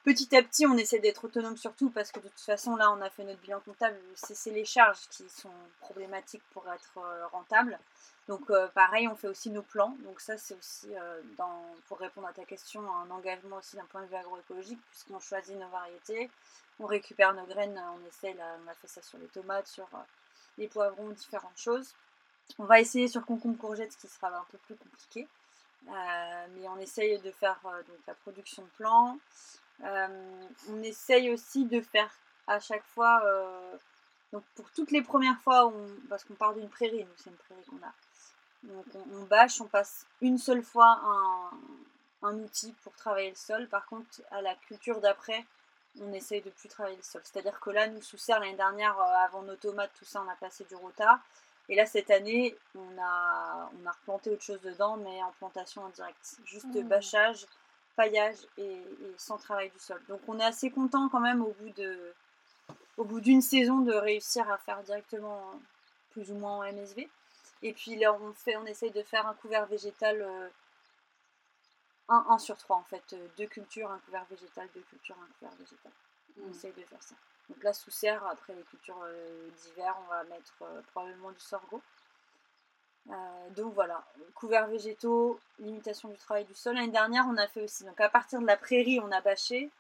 petit 0.05 0.37
à 0.37 0.42
petit, 0.42 0.66
on 0.66 0.77
essaie 0.77 0.99
d'être 0.99 1.25
autonome 1.25 1.57
surtout 1.57 1.90
parce 1.90 2.11
que 2.11 2.19
de 2.19 2.29
toute 2.29 2.40
façon, 2.40 2.75
là, 2.75 2.90
on 2.90 3.01
a 3.01 3.09
fait 3.09 3.25
notre 3.25 3.40
bilan 3.40 3.61
comptable. 3.64 3.97
C'est 4.16 4.51
les 4.51 4.64
charges 4.64 4.99
qui 5.11 5.29
sont 5.29 5.53
problématiques 5.81 6.42
pour 6.53 6.64
être 6.69 6.99
euh, 6.99 7.27
rentables. 7.29 7.79
Donc 8.29 8.51
euh, 8.51 8.66
pareil, 8.69 9.07
on 9.07 9.14
fait 9.14 9.29
aussi 9.29 9.51
nos 9.51 9.62
plans. 9.62 9.97
Donc 10.05 10.21
ça, 10.21 10.37
c'est 10.37 10.55
aussi, 10.55 10.88
euh, 10.97 11.21
pour 11.87 11.99
répondre 11.99 12.27
à 12.27 12.33
ta 12.33 12.45
question, 12.45 12.83
un 12.92 13.11
engagement 13.11 13.59
aussi 13.59 13.77
d'un 13.77 13.85
point 13.85 14.03
de 14.03 14.09
vue 14.09 14.16
agroécologique 14.16 14.81
puisqu'on 14.90 15.21
choisit 15.21 15.57
nos 15.57 15.69
variétés, 15.69 16.29
on 16.81 16.87
récupère 16.87 17.35
nos 17.35 17.47
graines, 17.47 17.81
on 17.95 18.09
essaie, 18.09 18.35
là, 18.35 18.57
on 18.64 18.69
a 18.69 18.75
fait 18.75 18.88
ça 18.88 19.01
sur 19.01 19.19
les 19.19 19.29
tomates, 19.29 19.69
sur 19.69 19.88
les 20.59 20.66
poivrons, 20.66 21.11
différentes 21.11 21.57
choses. 21.57 21.95
On 22.59 22.64
va 22.64 22.80
essayer 22.80 23.09
sur 23.09 23.24
concombre 23.24 23.59
courgette, 23.59 23.92
ce 23.92 23.98
qui 23.98 24.09
sera 24.09 24.28
un 24.28 24.44
peu 24.50 24.59
plus 24.59 24.76
compliqué. 24.76 25.28
Euh, 25.88 26.46
mais 26.54 26.68
on 26.68 26.78
essaye 26.78 27.18
de 27.20 27.30
faire 27.30 27.59
euh, 27.64 27.82
donc, 27.82 27.98
la 28.06 28.14
production 28.14 28.62
de 28.62 28.68
plants. 28.76 29.18
Euh, 29.85 30.46
on 30.70 30.82
essaye 30.82 31.30
aussi 31.30 31.64
de 31.64 31.80
faire 31.80 32.11
à 32.46 32.59
chaque 32.61 32.85
fois, 32.85 33.22
donc 34.32 34.44
pour 34.54 34.70
toutes 34.70 34.92
les 34.92 35.02
premières 35.02 35.40
fois, 35.40 35.72
parce 36.09 36.22
qu'on 36.22 36.35
part 36.35 36.54
d'une 36.54 36.68
prairie, 36.68 37.04
nous 37.04 37.11
c'est 37.16 37.30
une 37.30 37.37
prairie 37.37 37.64
qu'on 37.68 37.85
a. 37.85 37.92
Donc 38.62 38.87
on, 38.94 39.24
bâche, 39.24 39.61
on 39.61 39.66
passe 39.66 40.06
une 40.20 40.38
seule 40.38 40.62
fois 40.62 41.00
un, 42.22 42.38
outil 42.38 42.72
pour 42.85 42.94
travailler 42.94 43.30
le 43.30 43.37
sol. 43.37 43.66
Par 43.68 43.85
contre, 43.87 44.22
à 44.30 44.42
la 44.42 44.54
culture 44.54 45.00
d'après, 45.00 45.44
on 46.00 46.12
essaye 46.12 46.40
de 46.40 46.50
plus 46.50 46.68
travailler 46.68 46.96
le 46.96 47.02
sol. 47.02 47.20
C'est-à-dire 47.24 47.59
que 47.59 47.70
là, 47.70 47.88
nous, 47.88 48.00
sous 48.00 48.16
serre, 48.16 48.38
l'année 48.38 48.54
dernière, 48.56 48.96
avant 49.00 49.42
nos 49.42 49.56
tomates, 49.56 49.90
tout 49.98 50.04
ça, 50.04 50.22
on 50.24 50.30
a 50.30 50.37
passé 50.37 50.64
du 50.64 50.76
rota. 50.76 51.20
Et 51.68 51.74
là, 51.74 51.85
cette 51.87 52.11
année, 52.11 52.57
on 52.76 52.98
a, 53.00 53.70
on 53.83 53.87
a 53.87 53.90
replanté 53.90 54.31
autre 54.31 54.42
chose 54.42 54.61
dedans, 54.61 54.96
mais 54.96 55.22
en 55.22 55.33
plantation 55.33 55.83
en 55.83 55.88
direct. 55.88 56.37
Juste 56.44 56.66
mmh. 56.66 56.83
bâchage, 56.83 57.46
paillage 57.96 58.37
et, 58.59 58.83
sans 59.16 59.38
travail 59.38 59.70
du 59.70 59.79
sol. 59.79 60.00
Donc 60.09 60.20
on 60.29 60.38
est 60.38 60.44
assez 60.44 60.70
content 60.70 61.09
quand 61.09 61.20
même 61.20 61.42
au 61.42 61.55
bout 61.61 61.70
de 61.70 62.14
au 62.96 63.05
bout 63.05 63.20
d'une 63.20 63.42
saison 63.42 63.81
de 63.81 63.92
réussir 63.92 64.50
à 64.50 64.57
faire 64.57 64.83
directement 64.83 65.52
plus 66.11 66.31
ou 66.31 66.35
moins 66.35 66.59
en 66.59 66.72
MSV. 66.72 67.09
Et 67.62 67.72
puis 67.74 67.96
là, 67.96 68.14
on, 68.14 68.33
fait, 68.33 68.57
on 68.57 68.64
essaye 68.64 68.90
de 68.90 69.02
faire 69.02 69.26
un 69.26 69.35
couvert 69.35 69.66
végétal, 69.66 70.22
euh, 70.22 70.48
un, 72.09 72.24
un, 72.31 72.38
sur 72.38 72.57
trois 72.57 72.76
en 72.76 72.85
fait. 72.85 73.05
Euh, 73.12 73.26
deux 73.37 73.46
cultures, 73.46 73.90
un 73.90 73.98
couvert 73.98 74.24
végétal, 74.31 74.68
deux 74.74 74.81
cultures, 74.83 75.16
un 75.22 75.33
couvert 75.38 75.57
végétal. 75.59 75.92
On 76.40 76.46
mmh. 76.46 76.50
essaye 76.50 76.72
de 76.72 76.83
faire 76.83 77.02
ça. 77.02 77.14
Donc 77.48 77.62
là, 77.62 77.72
sous 77.72 77.90
serre, 77.90 78.26
après 78.26 78.54
les 78.54 78.62
cultures 78.62 79.00
euh, 79.04 79.48
d'hiver, 79.50 79.96
on 80.04 80.11
va 80.11 80.24
mettre 80.24 80.54
euh, 80.62 80.80
probablement 80.92 81.30
du 81.30 81.40
sorgho. 81.40 81.80
Euh, 83.09 83.50
donc 83.50 83.72
voilà, 83.74 84.04
couverts 84.35 84.66
végétaux, 84.66 85.38
limitation 85.61 86.09
du 86.09 86.16
travail 86.16 86.44
du 86.44 86.54
sol. 86.54 86.74
L'année 86.74 86.88
dernière, 86.88 87.24
on 87.28 87.37
a 87.37 87.46
fait 87.46 87.62
aussi. 87.62 87.85
Donc 87.85 88.00
à 88.00 88.09
partir 88.09 88.40
de 88.40 88.46
la 88.46 88.56
prairie, 88.56 88.98
on 89.00 89.12
a 89.12 89.20
bâché, 89.20 89.70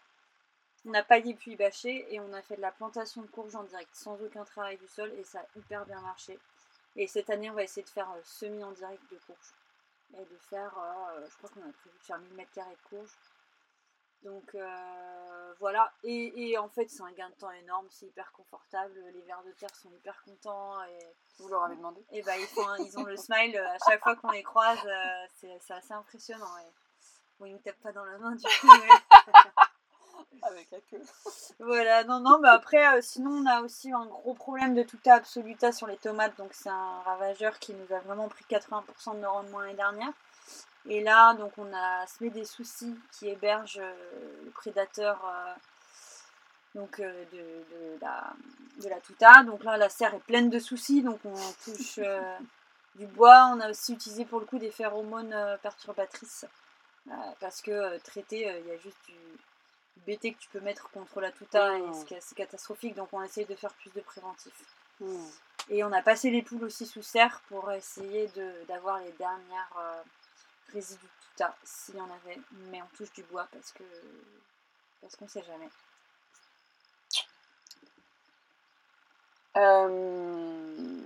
on 0.84 0.94
a 0.94 1.02
paillé 1.02 1.34
puis 1.34 1.56
bâché 1.56 2.06
et 2.14 2.20
on 2.20 2.32
a 2.32 2.42
fait 2.42 2.56
de 2.56 2.60
la 2.60 2.70
plantation 2.70 3.22
de 3.22 3.26
courges 3.26 3.56
en 3.56 3.64
direct 3.64 3.90
sans 3.92 4.14
aucun 4.22 4.44
travail 4.44 4.76
du 4.76 4.86
sol 4.86 5.12
et 5.18 5.24
ça 5.24 5.40
a 5.40 5.58
hyper 5.58 5.84
bien 5.86 6.00
marché. 6.02 6.38
Et 6.94 7.08
cette 7.08 7.28
année, 7.30 7.50
on 7.50 7.54
va 7.54 7.64
essayer 7.64 7.82
de 7.82 7.88
faire 7.88 8.08
semi 8.22 8.62
en 8.62 8.70
direct 8.70 9.02
de 9.10 9.18
courges 9.26 9.54
et 10.14 10.24
de 10.24 10.38
faire, 10.48 10.72
je 11.28 11.36
crois 11.36 11.50
qu'on 11.50 11.68
a 11.68 11.72
prévu 11.72 11.98
de 11.98 12.04
faire 12.04 12.18
1000 12.18 12.32
m2 12.36 12.60
de 12.70 12.88
courges 12.88 13.10
donc 14.26 14.54
euh, 14.54 15.54
voilà, 15.60 15.92
et, 16.02 16.58
en 16.58 16.68
fait 16.68 16.88
c'est 16.88 17.02
un 17.02 17.12
gain 17.12 17.30
de 17.30 17.34
temps 17.34 17.50
énorme, 17.52 17.86
c'est 17.90 18.06
hyper 18.06 18.30
confortable, 18.32 18.92
les 19.14 19.22
vers 19.22 19.42
de 19.44 19.52
terre 19.52 19.74
sont 19.74 19.90
hyper 19.90 20.20
contents. 20.24 20.82
Et, 20.84 20.98
Vous 21.38 21.48
leur 21.48 21.64
avez 21.64 21.76
demandé 21.76 22.04
Et 22.10 22.22
bah 22.22 22.36
ils, 22.36 22.46
font, 22.46 22.66
ils 22.80 22.98
ont 22.98 23.04
le 23.04 23.16
smile 23.16 23.56
à 23.56 23.76
chaque 23.86 24.02
fois 24.02 24.16
qu'on 24.16 24.30
les 24.30 24.42
croise, 24.42 24.84
euh, 24.84 25.26
c'est 25.40 25.72
assez 25.72 25.94
impressionnant. 25.94 26.46
Bon 27.38 27.46
ils 27.46 27.54
ne 27.54 27.58
tapent 27.58 27.80
pas 27.80 27.92
dans 27.92 28.04
la 28.04 28.18
main 28.18 28.34
du 28.34 28.44
coup. 28.60 28.68
Avec 30.42 30.70
la 30.70 30.80
queue. 30.80 31.02
voilà, 31.60 32.04
non, 32.04 32.20
non, 32.20 32.38
bah 32.40 32.52
après, 32.52 32.86
euh, 32.94 33.00
sinon 33.00 33.30
on 33.30 33.46
a 33.46 33.62
aussi 33.62 33.92
un 33.92 34.04
gros 34.06 34.34
problème 34.34 34.74
de 34.74 34.82
tuta 34.82 35.14
absoluta 35.14 35.72
sur 35.72 35.86
les 35.86 35.96
tomates, 35.96 36.36
donc 36.36 36.52
c'est 36.52 36.68
un 36.68 37.00
ravageur 37.04 37.58
qui 37.58 37.72
nous 37.72 37.94
a 37.94 38.00
vraiment 38.00 38.28
pris 38.28 38.44
80% 38.48 39.14
de 39.14 39.20
nos 39.20 39.30
rendements 39.30 39.60
l'année 39.60 39.74
dernière. 39.74 40.12
Et 40.88 41.02
là, 41.02 41.34
donc, 41.34 41.52
on 41.58 41.72
a 41.74 42.06
semé 42.06 42.30
des 42.30 42.44
soucis 42.44 42.94
qui 43.12 43.28
hébergent 43.28 43.80
euh, 43.80 44.42
le 44.44 44.50
prédateur 44.50 45.20
euh, 45.24 45.52
donc, 46.74 47.00
euh, 47.00 47.24
de, 47.32 47.98
la, 48.00 48.32
de 48.82 48.88
la 48.88 49.00
tuta. 49.00 49.42
Donc 49.42 49.64
là, 49.64 49.76
la 49.76 49.88
serre 49.88 50.14
est 50.14 50.20
pleine 50.20 50.48
de 50.48 50.58
soucis, 50.58 51.02
donc 51.02 51.18
on 51.24 51.34
touche 51.64 51.98
du 52.94 53.06
bois. 53.06 53.52
On 53.54 53.60
a 53.60 53.70
aussi 53.70 53.94
utilisé 53.94 54.24
pour 54.24 54.38
le 54.38 54.46
coup 54.46 54.58
des 54.58 54.70
phéromones 54.70 55.34
perturbatrices 55.62 56.46
parce 57.38 57.62
que 57.62 57.98
traité, 57.98 58.52
il 58.60 58.66
y 58.66 58.72
a 58.72 58.78
juste 58.78 58.98
du, 59.06 59.14
BT 60.06 60.34
que 60.34 60.38
tu 60.38 60.48
peux 60.50 60.60
mettre 60.60 60.90
contre 60.90 61.20
la 61.20 61.32
tuta 61.32 61.78
et 61.78 61.82
c'est 62.20 62.34
catastrophique. 62.34 62.94
Donc 62.94 63.08
on 63.12 63.22
essaye 63.22 63.46
de 63.46 63.54
faire 63.54 63.72
plus 63.74 63.90
de 63.90 64.00
préventif. 64.00 64.52
Hmm. 65.00 65.26
Et 65.68 65.82
on 65.82 65.92
a 65.92 66.02
passé 66.02 66.30
les 66.30 66.42
poules 66.42 66.64
aussi 66.64 66.86
sous 66.86 67.02
serre 67.02 67.40
pour 67.48 67.72
essayer 67.72 68.30
d'avoir 68.68 68.98
les 69.00 69.12
dernières 69.12 70.04
résidus 70.72 71.08
tout 71.20 71.44
à 71.44 71.54
s'il 71.64 71.96
y 71.96 72.00
en 72.00 72.10
avait, 72.10 72.38
mais 72.70 72.80
on 72.82 72.96
touche 72.96 73.12
du 73.12 73.22
bois 73.24 73.46
parce 73.52 73.72
que 73.72 73.84
parce 75.00 75.16
qu'on 75.16 75.28
sait 75.28 75.44
jamais. 75.44 75.68
Euh, 79.56 81.00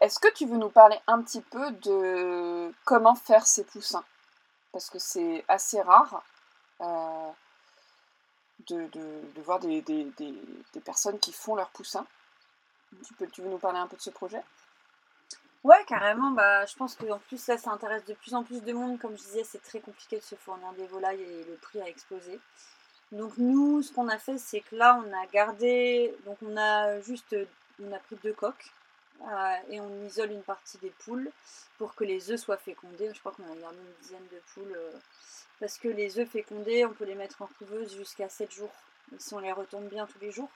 est-ce 0.00 0.18
que 0.18 0.32
tu 0.34 0.46
veux 0.46 0.58
nous 0.58 0.68
parler 0.68 0.98
un 1.06 1.22
petit 1.22 1.40
peu 1.40 1.70
de 1.70 2.72
comment 2.84 3.14
faire 3.14 3.46
ces 3.46 3.64
poussins? 3.64 4.04
Parce 4.72 4.90
que 4.90 4.98
c'est 4.98 5.44
assez 5.48 5.80
rare 5.80 6.22
euh, 6.82 7.30
de, 8.68 8.86
de, 8.88 9.40
voir 9.42 9.58
des, 9.60 9.82
personnes 10.84 11.18
qui 11.18 11.32
font 11.32 11.54
leurs 11.54 11.70
poussins. 11.70 12.06
Tu, 13.06 13.14
peux, 13.14 13.26
tu 13.28 13.40
veux 13.40 13.48
nous 13.48 13.58
parler 13.58 13.78
un 13.78 13.86
peu 13.86 13.96
de 13.96 14.02
ce 14.02 14.10
projet? 14.10 14.42
Ouais, 15.66 15.84
carrément. 15.88 16.30
Bah, 16.30 16.64
je 16.64 16.76
pense 16.76 16.94
qu'en 16.94 17.18
plus, 17.18 17.38
ça, 17.42 17.58
ça 17.58 17.72
intéresse 17.72 18.04
de 18.04 18.14
plus 18.14 18.34
en 18.34 18.44
plus 18.44 18.62
de 18.62 18.72
monde. 18.72 19.00
Comme 19.00 19.18
je 19.18 19.22
disais, 19.24 19.42
c'est 19.42 19.60
très 19.60 19.80
compliqué 19.80 20.16
de 20.18 20.22
se 20.22 20.36
fournir 20.36 20.72
des 20.74 20.86
volailles 20.86 21.20
et 21.20 21.44
le 21.44 21.56
prix 21.60 21.80
a 21.80 21.88
explosé. 21.88 22.38
Donc, 23.10 23.32
nous, 23.36 23.82
ce 23.82 23.92
qu'on 23.92 24.06
a 24.08 24.16
fait, 24.16 24.38
c'est 24.38 24.60
que 24.60 24.76
là, 24.76 25.02
on 25.04 25.12
a 25.12 25.26
gardé. 25.26 26.14
Donc, 26.24 26.38
on 26.42 26.56
a 26.56 27.00
juste. 27.00 27.34
On 27.84 27.92
a 27.92 27.98
pris 27.98 28.14
deux 28.22 28.32
coques 28.32 28.70
euh, 29.22 29.56
et 29.70 29.80
on 29.80 30.06
isole 30.06 30.30
une 30.30 30.44
partie 30.44 30.78
des 30.78 30.92
poules 31.04 31.32
pour 31.78 31.96
que 31.96 32.04
les 32.04 32.30
œufs 32.30 32.38
soient 32.40 32.58
fécondés. 32.58 33.10
Je 33.12 33.18
crois 33.18 33.32
qu'on 33.32 33.42
a 33.42 33.56
gardé 33.56 33.76
une 33.76 34.02
dizaine 34.02 34.26
de 34.30 34.40
poules. 34.54 34.72
Euh, 34.76 34.92
parce 35.58 35.78
que 35.78 35.88
les 35.88 36.20
œufs 36.20 36.28
fécondés, 36.28 36.84
on 36.86 36.92
peut 36.92 37.04
les 37.06 37.16
mettre 37.16 37.42
en 37.42 37.48
couveuse 37.58 37.92
jusqu'à 37.96 38.28
7 38.28 38.52
jours. 38.52 38.72
si 39.18 39.34
on 39.34 39.40
les 39.40 39.52
retombe 39.52 39.88
bien 39.88 40.06
tous 40.06 40.20
les 40.20 40.30
jours. 40.30 40.50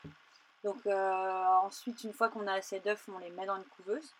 Donc 0.62 0.86
ensuite, 0.86 2.04
une 2.04 2.12
fois 2.12 2.28
qu'on 2.28 2.46
a 2.46 2.52
assez 2.52 2.78
d'œufs, 2.80 3.02
on 3.12 3.18
les 3.18 3.30
met 3.30 3.46
dans 3.46 3.56
une 3.56 3.64
couveuse. 3.76 4.12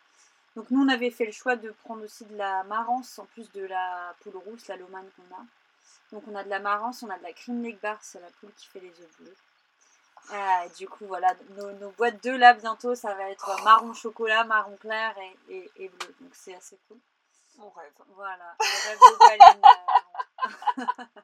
Donc 0.57 0.71
nous, 0.71 0.83
on 0.83 0.89
avait 0.89 1.11
fait 1.11 1.27
le 1.27 1.33
choix 1.33 1.57
de 1.57 1.71
prendre 1.85 2.05
aussi 2.05 2.25
de 2.25 2.37
la 2.37 2.65
marance 2.65 3.19
en 3.19 3.27
plus 3.27 3.51
de 3.53 3.65
la 3.65 4.15
poule 4.21 4.37
rousse, 4.37 4.67
la 4.69 4.77
lomane 4.77 5.09
qu'on 5.17 5.35
a. 5.35 5.45
Donc 6.13 6.25
on 6.27 6.35
a 6.35 6.43
de 6.43 6.49
la 6.49 6.59
marance, 6.59 7.03
on 7.03 7.11
a 7.11 7.19
de 7.19 7.23
la 7.23 7.33
cream 7.33 7.61
neck 7.61 7.81
bar, 7.81 7.99
c'est 8.01 8.21
la 8.21 8.31
poule 8.41 8.53
qui 8.57 8.67
fait 8.67 8.81
les 8.81 8.91
œufs 8.91 9.17
bleus. 9.21 9.37
Ah, 10.33 10.65
du 10.77 10.89
coup, 10.89 11.07
voilà, 11.07 11.35
nos, 11.57 11.91
boîtes 11.91 12.23
de 12.23 12.31
là 12.31 12.53
bientôt, 12.55 12.95
ça 12.95 13.15
va 13.15 13.31
être 13.31 13.63
marron 13.65 13.95
chocolat, 13.95 14.45
marron 14.45 14.77
clair 14.77 15.15
et, 15.49 15.71
et, 15.77 15.89
bleu. 15.89 16.15
Donc 16.21 16.31
c'est 16.35 16.55
assez 16.55 16.79
cool. 16.89 16.99
Mon 17.59 17.71
rêve. 17.71 17.93
Voilà, 18.15 18.55
le 18.61 19.29
rêve 19.29 19.39
de 20.77 20.83
euh, 20.83 20.95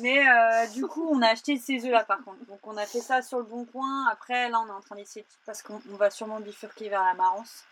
Mais 0.00 0.28
euh, 0.28 0.66
du 0.68 0.86
coup, 0.86 1.06
on 1.10 1.20
a 1.22 1.28
acheté 1.28 1.58
ces 1.58 1.84
œufs 1.84 1.92
là 1.92 2.04
par 2.04 2.22
contre. 2.24 2.44
Donc 2.46 2.60
on 2.64 2.76
a 2.76 2.86
fait 2.86 3.00
ça 3.00 3.22
sur 3.22 3.38
le 3.38 3.44
bon 3.44 3.64
coin. 3.64 4.06
Après, 4.10 4.48
là, 4.48 4.60
on 4.60 4.66
est 4.66 4.70
en 4.70 4.80
train 4.80 4.96
d'essayer, 4.96 5.26
parce 5.46 5.62
qu'on 5.62 5.80
va 5.96 6.10
sûrement 6.10 6.40
bifurquer 6.40 6.88
vers 6.88 7.04
la 7.04 7.14
marance. 7.14 7.64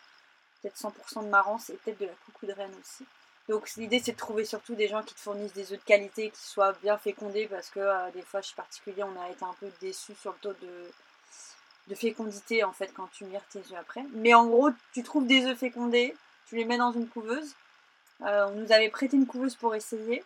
Peut-être 0.63 0.79
100% 0.79 1.25
de 1.25 1.29
marance 1.29 1.71
et 1.71 1.75
peut-être 1.75 1.99
de 1.99 2.07
la 2.07 2.13
coucou 2.25 2.47
de 2.47 2.53
reine 2.53 2.73
aussi. 2.81 3.05
Donc 3.49 3.75
l'idée 3.75 4.01
c'est 4.03 4.13
de 4.13 4.17
trouver 4.17 4.45
surtout 4.45 4.75
des 4.75 4.89
gens 4.89 5.03
qui 5.03 5.15
te 5.15 5.21
fournissent 5.21 5.53
des 5.53 5.73
œufs 5.73 5.79
de 5.79 5.85
qualité, 5.85 6.31
qui 6.31 6.41
soient 6.41 6.73
bien 6.83 6.97
fécondés, 6.97 7.49
parce 7.49 7.71
que 7.71 7.81
euh, 7.81 8.11
des 8.15 8.23
fois 8.23 8.41
chez 8.41 8.55
particulier 8.55 9.03
on 9.03 9.21
a 9.21 9.31
été 9.31 9.45
un 9.45 9.55
peu 9.59 9.69
déçus 9.81 10.15
sur 10.15 10.33
le 10.33 10.39
taux 10.39 10.55
de, 10.63 11.95
fécondité 11.95 12.65
en 12.65 12.73
fait 12.73 12.91
quand 12.95 13.09
tu 13.13 13.27
mires 13.27 13.45
tes 13.51 13.59
œufs 13.59 13.79
après. 13.79 14.03
Mais 14.15 14.33
en 14.33 14.47
gros 14.47 14.71
tu 14.95 15.03
trouves 15.03 15.27
des 15.27 15.45
œufs 15.45 15.59
fécondés, 15.59 16.17
tu 16.47 16.57
les 16.57 16.65
mets 16.65 16.79
dans 16.79 16.93
une 16.93 17.09
couveuse. 17.09 17.55
Euh, 18.23 18.47
on 18.49 18.53
nous 18.53 18.73
avait 18.73 18.89
prêté 18.89 19.17
une 19.17 19.27
couveuse 19.27 19.57
pour 19.57 19.75
essayer. 19.75 20.25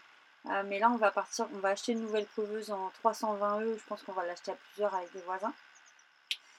Euh, 0.50 0.62
mais 0.66 0.78
là 0.78 0.90
on 0.90 0.96
va 0.96 1.10
partir, 1.10 1.48
on 1.54 1.58
va 1.58 1.70
acheter 1.70 1.92
une 1.92 2.02
nouvelle 2.02 2.26
couveuse 2.36 2.70
en 2.70 2.90
320 3.00 3.62
E, 3.62 3.78
je 3.78 3.84
pense 3.88 4.02
qu'on 4.02 4.12
va 4.12 4.24
l'acheter 4.26 4.52
à 4.52 4.54
plusieurs 4.54 4.94
avec 4.94 5.12
des 5.12 5.22
voisins. 5.22 5.52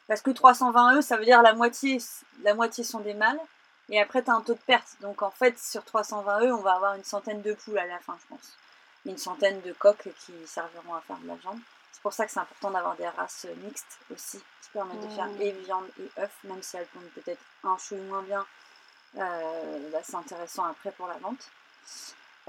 Parce 0.07 0.21
que 0.21 0.32
320 0.32 0.97
E 0.97 1.01
ça 1.01 1.15
veut 1.17 1.25
dire 1.25 1.41
la 1.41 1.53
moitié, 1.53 1.99
la 2.41 2.53
moitié 2.55 2.84
sont 2.84 2.99
des 2.99 3.13
mâles 3.13 3.39
et 3.89 4.01
après, 4.01 4.23
tu 4.23 4.29
as 4.29 4.33
un 4.33 4.41
taux 4.41 4.53
de 4.53 4.59
perte. 4.59 4.97
Donc 5.01 5.21
en 5.21 5.31
fait, 5.31 5.57
sur 5.59 5.83
320 5.83 6.41
œufs, 6.41 6.53
on 6.53 6.61
va 6.61 6.73
avoir 6.73 6.95
une 6.95 7.03
centaine 7.03 7.41
de 7.41 7.53
poules 7.53 7.77
à 7.77 7.85
la 7.85 7.99
fin, 7.99 8.17
je 8.21 8.27
pense. 8.27 8.57
Une 9.05 9.17
centaine 9.17 9.61
de 9.61 9.73
coques 9.73 10.09
qui 10.25 10.33
serviront 10.45 10.95
à 10.95 11.01
faire 11.01 11.17
de 11.17 11.27
la 11.27 11.35
viande. 11.35 11.59
C'est 11.91 12.01
pour 12.01 12.13
ça 12.13 12.25
que 12.25 12.31
c'est 12.31 12.39
important 12.39 12.71
d'avoir 12.71 12.95
des 12.95 13.07
races 13.07 13.47
mixtes 13.63 13.97
aussi, 14.13 14.38
qui 14.38 14.69
permettent 14.73 15.01
de 15.01 15.15
faire 15.15 15.29
et 15.39 15.51
viande 15.51 15.88
et 15.99 16.21
œufs, 16.21 16.31
même 16.43 16.61
si 16.61 16.77
elles 16.77 16.85
pondent 16.88 17.09
peut-être 17.15 17.41
un 17.63 17.77
chou 17.77 17.95
moins 17.95 18.21
bien. 18.23 18.45
Euh, 19.17 19.89
bah, 19.91 19.99
c'est 20.03 20.15
intéressant 20.15 20.65
après 20.65 20.91
pour 20.91 21.07
la 21.07 21.17
vente. 21.17 21.49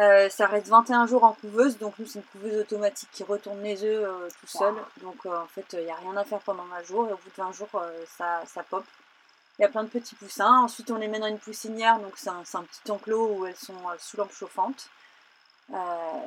Euh, 0.01 0.29
ça 0.29 0.47
reste 0.47 0.69
21 0.69 1.07
jours 1.07 1.25
en 1.25 1.33
couveuse, 1.33 1.79
donc 1.79 1.99
nous 1.99 2.07
c'est 2.07 2.19
une 2.19 2.25
couveuse 2.27 2.61
automatique 2.61 3.09
qui 3.11 3.25
retourne 3.25 3.61
les 3.63 3.83
œufs 3.83 4.05
euh, 4.05 4.29
tout 4.41 4.47
seul. 4.47 4.75
Donc 5.03 5.27
en 5.27 5.47
fait 5.47 5.67
il 5.73 5.85
n'y 5.85 5.91
a 5.91 5.97
rien 5.97 6.17
à 6.17 6.25
faire 6.25 6.41
pendant 6.41 6.65
20 6.65 6.83
jours 6.85 7.09
et 7.09 7.13
au 7.13 7.17
bout 7.17 7.31
de 7.31 7.43
20 7.43 7.53
jours 7.53 7.83
ça, 8.17 8.43
ça 8.47 8.63
pop. 8.63 8.85
Il 9.59 9.63
y 9.63 9.65
a 9.65 9.69
plein 9.69 9.83
de 9.83 9.89
petits 9.89 10.15
poussins. 10.15 10.61
Ensuite, 10.61 10.91
on 10.91 10.97
les 10.97 11.09
met 11.09 11.19
dans 11.19 11.27
une 11.27 11.39
poussinière, 11.39 11.99
donc 11.99 12.13
c'est 12.17 12.31
un, 12.31 12.43
petit 12.43 12.91
enclos 12.91 13.39
où 13.39 13.47
elles 13.47 13.57
sont 13.57 13.89
euh, 13.89 13.97
sous 13.99 14.17
lampe 14.17 14.33
chauffante. 14.33 14.89
Euh, 15.75 15.77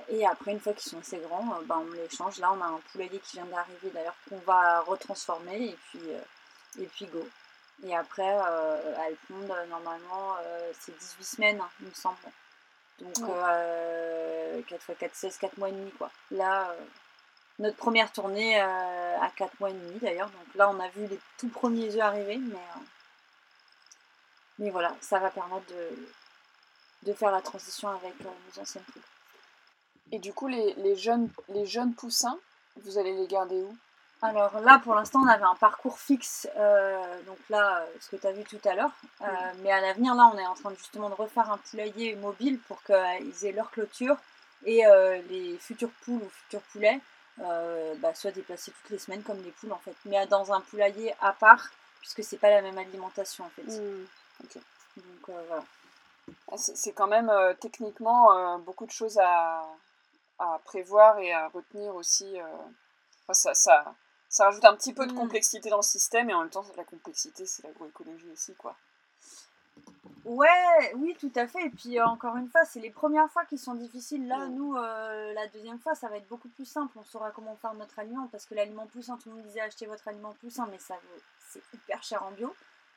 et 0.10 0.26
après, 0.28 0.52
une 0.52 0.60
fois 0.60 0.74
qu'ils 0.74 0.92
sont 0.92 1.00
assez 1.00 1.18
grands, 1.18 1.54
euh, 1.54 1.64
ben, 1.66 1.78
on 1.78 1.94
les 1.94 2.10
change. 2.10 2.40
Là, 2.40 2.52
on 2.54 2.62
a 2.62 2.66
un 2.66 2.82
poulailler 2.92 3.20
qui 3.20 3.38
vient 3.38 3.46
d'arriver 3.46 3.90
d'ailleurs 3.94 4.18
qu'on 4.28 4.38
va 4.40 4.82
retransformer 4.82 5.64
et 5.64 5.78
puis, 5.90 6.02
et 6.80 6.86
puis 6.88 7.06
go. 7.06 7.26
Et 7.84 7.96
après, 7.96 8.38
elles 9.08 9.16
pondent 9.28 9.56
normalement, 9.70 10.36
c'est 10.80 10.96
18 10.96 11.24
semaines, 11.24 11.62
il 11.80 11.88
me 11.88 11.94
semble. 11.94 12.18
Donc 13.00 13.16
4 14.68 14.90
x 14.90 14.92
4, 15.00 15.16
16, 15.16 15.38
4 15.38 15.58
mois 15.58 15.70
et 15.70 15.72
demi 15.72 15.90
quoi. 15.94 16.12
Là, 16.30 16.76
notre 17.58 17.78
première 17.78 18.12
tournée 18.12 18.60
à 18.60 19.32
4 19.36 19.60
mois 19.60 19.72
et 19.72 19.74
demi 19.74 19.98
d'ailleurs. 20.00 20.30
Donc 20.30 20.54
là, 20.54 20.70
on 20.70 20.80
a 20.80 20.90
vu 20.90 21.08
les 21.08 21.20
tout 21.40 21.50
premiers 21.50 21.96
œufs 21.96 22.02
arriver, 22.02 22.38
mais 22.38 22.60
mais 24.60 24.70
voilà, 24.70 24.96
ça 25.02 25.20
va 25.20 25.30
permettre 25.30 25.66
de, 25.68 25.90
de 27.04 27.14
faire 27.14 27.32
la 27.32 27.42
transition 27.42 27.90
avec 27.90 28.14
euh, 28.22 28.30
nos 28.56 28.62
anciennes 28.62 28.84
poules. 28.86 29.02
Et 30.12 30.20
du 30.20 30.34
coup, 30.34 30.48
les, 30.48 30.74
les, 30.76 30.96
jeunes, 30.96 31.30
les 31.50 31.66
jeunes 31.66 31.94
poussins, 31.94 32.38
vous 32.84 32.98
allez 32.98 33.14
les 33.14 33.28
garder 33.28 33.62
où? 33.62 33.76
Alors 34.22 34.60
là, 34.60 34.80
pour 34.84 34.94
l'instant, 34.94 35.22
on 35.24 35.28
avait 35.28 35.44
un 35.44 35.56
parcours 35.56 35.98
fixe, 35.98 36.48
euh, 36.56 37.24
donc 37.24 37.40
là, 37.50 37.80
euh, 37.80 37.86
ce 38.00 38.10
que 38.10 38.18
tu 38.18 38.28
as 38.28 38.32
vu 38.32 38.44
tout 38.44 38.60
à 38.66 38.76
l'heure. 38.76 38.92
Mais 39.64 39.72
à 39.72 39.82
l'avenir, 39.82 40.14
là, 40.14 40.30
on 40.32 40.38
est 40.38 40.46
en 40.46 40.54
train 40.54 40.72
justement 40.76 41.10
de 41.10 41.16
refaire 41.16 41.52
un 41.52 41.58
poulailler 41.58 42.16
mobile 42.16 42.60
pour 42.68 42.84
qu'ils 42.84 43.46
aient 43.46 43.52
leur 43.52 43.72
clôture 43.72 44.18
et 44.64 44.84
les 45.28 45.58
futures 45.58 45.90
poules 46.06 46.22
ou 46.22 46.30
futurs 46.30 46.62
poulets 46.72 47.00
bah, 47.38 48.14
soient 48.14 48.30
déplacés 48.30 48.72
toutes 48.72 48.92
les 48.92 49.00
semaines 49.00 49.24
comme 49.24 49.42
les 49.42 49.50
poules 49.50 49.72
en 49.72 49.80
fait. 49.80 49.96
Mais 50.06 50.28
dans 50.28 50.54
un 50.54 50.62
poulailler 50.62 51.16
à 51.20 51.34
part, 51.34 51.72
puisque 52.00 52.24
c'est 52.24 52.38
pas 52.38 52.52
la 52.52 52.62
même 52.62 52.78
alimentation 52.78 53.46
en 53.46 53.50
fait. 53.50 53.64
Mmh. 53.64 54.06
Donc 54.42 55.30
euh, 55.30 55.44
voilà. 55.48 55.64
Ah, 56.52 56.58
c'est 56.58 56.94
quand 56.94 57.08
même 57.08 57.30
euh, 57.30 57.54
techniquement 57.54 58.32
euh, 58.34 58.58
beaucoup 58.60 58.86
de 58.86 58.92
choses 58.92 59.18
à, 59.20 59.64
à, 60.40 60.60
prévoir 60.66 61.20
et 61.20 61.34
à 61.34 61.48
retenir 61.50 61.96
aussi. 61.96 62.38
ça, 63.32 63.54
ça, 63.54 63.96
ça, 64.30 64.46
rajoute 64.46 64.66
un 64.66 64.76
petit 64.76 64.94
peu 64.94 65.06
de 65.06 65.14
mm. 65.14 65.18
complexité 65.18 65.70
dans 65.70 65.78
le 65.78 65.82
système 65.84 66.30
et 66.30 66.34
en 66.34 66.42
même 66.42 66.50
temps, 66.50 66.66
la 66.78 66.84
complexité, 66.84 67.46
c'est 67.46 67.64
l'agroécologie 67.64 68.30
aussi, 68.32 68.54
quoi. 68.56 68.76
Ouais, 70.24 70.94
oui, 70.96 71.16
tout 71.20 71.32
à 71.36 71.48
fait. 71.48 71.66
Et 71.66 71.70
puis 71.70 72.00
encore 72.00 72.36
une 72.36 72.48
fois, 72.48 72.64
c'est 72.66 72.80
les 72.80 72.92
premières 72.92 73.30
fois 73.32 73.44
qui 73.46 73.58
sont 73.58 73.74
difficiles. 73.74 74.28
Là, 74.28 74.46
mm. 74.46 74.56
nous, 74.56 74.76
la 74.76 75.48
deuxième 75.48 75.80
fois, 75.80 75.96
ça 75.96 76.08
va 76.08 76.18
être 76.18 76.28
beaucoup 76.28 76.50
plus 76.50 76.66
simple. 76.66 76.98
On 76.98 77.04
saura 77.04 77.32
comment 77.32 77.56
faire 77.56 77.74
notre 77.74 77.98
aliment 78.00 78.28
parce 78.28 78.46
que 78.46 78.54
l'aliment 78.54 78.88
poussin, 78.88 79.18
tout 79.18 79.30
le 79.30 79.36
monde 79.36 79.46
disait 79.46 79.62
acheter 79.62 79.86
votre 79.86 80.08
aliment 80.08 80.34
poussin, 80.42 80.68
mais 80.70 80.80
ça 80.80 80.96
c'est 81.50 81.62
hyper 81.74 82.02
cher 82.04 82.24
en 82.24 82.32
bio. 82.32 82.54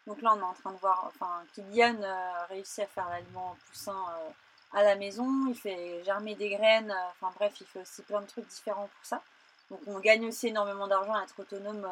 Donc 0.07 0.21
là, 0.21 0.35
on 0.35 0.41
est 0.41 0.43
en 0.43 0.53
train 0.53 0.73
de 0.73 0.79
voir, 0.79 1.05
enfin, 1.07 1.43
Kylian 1.55 2.03
euh, 2.03 2.31
réussit 2.51 2.81
à 2.81 2.87
faire 2.87 3.09
l'aliment 3.09 3.57
poussin 3.69 3.97
euh, 3.97 4.31
à 4.79 4.83
la 4.83 4.97
maison, 4.97 5.47
il 5.49 5.55
fait 5.55 6.03
germer 6.05 6.35
des 6.35 6.51
graines, 6.51 6.91
euh, 6.91 7.11
enfin 7.13 7.33
bref, 7.37 7.55
il 7.61 7.67
fait 7.67 7.81
aussi 7.81 8.03
plein 8.03 8.21
de 8.21 8.27
trucs 8.27 8.47
différents 8.49 8.89
pour 8.89 9.05
ça. 9.05 9.23
Donc 9.71 9.81
on 9.87 9.99
gagne 10.01 10.27
aussi 10.27 10.49
énormément 10.49 10.87
d'argent 10.87 11.15
à 11.15 11.23
être 11.23 11.41
autonome, 11.41 11.89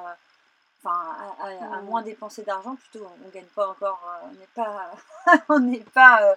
enfin 0.82 1.16
à, 1.40 1.80
mmh. 1.80 1.84
moins 1.86 2.02
dépenser 2.02 2.42
d'argent 2.42 2.76
plutôt. 2.76 3.08
On 3.24 3.28
gagne 3.30 3.46
pas 3.46 3.68
encore, 3.68 4.02
on 4.28 4.32
n'est 4.32 4.46
pas, 4.54 4.90
on 5.48 5.60
n'est 5.60 5.78
pas, 5.78 6.36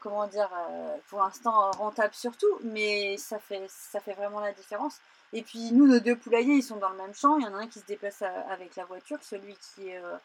comment 0.00 0.26
dire, 0.26 0.50
pour 1.08 1.20
l'instant 1.20 1.70
rentable 1.70 2.12
surtout, 2.12 2.60
mais 2.62 3.16
ça 3.16 3.38
fait, 3.38 3.66
ça 3.70 4.00
fait 4.00 4.12
vraiment 4.12 4.40
la 4.40 4.52
différence. 4.52 5.00
Et 5.32 5.42
puis 5.42 5.72
nous, 5.72 5.86
nos 5.86 6.00
deux 6.00 6.16
poulaillers, 6.16 6.54
ils 6.54 6.62
sont 6.62 6.76
dans 6.76 6.90
le 6.90 6.96
même 6.96 7.14
champ. 7.14 7.38
Il 7.38 7.44
y 7.44 7.48
en 7.48 7.54
a 7.54 7.58
un 7.58 7.66
qui 7.66 7.80
se 7.80 7.86
déplace 7.86 8.22
avec 8.22 8.76
la 8.76 8.84
voiture, 8.84 9.18
celui 9.22 9.54
qui, 9.54 9.94
euh, 9.94 10.16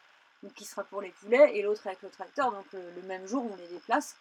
qui 0.56 0.66
sera 0.66 0.84
pour 0.84 1.02
les 1.02 1.10
poulets, 1.10 1.58
et 1.58 1.62
l'autre 1.64 1.88
avec 1.88 2.02
le 2.02 2.10
tracteur. 2.10 2.52
Donc 2.52 2.66
le, 2.74 3.02
même 3.04 3.28
jour, 3.28 3.45
on 3.52 3.56
les 3.56 3.68
déplace. 3.68 4.16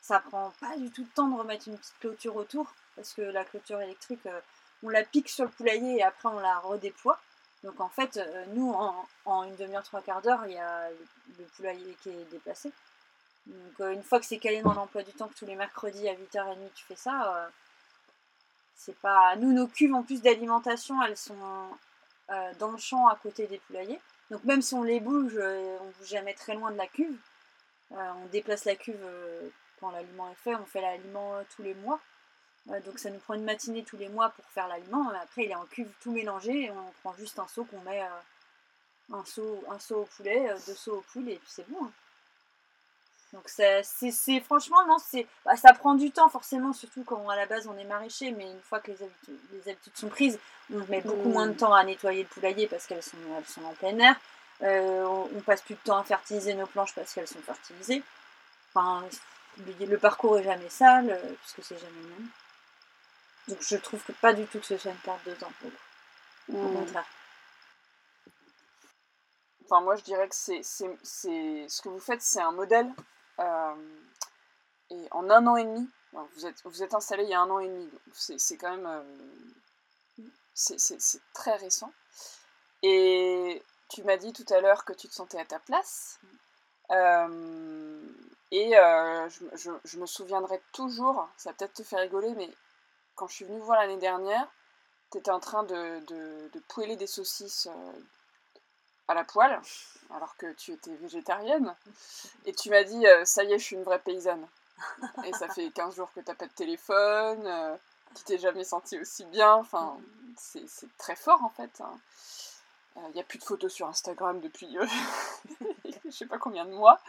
Ça 0.00 0.20
prend 0.20 0.52
pas 0.60 0.76
du 0.76 0.90
tout 0.90 1.04
de 1.04 1.10
temps 1.10 1.28
de 1.28 1.36
remettre 1.36 1.68
une 1.68 1.76
petite 1.76 1.98
clôture 2.00 2.36
autour, 2.36 2.72
parce 2.96 3.12
que 3.12 3.22
la 3.22 3.44
clôture 3.44 3.80
électrique, 3.80 4.26
euh, 4.26 4.40
on 4.82 4.88
la 4.88 5.04
pique 5.04 5.28
sur 5.28 5.44
le 5.44 5.50
poulailler 5.50 5.98
et 5.98 6.02
après 6.02 6.28
on 6.28 6.40
la 6.40 6.58
redéploie. 6.58 7.20
Donc 7.62 7.80
en 7.80 7.88
fait, 7.88 8.16
euh, 8.16 8.44
nous, 8.54 8.72
en, 9.26 9.44
une 9.44 9.54
demi-heure, 9.54 9.84
trois 9.84 10.02
quarts 10.02 10.22
d'heure, 10.22 10.44
il 10.46 10.54
y 10.54 10.58
a 10.58 10.90
le, 10.90 11.44
poulailler 11.56 11.96
qui 12.02 12.08
est 12.08 12.30
déplacé. 12.30 12.72
Donc 13.46 13.92
une 13.92 14.02
fois 14.02 14.18
que 14.18 14.26
c'est 14.26 14.38
calé 14.38 14.62
dans 14.62 14.74
l'emploi 14.74 15.02
du 15.02 15.12
temps, 15.12 15.28
que 15.28 15.34
tous 15.34 15.46
les 15.46 15.56
mercredis 15.56 16.08
à 16.08 16.14
8h30 16.14 16.56
tu 16.74 16.84
fais 16.84 16.96
ça, 16.96 17.50
c'est 18.84 18.98
pas. 18.98 19.36
Nous, 19.36 19.52
nos 19.52 19.68
cuves 19.68 19.94
en 19.94 20.02
plus 20.02 20.22
d'alimentation, 20.22 21.02
elles 21.02 21.16
sont 21.16 21.36
euh, 22.30 22.52
dans 22.58 22.72
le 22.72 22.78
champ 22.78 23.06
à 23.06 23.16
côté 23.16 23.46
des 23.46 23.58
poulaillers. 23.58 24.00
Donc 24.30 24.44
même 24.44 24.62
si 24.62 24.74
on 24.74 24.82
les 24.82 25.00
bouge, 25.00 25.34
euh, 25.36 25.78
on 25.80 25.86
ne 25.86 25.92
bouge 25.92 26.08
jamais 26.08 26.34
très 26.34 26.54
loin 26.54 26.70
de 26.70 26.76
la 26.76 26.86
cuve. 26.86 27.16
Euh, 27.92 28.10
on 28.22 28.26
déplace 28.26 28.64
la 28.64 28.74
cuve 28.74 29.06
quand 29.80 29.90
l'aliment 29.90 30.30
est 30.30 30.42
fait. 30.42 30.54
On 30.54 30.66
fait 30.66 30.80
l'aliment 30.80 31.34
tous 31.54 31.62
les 31.62 31.74
mois. 31.74 32.00
donc 32.84 32.98
ça 32.98 33.10
nous 33.10 33.18
prend 33.18 33.34
une 33.34 33.44
matinée 33.44 33.84
tous 33.84 33.96
les 33.96 34.08
mois 34.08 34.30
pour 34.30 34.44
faire 34.46 34.66
l'aliment. 34.68 35.10
Après, 35.10 35.44
il 35.44 35.50
est 35.50 35.56
en 35.56 35.66
cuve 35.66 35.90
tout 36.00 36.12
mélangé. 36.12 36.64
Et 36.64 36.70
on 36.70 36.92
prend 37.02 37.14
juste 37.14 37.38
un 37.38 37.48
seau 37.48 37.64
qu'on 37.64 37.80
met 37.82 38.02
un 39.12 39.24
seau, 39.24 39.62
un 39.70 39.78
seau 39.78 40.02
au 40.02 40.04
poulet, 40.16 40.48
deux 40.66 40.74
seaux 40.74 40.98
au 40.98 41.04
poulet, 41.12 41.34
et 41.34 41.38
puis 41.38 41.50
c'est 41.50 41.68
bon. 41.68 41.84
Hein. 41.84 41.92
Donc 43.32 43.48
c'est 43.48 44.40
franchement 44.40 44.86
non 44.86 44.98
c'est 44.98 45.26
bah, 45.44 45.56
ça 45.56 45.72
prend 45.72 45.94
du 45.94 46.10
temps 46.10 46.28
forcément 46.28 46.74
surtout 46.74 47.02
quand 47.02 47.28
à 47.30 47.36
la 47.36 47.46
base 47.46 47.66
on 47.66 47.76
est 47.78 47.84
maraîcher 47.84 48.30
mais 48.30 48.44
une 48.44 48.60
fois 48.60 48.78
que 48.80 48.90
les 48.90 49.02
habitudes, 49.02 49.38
les 49.52 49.70
habitudes 49.70 49.96
sont 49.96 50.08
prises 50.08 50.38
on 50.72 50.84
met 50.86 51.00
beaucoup 51.00 51.30
moins 51.30 51.46
de 51.46 51.54
temps 51.54 51.72
à 51.72 51.82
nettoyer 51.82 52.24
le 52.24 52.28
poulailler 52.28 52.66
parce 52.66 52.86
qu'elles 52.86 53.02
sont 53.02 53.16
elles 53.36 53.46
sont 53.46 53.64
en 53.64 53.72
plein 53.74 53.98
air. 53.98 54.16
Euh, 54.62 55.04
on, 55.34 55.40
passe 55.40 55.62
plus 55.62 55.74
de 55.74 55.80
temps 55.80 55.98
à 55.98 56.04
fertiliser 56.04 56.54
nos 56.54 56.66
planches 56.66 56.94
parce 56.94 57.12
qu'elles 57.12 57.26
sont 57.26 57.40
fertilisées. 57.40 58.02
Enfin 58.74 59.04
le, 59.66 59.96
parcours 59.96 60.38
est 60.38 60.44
jamais 60.44 60.68
sale 60.68 61.10
euh, 61.10 61.32
puisque 61.40 61.64
c'est 61.64 61.78
jamais 61.78 62.02
le 62.02 62.08
même. 62.08 62.28
Donc 63.48 63.58
je 63.60 63.76
trouve 63.76 64.02
que 64.04 64.12
pas 64.12 64.34
du 64.34 64.46
tout 64.46 64.60
que 64.60 64.66
ce 64.66 64.76
soit 64.76 64.92
une 64.92 64.98
perte 64.98 65.26
de 65.26 65.34
temps 65.34 65.52
au 66.52 66.52
mm. 66.52 66.74
contraire. 66.74 67.06
Enfin, 69.64 69.80
moi, 69.80 69.96
je 69.96 70.02
dirais 70.02 70.28
que 70.28 70.34
c'est, 70.34 70.62
ce 70.62 71.82
que 71.82 71.88
vous 71.88 72.00
faites, 72.00 72.20
c'est 72.20 72.42
un 72.42 72.52
modèle 72.52 72.90
et 73.38 75.08
en 75.10 75.30
un 75.30 75.46
an 75.46 75.56
et 75.56 75.64
demi, 75.64 75.88
vous 76.12 76.46
êtes, 76.46 76.62
vous 76.64 76.82
êtes 76.82 76.94
installé 76.94 77.24
il 77.24 77.30
y 77.30 77.34
a 77.34 77.40
un 77.40 77.50
an 77.50 77.58
et 77.58 77.68
demi, 77.68 77.86
donc 77.86 78.00
c'est 78.14 78.56
quand 78.56 78.70
même. 78.70 78.86
Euh, 78.86 80.22
c'est 80.54 81.22
très 81.32 81.56
récent. 81.56 81.92
Et 82.82 83.62
tu 83.88 84.02
m'as 84.02 84.16
dit 84.16 84.32
tout 84.32 84.44
à 84.52 84.60
l'heure 84.60 84.84
que 84.84 84.92
tu 84.92 85.08
te 85.08 85.14
sentais 85.14 85.38
à 85.38 85.44
ta 85.44 85.58
place. 85.60 86.18
Euh, 86.90 88.00
et 88.50 88.76
euh, 88.76 89.28
je, 89.54 89.98
me 89.98 90.06
souviendrai 90.06 90.60
toujours, 90.72 91.28
ça 91.38 91.50
va 91.50 91.54
peut-être 91.54 91.74
te 91.74 91.82
faire 91.82 92.00
rigoler, 92.00 92.34
mais 92.34 92.50
quand 93.14 93.26
je 93.28 93.34
suis 93.34 93.44
venue 93.46 93.60
voir 93.60 93.80
l'année 93.80 93.96
dernière, 93.96 94.46
tu 95.10 95.18
étais 95.18 95.30
en 95.30 95.40
train 95.40 95.62
de, 95.62 96.00
de, 96.06 96.50
de 96.52 96.60
poêler 96.68 96.96
des 96.96 97.06
saucisses 97.06 97.68
euh, 97.70 97.92
à 99.08 99.14
la 99.14 99.24
poêle, 99.24 99.60
alors 100.14 100.36
que 100.36 100.52
tu 100.52 100.72
étais 100.72 100.94
végétarienne. 100.96 101.74
Et 102.46 102.52
tu 102.52 102.70
m'as 102.70 102.84
dit, 102.84 103.04
ça 103.24 103.44
y 103.44 103.52
est, 103.52 103.58
je 103.58 103.64
suis 103.64 103.76
une 103.76 103.84
vraie 103.84 103.98
paysanne. 103.98 104.46
Et 105.24 105.32
ça 105.32 105.48
fait 105.48 105.70
15 105.70 105.96
jours 105.96 106.12
que 106.12 106.20
tu 106.20 106.28
n'as 106.28 106.34
pas 106.34 106.46
de 106.46 106.52
téléphone, 106.52 107.78
tu 108.14 108.24
t'es 108.24 108.38
jamais 108.38 108.64
senti 108.64 108.98
aussi 108.98 109.24
bien. 109.26 109.54
Enfin, 109.54 109.96
c'est 110.36 110.66
très 110.98 111.16
fort 111.16 111.42
en 111.44 111.50
fait. 111.50 111.80
Hein. 111.80 111.98
Il 113.08 113.14
n'y 113.14 113.20
a 113.20 113.24
plus 113.24 113.38
de 113.38 113.44
photos 113.44 113.72
sur 113.72 113.88
Instagram 113.88 114.40
depuis 114.40 114.76
je 116.04 116.10
sais 116.10 116.26
pas 116.26 116.38
combien 116.38 116.64
de 116.64 116.72
mois. 116.72 117.00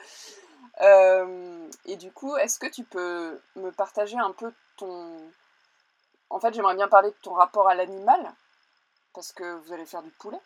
Euh, 0.81 1.69
et 1.85 1.97
du 1.97 2.11
coup, 2.11 2.35
est-ce 2.37 2.57
que 2.57 2.67
tu 2.67 2.83
peux 2.83 3.39
me 3.55 3.71
partager 3.71 4.17
un 4.17 4.31
peu 4.31 4.51
ton... 4.77 5.17
En 6.29 6.39
fait, 6.39 6.53
j'aimerais 6.53 6.75
bien 6.75 6.87
parler 6.87 7.09
de 7.09 7.15
ton 7.21 7.33
rapport 7.33 7.69
à 7.69 7.75
l'animal, 7.75 8.33
parce 9.13 9.31
que 9.31 9.55
vous 9.59 9.73
allez 9.73 9.85
faire 9.85 10.01
du 10.01 10.09
poulet. 10.11 10.39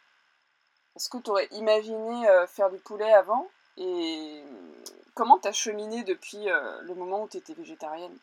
Est-ce 0.98 1.10
que 1.10 1.20
tu 1.20 1.30
aurais 1.30 1.48
imaginé 1.52 2.28
euh, 2.28 2.48
faire 2.48 2.72
du 2.72 2.80
poulet 2.80 3.14
avant? 3.14 3.48
Et 3.78 4.42
comment 5.14 5.38
t'as 5.38 5.52
cheminé 5.52 6.04
depuis 6.04 6.50
euh, 6.50 6.82
le 6.82 6.96
moment 6.96 7.22
où 7.22 7.28
tu 7.28 7.38
étais 7.38 7.54
végétarienne? 7.54 8.18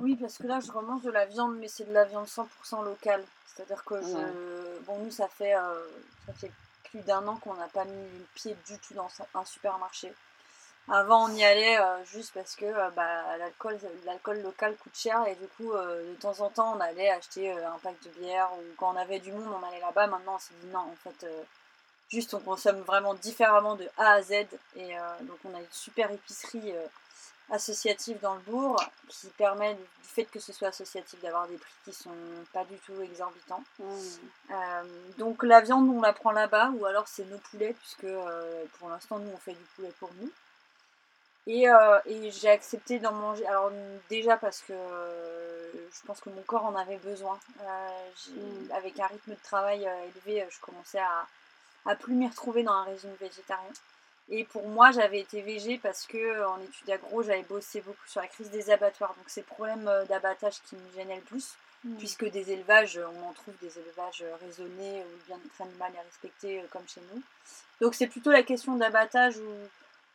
Oui, 0.00 0.16
parce 0.16 0.38
que 0.38 0.46
là, 0.46 0.58
je 0.60 0.72
remange 0.72 1.02
de 1.02 1.10
la 1.10 1.26
viande, 1.26 1.58
mais 1.58 1.68
c'est 1.68 1.84
de 1.84 1.92
la 1.92 2.04
viande 2.04 2.24
100% 2.24 2.82
locale. 2.82 3.22
C'est-à-dire 3.46 3.84
que 3.84 4.00
je... 4.00 4.78
Bon, 4.86 4.98
nous, 5.00 5.10
ça 5.10 5.28
fait, 5.28 5.52
ça 6.26 6.32
fait 6.32 6.50
plus 6.84 7.00
d'un 7.00 7.28
an 7.28 7.36
qu'on 7.36 7.52
n'a 7.52 7.68
pas 7.68 7.84
mis 7.84 7.92
le 8.18 8.24
pied 8.34 8.56
du 8.66 8.78
tout 8.78 8.94
dans 8.94 9.10
un 9.34 9.44
supermarché. 9.44 10.14
Avant, 10.88 11.28
on 11.28 11.34
y 11.34 11.44
allait 11.44 11.78
euh, 11.78 12.04
juste 12.04 12.32
parce 12.32 12.54
que 12.54 12.64
euh, 12.64 12.90
bah, 12.94 13.36
l'alcool, 13.38 13.78
l'alcool 14.04 14.40
local 14.42 14.76
coûte 14.76 14.96
cher 14.96 15.26
et 15.26 15.34
du 15.34 15.46
coup, 15.56 15.72
euh, 15.72 16.12
de 16.12 16.20
temps 16.20 16.40
en 16.40 16.48
temps, 16.48 16.76
on 16.76 16.80
allait 16.80 17.10
acheter 17.10 17.50
un 17.50 17.78
pack 17.82 17.96
de 18.04 18.10
bière 18.20 18.48
ou 18.58 18.62
quand 18.76 18.94
on 18.94 18.96
avait 18.96 19.18
du 19.18 19.32
monde, 19.32 19.48
on 19.48 19.66
allait 19.66 19.80
là-bas. 19.80 20.06
Maintenant, 20.06 20.36
on 20.36 20.38
s'est 20.38 20.54
dit 20.62 20.68
non, 20.68 20.80
en 20.80 20.96
fait, 21.02 21.26
juste 22.08 22.34
on 22.34 22.40
consomme 22.40 22.80
vraiment 22.82 23.14
différemment 23.14 23.74
de 23.74 23.88
A 23.98 24.12
à 24.12 24.22
Z 24.22 24.32
et 24.76 24.94
donc 25.22 25.38
on 25.44 25.54
a 25.54 25.58
une 25.58 25.66
super 25.72 26.10
épicerie 26.10 26.72
associative 27.50 28.18
dans 28.20 28.34
le 28.34 28.40
bourg 28.40 28.82
qui 29.08 29.28
permet 29.28 29.74
du 29.74 29.80
fait 30.02 30.24
que 30.24 30.40
ce 30.40 30.52
soit 30.52 30.68
associatif 30.68 31.20
d'avoir 31.20 31.46
des 31.46 31.56
prix 31.56 31.72
qui 31.84 31.92
sont 31.92 32.10
pas 32.52 32.64
du 32.64 32.76
tout 32.78 33.00
exorbitants. 33.02 33.62
Mmh. 33.78 33.84
Euh, 34.50 34.82
donc 35.18 35.42
la 35.42 35.60
viande 35.60 35.88
on 35.88 36.00
la 36.00 36.12
prend 36.12 36.32
là-bas 36.32 36.70
ou 36.76 36.86
alors 36.86 37.06
c'est 37.06 37.24
nos 37.24 37.38
poulets 37.38 37.74
puisque 37.74 38.04
euh, 38.04 38.64
pour 38.78 38.88
l'instant 38.88 39.18
nous 39.18 39.30
on 39.32 39.36
fait 39.36 39.52
du 39.52 39.64
poulet 39.76 39.92
pour 40.00 40.10
nous. 40.20 40.30
Et, 41.46 41.68
euh, 41.68 41.98
et 42.06 42.30
j'ai 42.30 42.50
accepté 42.50 42.98
d'en 42.98 43.12
manger. 43.12 43.46
Alors 43.46 43.70
déjà 44.10 44.36
parce 44.36 44.60
que 44.62 44.72
je 44.72 46.06
pense 46.06 46.20
que 46.20 46.30
mon 46.30 46.42
corps 46.42 46.64
en 46.64 46.74
avait 46.74 46.98
besoin. 46.98 47.38
Mmh. 47.60 48.72
Avec 48.72 48.98
un 48.98 49.06
rythme 49.06 49.32
de 49.32 49.42
travail 49.42 49.88
élevé, 50.14 50.44
je 50.50 50.60
commençais 50.60 50.98
à, 50.98 51.26
à 51.86 51.94
plus 51.94 52.14
m'y 52.14 52.28
retrouver 52.28 52.62
dans 52.62 52.72
un 52.72 52.84
régime 52.84 53.14
végétarien. 53.20 53.72
Et 54.28 54.44
pour 54.44 54.66
moi, 54.68 54.90
j'avais 54.90 55.20
été 55.20 55.40
végé 55.40 55.78
parce 55.78 56.06
que 56.06 56.44
en 56.44 56.60
études 56.60 56.90
agro, 56.90 57.22
j'avais 57.22 57.44
bossé 57.44 57.80
beaucoup 57.80 58.06
sur 58.08 58.20
la 58.20 58.26
crise 58.26 58.50
des 58.50 58.70
abattoirs. 58.70 59.14
Donc 59.14 59.24
c'est 59.28 59.42
le 59.42 59.46
problème 59.46 59.86
euh, 59.86 60.04
d'abattage 60.04 60.60
qui 60.68 60.74
me 60.74 60.92
gênait 60.96 61.16
le 61.16 61.22
plus, 61.22 61.54
hmm. 61.84 61.96
puisque 61.96 62.28
des 62.30 62.50
élevages, 62.50 62.98
on 62.98 63.28
en 63.28 63.32
trouve 63.32 63.54
des 63.62 63.78
élevages 63.78 64.24
raisonnés 64.40 65.04
où 65.04 65.10
le 65.10 65.22
bien-être 65.26 65.60
animal 65.60 65.92
est 65.94 66.04
respecté 66.06 66.60
euh, 66.60 66.64
comme 66.70 66.86
chez 66.88 67.00
nous. 67.12 67.22
Donc 67.80 67.94
c'est 67.94 68.08
plutôt 68.08 68.32
la 68.32 68.42
question 68.42 68.74
d'abattage 68.74 69.36
où 69.36 69.52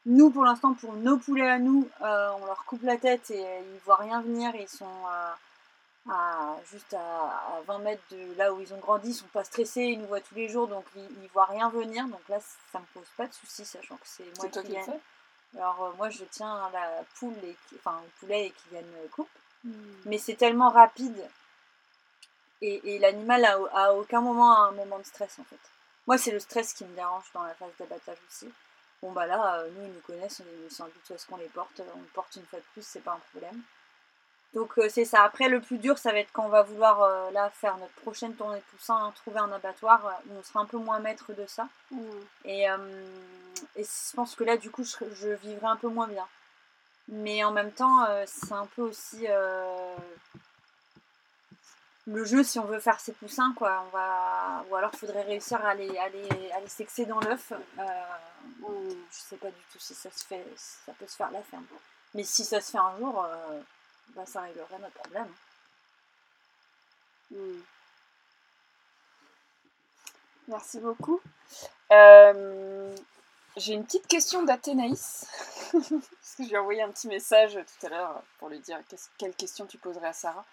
nous, 0.06 0.32
pour 0.32 0.46
l'instant, 0.46 0.74
pour 0.74 0.94
nos 0.94 1.18
poulets 1.18 1.50
à 1.50 1.60
nous, 1.60 1.88
euh, 2.02 2.30
on 2.42 2.46
leur 2.46 2.66
coupe 2.66 2.84
la 2.84 2.98
tête 2.98 3.30
et 3.32 3.40
ils 3.42 3.80
voient 3.86 3.98
rien 3.98 4.22
venir. 4.22 4.52
Ils 4.56 4.68
sont 4.68 4.86
à, 6.10 6.58
juste 6.72 6.94
à, 6.94 7.62
20 7.68 7.80
mètres 7.80 8.04
de 8.12 8.36
là 8.38 8.52
où 8.52 8.60
ils 8.62 8.74
ont 8.74 8.80
grandi, 8.80 9.10
ils 9.10 9.14
sont 9.14 9.28
pas 9.28 9.44
stressés, 9.44 9.84
ils 9.84 10.00
nous 10.00 10.08
voient 10.08 10.22
tous 10.22 10.36
les 10.36 10.50
jours, 10.50 10.68
donc 10.68 10.86
ils, 10.96 11.08
ils 11.24 11.30
voient 11.30 11.46
rien 11.46 11.70
venir. 11.70 12.08
Donc 12.08 12.22
là, 12.30 12.40
ça 12.72 12.80
me 12.80 12.86
pose 12.94 13.08
pas 13.16 13.28
de 13.28 13.34
soucis, 13.34 13.66
sachant 13.66 13.96
que 13.98 14.06
c'est 14.06 14.26
moi 14.38 14.50
qui 14.50 14.72
gagne. 14.72 15.00
Alors 15.56 15.84
euh, 15.84 15.98
moi, 15.98 16.10
je 16.10 16.24
tiens 16.32 16.70
la 16.74 17.04
poule, 17.20 17.36
et, 17.44 17.56
enfin 17.76 18.00
le 18.04 18.10
poulet 18.20 18.48
et 18.48 18.52
Kylian 18.52 18.88
coupe, 19.12 19.30
hmm. 19.64 19.72
mais 20.06 20.18
c'est 20.18 20.36
tellement 20.36 20.70
rapide 20.70 21.22
et, 22.62 22.96
et 22.96 23.00
l'animal 23.00 23.44
a, 23.46 23.58
à 23.74 23.94
aucun 23.94 24.22
moment 24.22 24.56
un 24.56 24.72
moment 24.72 25.00
de 25.00 25.04
stress 25.04 25.38
en 25.40 25.44
fait. 25.44 25.60
Moi, 26.08 26.18
c'est 26.18 26.32
le 26.32 26.40
stress 26.40 26.74
qui 26.74 26.86
me 26.86 26.96
dérange 26.96 27.26
dans 27.34 27.44
la 27.44 27.54
phase 27.54 27.72
d'abattage 27.78 28.18
aussi. 28.28 28.50
Bon 29.02 29.12
bah 29.12 29.26
là, 29.26 29.56
euh, 29.56 29.70
nous 29.76 29.86
ils 29.86 29.94
nous 29.94 30.02
connaissent, 30.02 30.42
ils 30.66 30.74
sont 30.74 30.84
habitués 30.84 31.16
à 31.16 31.18
ce 31.18 31.26
qu'on 31.26 31.38
les 31.38 31.48
porte, 31.48 31.82
on 31.96 32.02
les 32.02 32.08
porte 32.14 32.36
une 32.36 32.46
fois 32.46 32.60
de 32.60 32.66
plus, 32.74 32.86
c'est 32.86 33.04
pas 33.04 33.14
un 33.14 33.22
problème. 33.32 33.62
Donc 34.54 34.78
euh, 34.78 34.88
c'est 34.90 35.06
ça. 35.06 35.24
Après, 35.24 35.48
le 35.48 35.62
plus 35.62 35.78
dur, 35.78 35.98
ça 35.98 36.12
va 36.12 36.20
être 36.20 36.32
quand 36.34 36.46
on 36.46 36.50
va 36.50 36.64
vouloir 36.64 37.02
euh, 37.02 37.32
là 37.32 37.50
faire 37.50 37.78
notre 37.78 37.94
prochaine 37.94 38.36
tournée 38.36 38.58
de 38.60 38.64
poussin, 38.64 39.12
trouver 39.16 39.40
un 39.40 39.52
abattoir 39.52 40.06
euh, 40.06 40.12
où 40.30 40.40
on 40.40 40.44
sera 40.44 40.60
un 40.60 40.66
peu 40.66 40.78
moins 40.78 41.00
maître 41.00 41.34
de 41.34 41.46
ça. 41.46 41.68
Mmh. 41.92 42.00
Et, 42.46 42.64
et, 42.64 43.84
je 43.84 44.16
pense 44.16 44.36
que 44.36 44.44
là, 44.44 44.58
du 44.58 44.70
coup, 44.70 44.84
je, 44.84 44.96
je, 45.14 45.30
vivrai 45.30 45.68
un 45.68 45.78
peu 45.78 45.88
moins 45.88 46.08
bien. 46.08 46.28
Mais 47.08 47.44
en 47.44 47.52
même 47.52 47.72
temps, 47.72 48.06
c'est 48.26 48.54
un 48.54 48.68
peu 48.76 48.84
aussi 48.84 49.28
le 52.08 52.26
jeu 52.26 52.44
si 52.44 52.60
on 52.60 52.66
veut 52.66 52.80
faire 52.80 53.00
ses 53.00 53.12
poussins, 53.14 53.54
quoi. 53.56 53.86
On 53.88 53.90
va... 53.96 54.66
Ou 54.70 54.76
alors, 54.76 54.92
il 54.94 55.00
faudrait 55.00 55.24
réussir 55.24 55.64
à 55.66 55.76
les, 55.76 55.98
à 55.98 56.10
les, 56.10 56.52
à 56.52 56.60
les 56.60 56.68
sexer 56.68 57.06
dans 57.06 57.20
l'œuf. 57.20 57.52
Mmh. 57.78 58.64
Je 59.12 59.18
sais 59.18 59.38
pas 59.38 59.50
du 59.50 59.62
tout 59.72 59.80
si 59.80 59.94
ça 59.94 60.10
se 60.12 60.26
fait, 60.26 60.46
ça 60.56 60.94
peut 60.94 61.08
se 61.08 61.16
faire 61.16 61.32
la 61.32 61.42
ferme. 61.44 61.66
Mais 62.14 62.24
si 62.24 62.44
ça 62.44 62.60
se 62.60 62.72
fait 62.72 62.78
un 62.78 62.98
jour 62.98 63.26
bah, 64.16 64.26
ça 64.26 64.42
réglerait 64.42 64.80
notre 64.80 64.94
problème. 64.94 65.32
Hmm. 67.32 67.62
Merci 70.48 70.80
beaucoup. 70.80 71.22
Euh, 71.92 72.96
j'ai 73.56 73.74
une 73.74 73.86
petite 73.86 74.08
question 74.08 74.44
d'Athénaïs. 74.44 75.26
Parce 75.72 76.36
que 76.38 76.44
je 76.44 76.50
lui 76.50 76.54
ai 76.54 76.58
envoyé 76.58 76.82
un 76.82 76.92
petit 76.92 77.08
message 77.08 77.54
tout 77.54 77.86
à 77.86 77.90
l'heure 77.90 78.24
pour 78.38 78.50
lui 78.50 78.60
dire 78.60 78.80
quelle 79.18 79.34
question 79.34 79.66
tu 79.66 79.78
poserais 79.78 80.08
à 80.08 80.14
Sarah. 80.14 80.46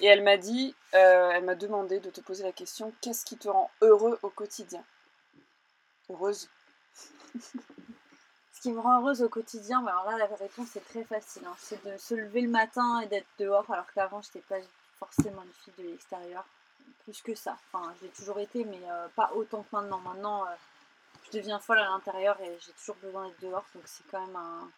Et 0.00 0.06
elle 0.06 0.22
m'a 0.22 0.38
dit, 0.38 0.74
euh, 0.94 1.30
elle 1.30 1.44
m'a 1.44 1.54
demandé 1.54 2.00
de 2.00 2.10
te 2.10 2.20
poser 2.20 2.42
la 2.42 2.52
question 2.52 2.92
qu'est-ce 3.02 3.24
qui 3.24 3.36
te 3.36 3.48
rend 3.48 3.70
heureux 3.82 4.18
au 4.22 4.30
quotidien? 4.30 4.82
Heureuse 6.08 6.48
Ce 8.52 8.60
qui 8.62 8.72
me 8.72 8.80
rend 8.80 9.00
heureuse 9.00 9.22
au 9.22 9.28
quotidien, 9.28 9.82
bah, 9.82 9.92
alors 9.92 10.10
là, 10.10 10.26
la 10.26 10.36
réponse 10.36 10.74
est 10.76 10.88
très 10.88 11.04
facile. 11.04 11.42
Hein. 11.46 11.54
C'est 11.58 11.84
de 11.84 11.96
se 11.98 12.14
lever 12.14 12.40
le 12.40 12.48
matin 12.48 13.00
et 13.00 13.06
d'être 13.06 13.26
dehors, 13.38 13.70
alors 13.70 13.90
qu'avant, 13.94 14.22
je 14.22 14.28
n'étais 14.28 14.46
pas 14.48 14.60
forcément 14.98 15.42
une 15.42 15.52
fille 15.52 15.84
de 15.84 15.90
l'extérieur. 15.90 16.44
Plus 17.04 17.20
que 17.22 17.34
ça. 17.34 17.56
Enfin, 17.72 17.94
j'ai 18.00 18.08
toujours 18.08 18.38
été, 18.38 18.64
mais 18.64 18.80
euh, 18.90 19.08
pas 19.16 19.30
autant 19.34 19.62
que 19.62 19.76
maintenant. 19.76 20.00
Maintenant, 20.00 20.44
euh, 20.46 20.50
je 21.26 21.38
deviens 21.38 21.58
folle 21.58 21.78
à 21.78 21.84
l'intérieur 21.84 22.40
et 22.40 22.58
j'ai 22.64 22.72
toujours 22.72 22.96
besoin 22.96 23.28
d'être 23.28 23.40
dehors. 23.40 23.64
Donc, 23.74 23.84
c'est 23.86 24.04
quand 24.10 24.26
même 24.26 24.36
un, 24.36 24.70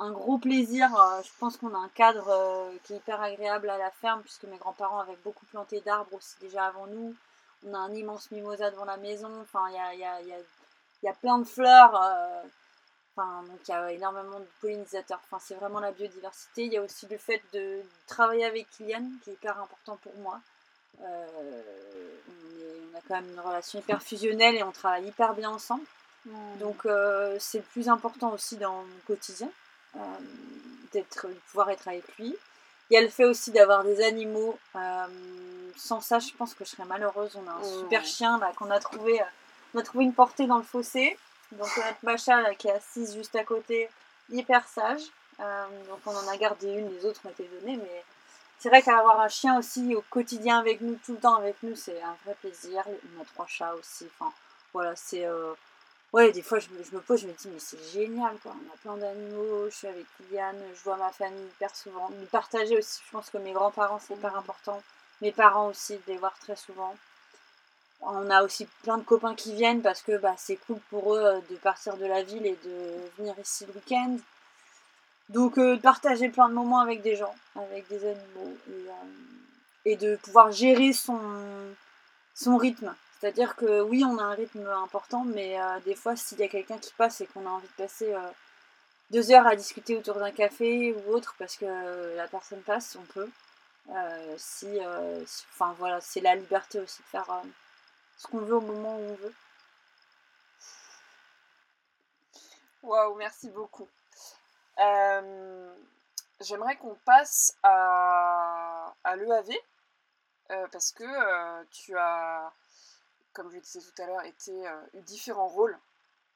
gros 0.00 0.38
plaisir. 0.38 0.94
Euh, 0.94 1.22
je 1.22 1.30
pense 1.38 1.56
qu'on 1.56 1.74
a 1.74 1.78
un 1.78 1.88
cadre 1.88 2.70
qui 2.84 2.94
est 2.94 2.96
hyper 2.96 3.20
agréable 3.20 3.70
à 3.70 3.78
la 3.78 3.90
ferme, 3.90 4.22
puisque 4.22 4.44
mes 4.44 4.58
grands-parents 4.58 5.00
avaient 5.00 5.18
beaucoup 5.24 5.46
planté 5.46 5.80
d'arbres 5.80 6.14
aussi 6.14 6.36
déjà 6.40 6.66
avant 6.66 6.86
nous. 6.86 7.14
On 7.66 7.74
a 7.74 7.78
un 7.78 7.92
immense 7.94 8.30
mimosa 8.30 8.70
devant 8.70 8.84
la 8.84 8.96
maison. 8.96 9.30
Enfin, 9.42 9.64
il 9.70 9.74
y 9.74 9.78
a, 9.78 9.94
y, 9.94 10.32
a, 10.32 10.38
y 11.02 11.08
a, 11.08 11.14
plein 11.14 11.38
de 11.38 11.44
fleurs 11.44 11.98
donc 13.16 13.58
il 13.66 13.70
y 13.70 13.74
a 13.74 13.92
énormément 13.92 14.38
de 14.38 14.46
pollinisateurs. 14.60 15.20
Enfin, 15.24 15.42
c'est 15.44 15.54
vraiment 15.54 15.80
la 15.80 15.92
biodiversité. 15.92 16.64
Il 16.64 16.72
y 16.72 16.76
a 16.76 16.82
aussi 16.82 17.06
le 17.06 17.16
fait 17.16 17.42
de 17.52 17.80
travailler 18.06 18.44
avec 18.44 18.68
Kylian, 18.70 19.08
qui 19.22 19.30
est 19.30 19.34
hyper 19.34 19.58
important 19.60 19.96
pour 20.02 20.14
moi. 20.16 20.40
Euh, 21.02 21.26
on, 22.92 22.96
a 22.96 23.00
quand 23.08 23.14
même 23.14 23.30
une 23.32 23.40
relation 23.40 23.78
hyper 23.78 24.02
fusionnelle 24.02 24.56
et 24.56 24.62
on 24.62 24.72
travaille 24.72 25.06
hyper 25.06 25.34
bien 25.34 25.50
ensemble. 25.50 25.84
Donc 26.58 26.84
euh, 26.86 27.36
c'est 27.38 27.58
le 27.58 27.64
plus 27.64 27.88
important 27.88 28.32
aussi 28.32 28.56
dans 28.56 28.82
mon 28.82 29.00
quotidien, 29.06 29.48
euh, 29.48 29.50
d'être, 30.92 31.28
de 31.28 31.40
pouvoir 31.50 31.70
être 31.70 31.88
avec 31.88 32.04
lui. 32.18 32.36
Il 32.90 32.94
y 32.94 32.96
a 32.96 33.00
le 33.00 33.08
fait 33.08 33.24
aussi 33.24 33.50
d'avoir 33.50 33.84
des 33.84 34.02
animaux. 34.02 34.58
sans 35.76 36.00
ça, 36.00 36.18
je 36.18 36.32
pense 36.32 36.54
que 36.54 36.64
je 36.64 36.70
serais 36.70 36.84
malheureuse. 36.84 37.36
On 37.36 37.48
a 37.48 37.52
un 37.52 37.64
super 37.80 38.04
chien 38.04 38.38
là 38.38 38.52
qu'on 38.56 38.70
a 38.70 38.78
trouvé. 38.78 39.20
On 39.74 39.78
a 39.78 39.82
trouvé 39.82 40.04
une 40.04 40.14
portée 40.14 40.46
dans 40.46 40.58
le 40.58 40.64
fossé. 40.64 41.18
Donc 41.52 41.68
notre 41.76 41.98
Macha 42.02 42.40
là, 42.40 42.54
qui 42.54 42.68
est 42.68 42.72
assise 42.72 43.14
juste 43.14 43.36
à 43.36 43.44
côté, 43.44 43.88
hyper 44.30 44.66
sage. 44.68 45.02
Euh, 45.40 45.66
donc 45.88 46.00
on 46.06 46.16
en 46.16 46.28
a 46.28 46.36
gardé 46.36 46.66
une, 46.68 46.90
les 46.90 47.04
autres 47.04 47.20
ont 47.24 47.30
été 47.30 47.48
données, 47.60 47.76
mais 47.76 48.04
c'est 48.58 48.68
vrai 48.68 48.82
qu'avoir 48.82 49.20
un 49.20 49.28
chien 49.28 49.58
aussi 49.58 49.94
au 49.94 50.02
quotidien 50.08 50.58
avec 50.58 50.80
nous, 50.80 50.98
tout 51.04 51.12
le 51.12 51.18
temps 51.18 51.36
avec 51.36 51.62
nous, 51.62 51.76
c'est 51.76 52.00
un 52.02 52.16
vrai 52.24 52.34
plaisir. 52.40 52.84
On 52.86 53.22
a 53.22 53.24
trois 53.24 53.46
chats 53.46 53.74
aussi. 53.74 54.08
Enfin, 54.18 54.32
voilà, 54.72 54.96
c'est. 54.96 55.24
Euh, 55.26 55.52
ouais, 56.16 56.32
des 56.32 56.42
fois 56.42 56.58
je 56.58 56.68
me, 56.70 57.00
pose, 57.00 57.20
je 57.20 57.26
me 57.26 57.32
dis, 57.32 57.48
mais 57.48 57.60
c'est 57.60 57.92
génial 57.92 58.36
quoi. 58.42 58.52
On 58.54 58.74
a 58.74 58.76
plein 58.78 58.96
d'animaux, 58.96 59.68
je 59.68 59.76
suis 59.76 59.86
avec 59.86 60.06
Kylian, 60.16 60.54
je 60.74 60.82
vois 60.82 60.96
ma 60.96 61.10
famille 61.10 61.44
hyper 61.44 61.74
souvent. 61.76 62.08
Nous 62.10 62.26
partager 62.26 62.78
aussi, 62.78 63.02
je 63.06 63.12
pense 63.12 63.28
que 63.28 63.36
mes 63.38 63.52
grands-parents 63.52 64.00
c'est 64.00 64.14
hyper 64.14 64.36
important. 64.36 64.82
Mes 65.20 65.32
parents 65.32 65.68
aussi, 65.68 65.94
de 65.94 66.02
les 66.08 66.16
voir 66.16 66.36
très 66.38 66.56
souvent. 66.56 66.94
On 68.00 68.30
a 68.30 68.42
aussi 68.42 68.66
plein 68.82 68.98
de 68.98 69.02
copains 69.02 69.34
qui 69.34 69.54
viennent 69.54 69.82
parce 69.82 70.02
que 70.02 70.16
bah, 70.18 70.34
c'est 70.38 70.56
cool 70.66 70.78
pour 70.90 71.14
eux 71.14 71.42
de 71.50 71.56
partir 71.56 71.96
de 71.96 72.06
la 72.06 72.22
ville 72.22 72.46
et 72.46 72.58
de 72.64 72.94
venir 73.18 73.34
ici 73.38 73.66
le 73.66 73.74
week-end. 73.74 74.16
Donc 75.28 75.58
de 75.58 75.76
partager 75.76 76.28
plein 76.30 76.48
de 76.48 76.54
moments 76.54 76.80
avec 76.80 77.02
des 77.02 77.16
gens, 77.16 77.34
avec 77.56 77.88
des 77.88 78.04
animaux 78.06 78.56
et, 79.84 79.92
et 79.92 79.96
de 79.96 80.16
pouvoir 80.16 80.52
gérer 80.52 80.92
son, 80.92 81.20
son 82.34 82.56
rythme. 82.56 82.94
C'est-à-dire 83.18 83.56
que 83.56 83.80
oui, 83.80 84.04
on 84.04 84.18
a 84.18 84.22
un 84.22 84.34
rythme 84.34 84.66
important, 84.66 85.24
mais 85.24 85.58
euh, 85.60 85.80
des 85.80 85.94
fois, 85.94 86.16
s'il 86.16 86.38
y 86.38 86.42
a 86.42 86.48
quelqu'un 86.48 86.78
qui 86.78 86.92
passe 86.92 87.20
et 87.22 87.26
qu'on 87.26 87.46
a 87.46 87.50
envie 87.50 87.68
de 87.68 87.72
passer 87.72 88.12
euh, 88.12 88.20
deux 89.10 89.30
heures 89.30 89.46
à 89.46 89.56
discuter 89.56 89.96
autour 89.96 90.16
d'un 90.16 90.32
café 90.32 90.92
ou 90.92 91.14
autre 91.14 91.34
parce 91.38 91.56
que 91.56 92.14
la 92.16 92.28
personne 92.28 92.60
passe, 92.62 92.96
on 92.96 93.04
peut. 93.04 93.30
Euh, 93.90 94.34
si, 94.36 94.78
enfin 95.54 95.74
voilà, 95.78 96.00
c'est 96.00 96.20
la 96.20 96.34
liberté 96.34 96.80
aussi 96.80 97.02
de 97.02 97.06
faire 97.06 97.42
ce 98.18 98.26
qu'on 98.26 98.38
veut 98.40 98.56
au 98.56 98.60
moment 98.60 98.96
où 98.96 99.00
on 99.00 99.14
veut. 99.14 99.34
Waouh, 102.82 103.14
merci 103.16 103.48
beaucoup. 103.50 103.88
J'aimerais 106.40 106.76
qu'on 106.76 106.96
passe 107.06 107.56
à, 107.62 108.94
à 109.04 109.16
l'EAV 109.16 109.56
parce 110.70 110.92
que 110.92 111.64
tu 111.70 111.96
as 111.96 112.52
comme 113.36 113.50
je 113.50 113.56
le 113.56 113.60
disais 113.60 113.80
tout 113.80 114.02
à 114.02 114.06
l'heure, 114.06 114.24
été, 114.24 114.66
euh, 114.66 114.80
eu 114.94 115.02
différents 115.02 115.48
rôles 115.48 115.78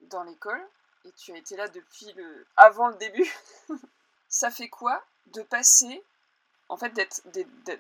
dans 0.03 0.23
l'école, 0.23 0.63
et 1.07 1.13
tu 1.13 1.33
as 1.33 1.39
été 1.39 1.57
là 1.57 1.67
depuis 1.69 2.13
le, 2.13 2.47
avant 2.59 2.89
le 2.89 2.97
début. 2.97 3.29
ça 4.29 4.51
fait 4.51 4.69
quoi 4.69 5.03
de 5.27 5.41
passer, 5.43 6.05
en 6.69 6.77
fait, 6.77 6.93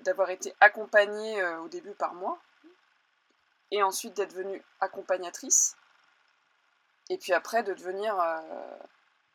d'avoir 0.03 0.31
été 0.31 0.55
accompagnée 0.61 1.41
euh, 1.43 1.61
au 1.61 1.69
début 1.69 1.93
par 1.93 2.15
moi, 2.15 2.41
et 3.71 3.83
ensuite 3.83 4.15
d'être 4.15 4.33
venue 4.33 4.65
accompagnatrice, 4.81 5.77
et 7.11 7.19
puis 7.19 7.35
après 7.35 7.63
de 7.63 7.75
devenir, 7.75 8.19
euh, 8.19 8.41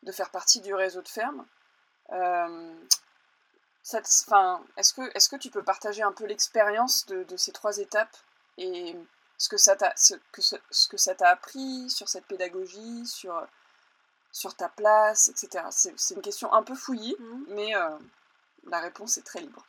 de 0.02 0.12
faire 0.12 0.32
partie 0.32 0.62
du 0.62 0.74
réseau 0.74 1.04
de 1.04 1.08
ferme? 1.08 1.46
est-ce 3.84 4.94
que, 4.94 5.02
est 5.16 5.30
que 5.30 5.36
tu 5.36 5.52
peux 5.52 5.64
partager 5.64 6.02
un 6.02 6.12
peu 6.12 6.26
l'expérience 6.26 7.06
de, 7.06 7.24
de, 7.24 7.38
ces 7.38 7.52
trois 7.52 7.78
étapes 7.78 8.16
et 8.58 8.96
ce 9.38 9.50
que 9.50 9.58
ça 9.58 9.76
t'a 9.76 9.94
ce 9.96 10.16
que, 10.32 10.42
ce, 10.42 10.88
que 10.88 10.98
ça 10.98 11.16
t'a 11.16 11.30
appris 11.30 11.90
sur 11.90 12.08
cette 12.08 12.26
pédagogie, 12.26 13.06
sur, 13.06 13.46
sur 14.32 14.56
ta 14.56 14.70
place, 14.70 15.30
etc. 15.30 15.66
C'est 15.70 16.16
une 16.16 16.22
question 16.22 16.52
un 16.54 16.64
peu 16.64 16.76
fouillie, 16.76 17.16
mhm. 17.20 17.46
mais 17.50 17.76
euh, 17.76 17.90
la 18.68 18.80
réponse 18.80 19.18
est 19.18 19.24
très 19.24 19.40
libre. 19.40 19.66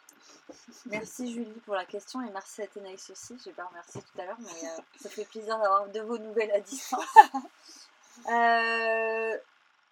Merci 0.87 1.33
Julie 1.33 1.61
pour 1.64 1.75
la 1.75 1.85
question 1.85 2.23
et 2.23 2.31
merci 2.31 2.62
à 2.62 2.69
Ténaïs 2.69 3.11
aussi. 3.11 3.37
Je 3.39 3.47
vais 3.47 3.53
pas 3.53 3.64
remercier 3.64 4.01
tout 4.01 4.21
à 4.21 4.25
l'heure, 4.25 4.39
mais 4.39 4.69
euh, 4.69 4.83
ça 5.01 5.09
fait 5.09 5.25
plaisir 5.25 5.59
d'avoir 5.59 5.89
de 5.89 6.01
vos 6.01 6.19
nouvelles 6.19 6.53
à 6.53 6.61
distance. 6.61 7.05
euh, 8.31 9.37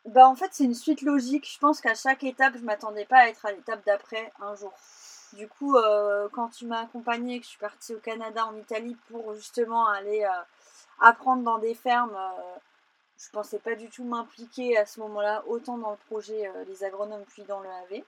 bah 0.07 0.29
en 0.29 0.37
fait, 0.37 0.51
c'est 0.53 0.64
une 0.64 0.75
suite 0.75 1.03
logique. 1.03 1.51
Je 1.51 1.59
pense 1.59 1.81
qu'à 1.81 1.95
chaque 1.95 2.22
étape, 2.22 2.55
je 2.57 2.62
m'attendais 2.62 3.05
pas 3.05 3.18
à 3.18 3.29
être 3.29 3.45
à 3.47 3.53
l'étape 3.53 3.85
d'après 3.85 4.33
un 4.41 4.55
jour. 4.55 4.72
Du 5.35 5.49
coup, 5.49 5.76
euh, 5.76 6.28
quand 6.32 6.49
tu 6.49 6.66
m'as 6.66 6.82
accompagnée, 6.82 7.39
que 7.39 7.45
je 7.45 7.51
suis 7.51 7.59
partie 7.59 7.95
au 7.95 7.99
Canada, 7.99 8.47
en 8.47 8.57
Italie, 8.57 8.97
pour 9.09 9.35
justement 9.35 9.89
aller 9.89 10.24
euh, 10.24 10.43
apprendre 11.01 11.43
dans 11.43 11.59
des 11.59 11.74
fermes, 11.74 12.14
euh, 12.14 12.59
je 13.18 13.30
pensais 13.30 13.59
pas 13.59 13.74
du 13.74 13.89
tout 13.89 14.05
m'impliquer 14.05 14.76
à 14.76 14.87
ce 14.87 15.01
moment-là, 15.01 15.43
autant 15.49 15.78
dans 15.78 15.91
le 15.91 15.97
projet 16.09 16.51
des 16.66 16.85
agronomes 16.85 17.24
puis 17.28 17.43
dans 17.43 17.61
le 17.61 17.68
AV. 17.68 18.03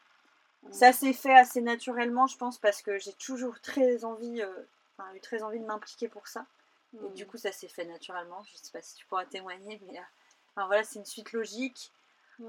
Mmh. 0.62 0.72
Ça 0.72 0.92
s'est 0.92 1.12
fait 1.12 1.34
assez 1.34 1.60
naturellement, 1.60 2.26
je 2.26 2.36
pense, 2.36 2.58
parce 2.58 2.82
que 2.82 2.98
j'ai 2.98 3.12
toujours 3.14 3.60
très 3.60 4.04
envie, 4.04 4.42
enfin, 4.96 5.08
eu 5.14 5.20
très 5.20 5.42
envie 5.42 5.60
de 5.60 5.66
m'impliquer 5.66 6.08
pour 6.08 6.26
ça. 6.28 6.44
Et 6.94 7.08
du 7.14 7.26
coup, 7.26 7.36
ça 7.36 7.52
s'est 7.52 7.68
fait 7.68 7.84
naturellement. 7.84 8.42
Je 8.44 8.56
sais 8.56 8.72
pas 8.72 8.82
si 8.82 8.94
tu 8.94 9.06
pourras 9.06 9.26
témoigner, 9.26 9.80
mais 9.86 10.00
voilà, 10.56 10.84
c'est 10.84 10.98
une 10.98 11.04
suite 11.04 11.32
logique. 11.32 11.92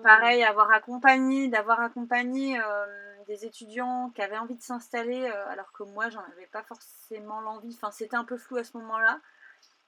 Pareil, 0.04 0.44
avoir 0.44 0.72
accompagné, 0.72 1.48
d'avoir 1.48 1.80
accompagné 1.80 2.60
euh, 2.60 3.24
des 3.26 3.46
étudiants 3.46 4.12
qui 4.14 4.22
avaient 4.22 4.38
envie 4.38 4.56
de 4.56 4.62
s'installer, 4.62 5.24
euh, 5.24 5.50
alors 5.50 5.72
que 5.72 5.84
moi, 5.84 6.10
j'en 6.10 6.24
avais 6.34 6.48
pas 6.48 6.64
forcément 6.64 7.40
l'envie. 7.42 7.74
Enfin, 7.76 7.92
c'était 7.92 8.18
un 8.18 8.26
peu 8.26 8.38
flou 8.38 8.58
à 8.58 8.64
ce 8.64 8.76
moment-là. 8.78 9.20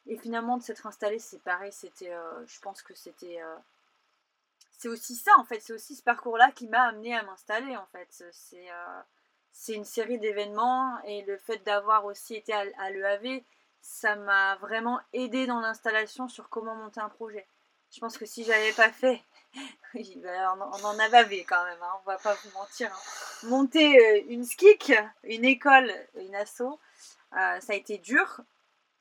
Et 0.08 0.18
finalement, 0.18 0.58
de 0.58 0.64
s'être 0.64 0.88
installé, 0.88 1.20
c'est 1.20 1.44
pareil. 1.44 1.72
C'était, 1.74 2.14
euh, 2.14 2.46
je 2.48 2.60
pense 2.62 2.82
que 2.82 2.96
c'était, 2.96 3.40
c'est 4.72 4.88
aussi 4.88 5.16
ça 5.16 5.32
en 5.38 5.44
fait. 5.44 5.60
C'est 5.60 5.74
aussi 5.74 5.96
ce 5.96 6.04
parcours-là 6.04 6.52
qui 6.52 6.68
m'a 6.68 6.84
amené 6.84 7.16
à 7.16 7.24
m'installer 7.24 7.76
en 7.76 7.86
fait. 7.88 8.08
C'est, 8.32 8.70
c'est 9.52 9.74
une 9.74 9.86
série 9.86 10.18
d'événements 10.18 10.98
et 11.04 11.24
le 11.26 11.38
fait 11.38 11.58
d'avoir 11.66 12.06
aussi 12.06 12.36
été 12.36 12.54
à, 12.54 12.64
à 12.80 12.90
l'EAV, 12.90 13.44
ça 13.82 14.16
m'a 14.16 14.56
vraiment 14.56 15.00
aidé 15.14 15.46
dans 15.46 15.60
l'installation 15.60 16.28
sur 16.28 16.50
comment 16.50 16.76
monter 16.76 17.02
un 17.02 17.10
projet. 17.10 17.46
Je 17.92 18.00
pense 18.00 18.18
que 18.18 18.26
si 18.26 18.44
j'avais 18.44 18.72
pas 18.74 18.92
fait 18.92 19.22
oui, 19.96 20.20
bah, 20.24 20.56
on, 20.56 20.86
en 20.86 21.00
a 21.00 21.10
bavé 21.10 21.44
quand 21.44 21.64
même, 21.66 21.82
hein, 21.82 22.00
on 22.02 22.10
va 22.10 22.18
pas 22.18 22.36
vous 22.36 22.52
mentir. 22.52 22.92
Hein. 22.94 23.48
Monter 23.48 23.98
euh, 23.98 24.24
une 24.30 24.44
skik, 24.44 24.94
une 25.24 25.46
école, 25.46 25.92
une 26.16 26.36
asso, 26.36 26.62
euh, 26.62 27.60
ça 27.60 27.74
a 27.74 27.76
été 27.76 27.98
dur, 27.98 28.42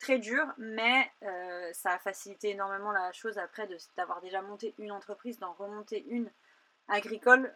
très 0.01 0.18
dur, 0.18 0.46
mais 0.57 1.11
euh, 1.22 1.70
ça 1.72 1.92
a 1.92 1.99
facilité 1.99 2.51
énormément 2.51 2.92
la 2.92 3.12
chose 3.12 3.38
après 3.38 3.68
d'avoir 3.96 4.20
déjà 4.20 4.40
monté 4.42 4.74
une 4.78 4.92
entreprise, 4.92 5.38
d'en 5.38 5.53
remonter 5.55 6.05
une 6.09 6.30
agricole. 6.88 7.55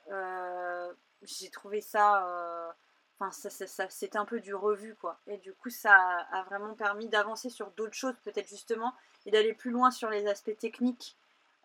J'ai 1.22 1.50
trouvé 1.50 1.80
ça. 1.80 2.74
Enfin, 3.18 3.30
ça, 3.30 3.88
c'était 3.88 4.18
un 4.18 4.24
peu 4.24 4.40
du 4.40 4.54
revu, 4.54 4.96
quoi. 4.96 5.20
Et 5.28 5.38
du 5.38 5.54
coup, 5.54 5.70
ça 5.70 5.94
a 5.94 6.42
vraiment 6.44 6.74
permis 6.74 7.08
d'avancer 7.08 7.48
sur 7.48 7.70
d'autres 7.70 7.94
choses, 7.94 8.16
peut-être 8.24 8.48
justement, 8.48 8.92
et 9.24 9.30
d'aller 9.30 9.52
plus 9.54 9.70
loin 9.70 9.92
sur 9.92 10.10
les 10.10 10.26
aspects 10.26 10.58
techniques 10.58 11.16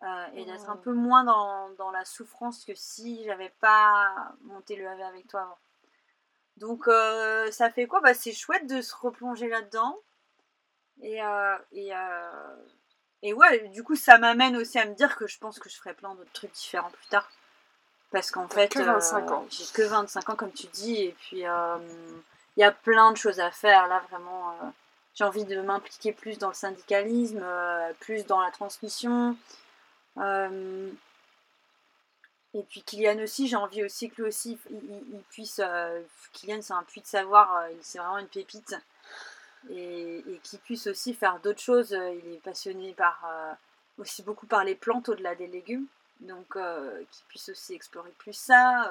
euh, 0.04 0.26
et 0.36 0.44
d'être 0.44 0.70
un 0.70 0.76
peu 0.76 0.92
moins 0.92 1.24
dans, 1.24 1.70
dans, 1.70 1.90
la 1.90 2.04
souffrance 2.04 2.64
que 2.64 2.74
si 2.76 3.24
j'avais 3.24 3.52
pas 3.60 4.32
monté 4.42 4.76
le 4.76 4.86
AV 4.86 5.00
avec 5.00 5.26
toi 5.26 5.40
avant. 5.40 5.58
Donc 6.56 6.86
euh, 6.86 7.50
ça 7.50 7.68
fait 7.68 7.88
quoi? 7.88 8.00
Bah, 8.00 8.14
C'est 8.14 8.32
chouette 8.32 8.68
de 8.68 8.80
se 8.80 8.94
replonger 8.94 9.48
là-dedans. 9.48 9.98
Et, 11.00 11.20
euh, 11.20 11.56
et, 11.72 11.90
et 13.22 13.32
ouais, 13.32 13.68
du 13.70 13.82
coup 13.82 13.96
ça 13.96 14.18
m'amène 14.18 14.56
aussi 14.56 14.78
à 14.78 14.86
me 14.86 14.94
dire 14.94 15.16
que 15.16 15.26
je 15.26 15.36
pense 15.38 15.58
que 15.58 15.68
je 15.68 15.76
ferai 15.76 15.94
plein 15.94 16.14
d'autres 16.14 16.32
trucs 16.32 16.52
différents 16.52 16.90
plus 16.90 17.08
tard. 17.08 17.28
Parce 18.12 18.30
qu'en 18.30 18.48
fait, 18.48 18.72
j'ai 18.72 18.84
que 19.72 19.82
25 19.82 20.30
ans 20.30 20.36
comme 20.36 20.52
tu 20.52 20.68
dis, 20.68 21.02
et 21.02 21.16
puis 21.18 21.38
il 21.38 22.56
y 22.56 22.64
a 22.64 22.70
plein 22.70 23.10
de 23.10 23.16
choses 23.16 23.40
à 23.40 23.50
faire 23.50 23.88
là 23.88 24.00
vraiment. 24.10 24.54
j'ai 25.14 25.24
envie 25.24 25.44
de 25.44 25.60
m'impliquer 25.60 26.12
plus 26.12 26.38
dans 26.38 26.48
le 26.48 26.54
syndicalisme, 26.54 27.44
plus 27.98 28.26
dans 28.26 28.40
la 28.40 28.52
transmission. 28.52 29.36
Euh, 30.20 30.90
et 32.54 32.62
puis 32.62 32.82
Kylian 32.82 33.22
aussi, 33.22 33.46
j'ai 33.46 33.56
envie 33.56 33.84
aussi 33.84 34.10
que 34.10 34.22
lui 34.22 34.28
aussi, 34.28 34.58
il, 34.70 35.22
puisse... 35.30 35.60
Euh, 35.62 36.02
Kylian, 36.32 36.62
c'est 36.62 36.72
un 36.72 36.82
puits 36.82 37.00
de 37.00 37.06
savoir, 37.06 37.56
euh, 37.56 37.68
c'est 37.82 37.98
vraiment 37.98 38.18
une 38.18 38.28
pépite. 38.28 38.74
Et, 39.70 40.24
qu'il 40.44 40.58
puisse 40.60 40.86
aussi 40.86 41.14
faire 41.14 41.40
d'autres 41.40 41.60
choses. 41.60 41.90
Il 41.90 42.34
est 42.34 42.42
passionné 42.42 42.92
par 42.94 43.28
aussi 43.98 44.22
beaucoup 44.22 44.46
par 44.46 44.64
les 44.64 44.76
plantes 44.76 45.08
au-delà 45.08 45.34
des 45.34 45.48
légumes. 45.48 45.86
Donc 46.20 46.52
qu'il 46.52 47.26
puisse 47.28 47.48
aussi 47.48 47.74
explorer 47.74 48.12
plus 48.18 48.32
ça. 48.32 48.90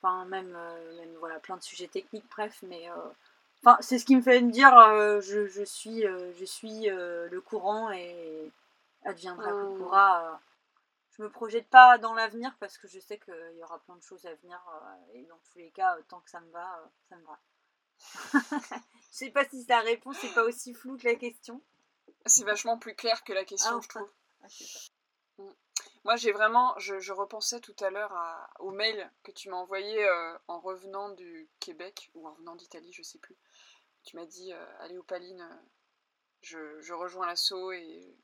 enfin, 0.00 0.26
même, 0.26 0.56
voilà, 1.18 1.40
plein 1.40 1.56
de 1.56 1.62
sujets 1.62 1.88
techniques, 1.88 2.26
bref, 2.30 2.58
mais... 2.62 2.88
C'est 3.80 3.98
ce 3.98 4.04
qui 4.04 4.16
me 4.16 4.22
fait 4.22 4.40
me 4.40 4.50
dire, 4.50 4.72
je, 5.22 5.46
je, 5.48 5.62
suis, 5.64 6.02
je 6.02 6.44
suis 6.44 6.88
le 6.90 7.40
courant 7.40 7.90
et, 7.90 8.50
adviendra 9.04 9.50
que 9.50 9.66
oh. 9.66 9.76
pourra. 9.76 10.32
Euh, 10.32 10.36
je 11.10 11.22
me 11.22 11.30
projette 11.30 11.68
pas 11.68 11.98
dans 11.98 12.14
l'avenir 12.14 12.56
parce 12.58 12.78
que 12.78 12.88
je 12.88 12.98
sais 12.98 13.18
qu'il 13.18 13.56
y 13.56 13.62
aura 13.62 13.78
plein 13.80 13.96
de 13.96 14.02
choses 14.02 14.24
à 14.24 14.34
venir 14.36 14.58
euh, 14.68 15.12
et 15.12 15.24
dans 15.24 15.38
tous 15.38 15.58
les 15.58 15.70
cas, 15.70 15.96
tant 16.08 16.20
que 16.20 16.30
ça 16.30 16.40
me 16.40 16.50
va, 16.50 16.78
euh, 16.78 16.86
ça 17.08 17.16
me 17.16 17.24
va. 17.24 17.38
je 19.10 19.16
sais 19.16 19.30
pas 19.30 19.44
si 19.44 19.66
ta 19.66 19.80
réponse 19.80 20.22
n'est 20.22 20.32
pas 20.32 20.44
aussi 20.44 20.72
floue 20.72 20.96
que 20.96 21.06
la 21.06 21.14
question. 21.16 21.62
C'est 22.24 22.44
vachement 22.44 22.78
plus 22.78 22.94
clair 22.94 23.22
que 23.24 23.32
la 23.32 23.44
question, 23.44 23.76
ah, 23.76 23.80
je 23.82 23.88
trouve. 23.88 24.10
Ah, 24.42 24.46
mm. 25.38 25.50
Moi, 26.04 26.16
j'ai 26.16 26.32
vraiment, 26.32 26.76
je, 26.78 27.12
repensais 27.12 27.60
tout 27.60 27.76
à 27.80 27.90
l'heure 27.90 28.12
au 28.58 28.70
mail 28.70 29.10
que 29.22 29.30
tu 29.30 29.50
m'as 29.50 29.56
envoyé 29.56 30.04
en 30.48 30.58
revenant 30.58 31.10
du 31.10 31.48
Québec 31.60 32.10
ou 32.14 32.26
en 32.26 32.32
revenant 32.32 32.56
d'Italie, 32.56 32.92
je 32.92 33.02
sais 33.02 33.18
plus. 33.18 33.36
Tu 34.02 34.16
m'as 34.16 34.26
dit, 34.26 34.52
allez 34.80 34.98
Opaline, 34.98 35.46
je, 36.40 36.80
je 36.80 36.92
rejoins 36.92 37.26
l'assaut 37.26 37.70
et 37.70 38.16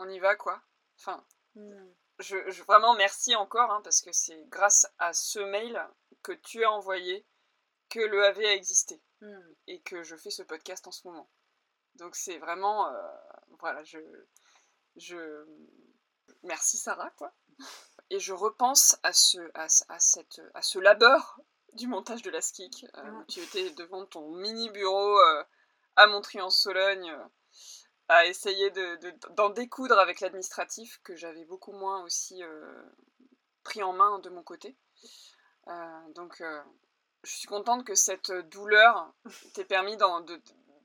on 0.00 0.08
y 0.08 0.18
va 0.18 0.34
quoi. 0.34 0.60
Enfin, 0.98 1.24
hmm. 1.54 1.88
je, 2.18 2.62
vraiment 2.64 2.94
merci 2.94 3.34
encore 3.36 3.70
hein, 3.70 3.80
parce 3.82 4.00
que 4.00 4.12
c'est 4.12 4.44
grâce 4.48 4.86
à 4.98 5.12
ce 5.12 5.38
mail 5.38 5.80
que 6.22 6.32
tu 6.32 6.64
as 6.64 6.70
envoyé 6.70 7.26
que 7.88 8.00
le 8.00 8.24
AV 8.24 8.38
a 8.40 8.54
existé 8.54 9.00
hmm. 9.20 9.54
et 9.68 9.80
que 9.82 10.02
je 10.02 10.16
fais 10.16 10.30
ce 10.30 10.42
podcast 10.42 10.86
en 10.86 10.92
ce 10.92 11.06
moment. 11.06 11.30
Donc 11.94 12.16
c'est 12.16 12.38
vraiment, 12.38 12.88
euh, 12.88 13.12
voilà, 13.58 13.82
je, 13.84 13.98
je, 14.96 15.46
merci 16.42 16.76
Sarah 16.76 17.10
quoi. 17.16 17.32
Et 18.10 18.18
je 18.18 18.32
repense 18.32 18.98
à 19.02 19.12
ce, 19.12 19.38
à, 19.54 19.68
cette, 19.68 20.40
à 20.54 20.62
ce 20.62 20.78
labeur 20.78 21.40
du 21.74 21.86
montage 21.86 22.22
de 22.22 22.30
la 22.30 22.40
skik. 22.40 22.86
Euh, 22.96 23.24
tu 23.28 23.40
étais 23.40 23.70
devant 23.70 24.04
ton 24.06 24.30
mini 24.30 24.70
bureau. 24.70 25.18
Euh, 25.18 25.44
à 25.96 26.06
Montry-en-Sologne 26.06 27.14
à 28.10 28.26
essayer 28.26 28.70
d'en 29.36 29.50
découdre 29.50 29.98
avec 29.98 30.20
l'administratif 30.20 31.00
que 31.02 31.16
j'avais 31.16 31.44
beaucoup 31.44 31.72
moins 31.72 32.02
aussi 32.02 32.42
pris 33.62 33.82
en 33.82 33.92
main 33.92 34.18
de 34.18 34.30
mon 34.30 34.42
côté. 34.42 34.76
donc 36.14 36.42
je 37.22 37.30
suis 37.30 37.46
contente 37.46 37.84
que 37.84 37.94
cette 37.94 38.32
douleur 38.50 39.12
t'ait 39.54 39.64
permis 39.64 39.96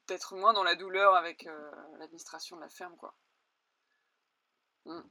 d'être 0.08 0.36
moins 0.36 0.54
dans 0.54 0.64
la 0.64 0.76
douleur 0.76 1.16
avec 1.16 1.50
l'administration 1.98 2.58
de 2.58 2.62
la 2.62 2.70
ferme 2.70 2.96
quoi. 2.98 3.16
Hmm. 4.86 5.02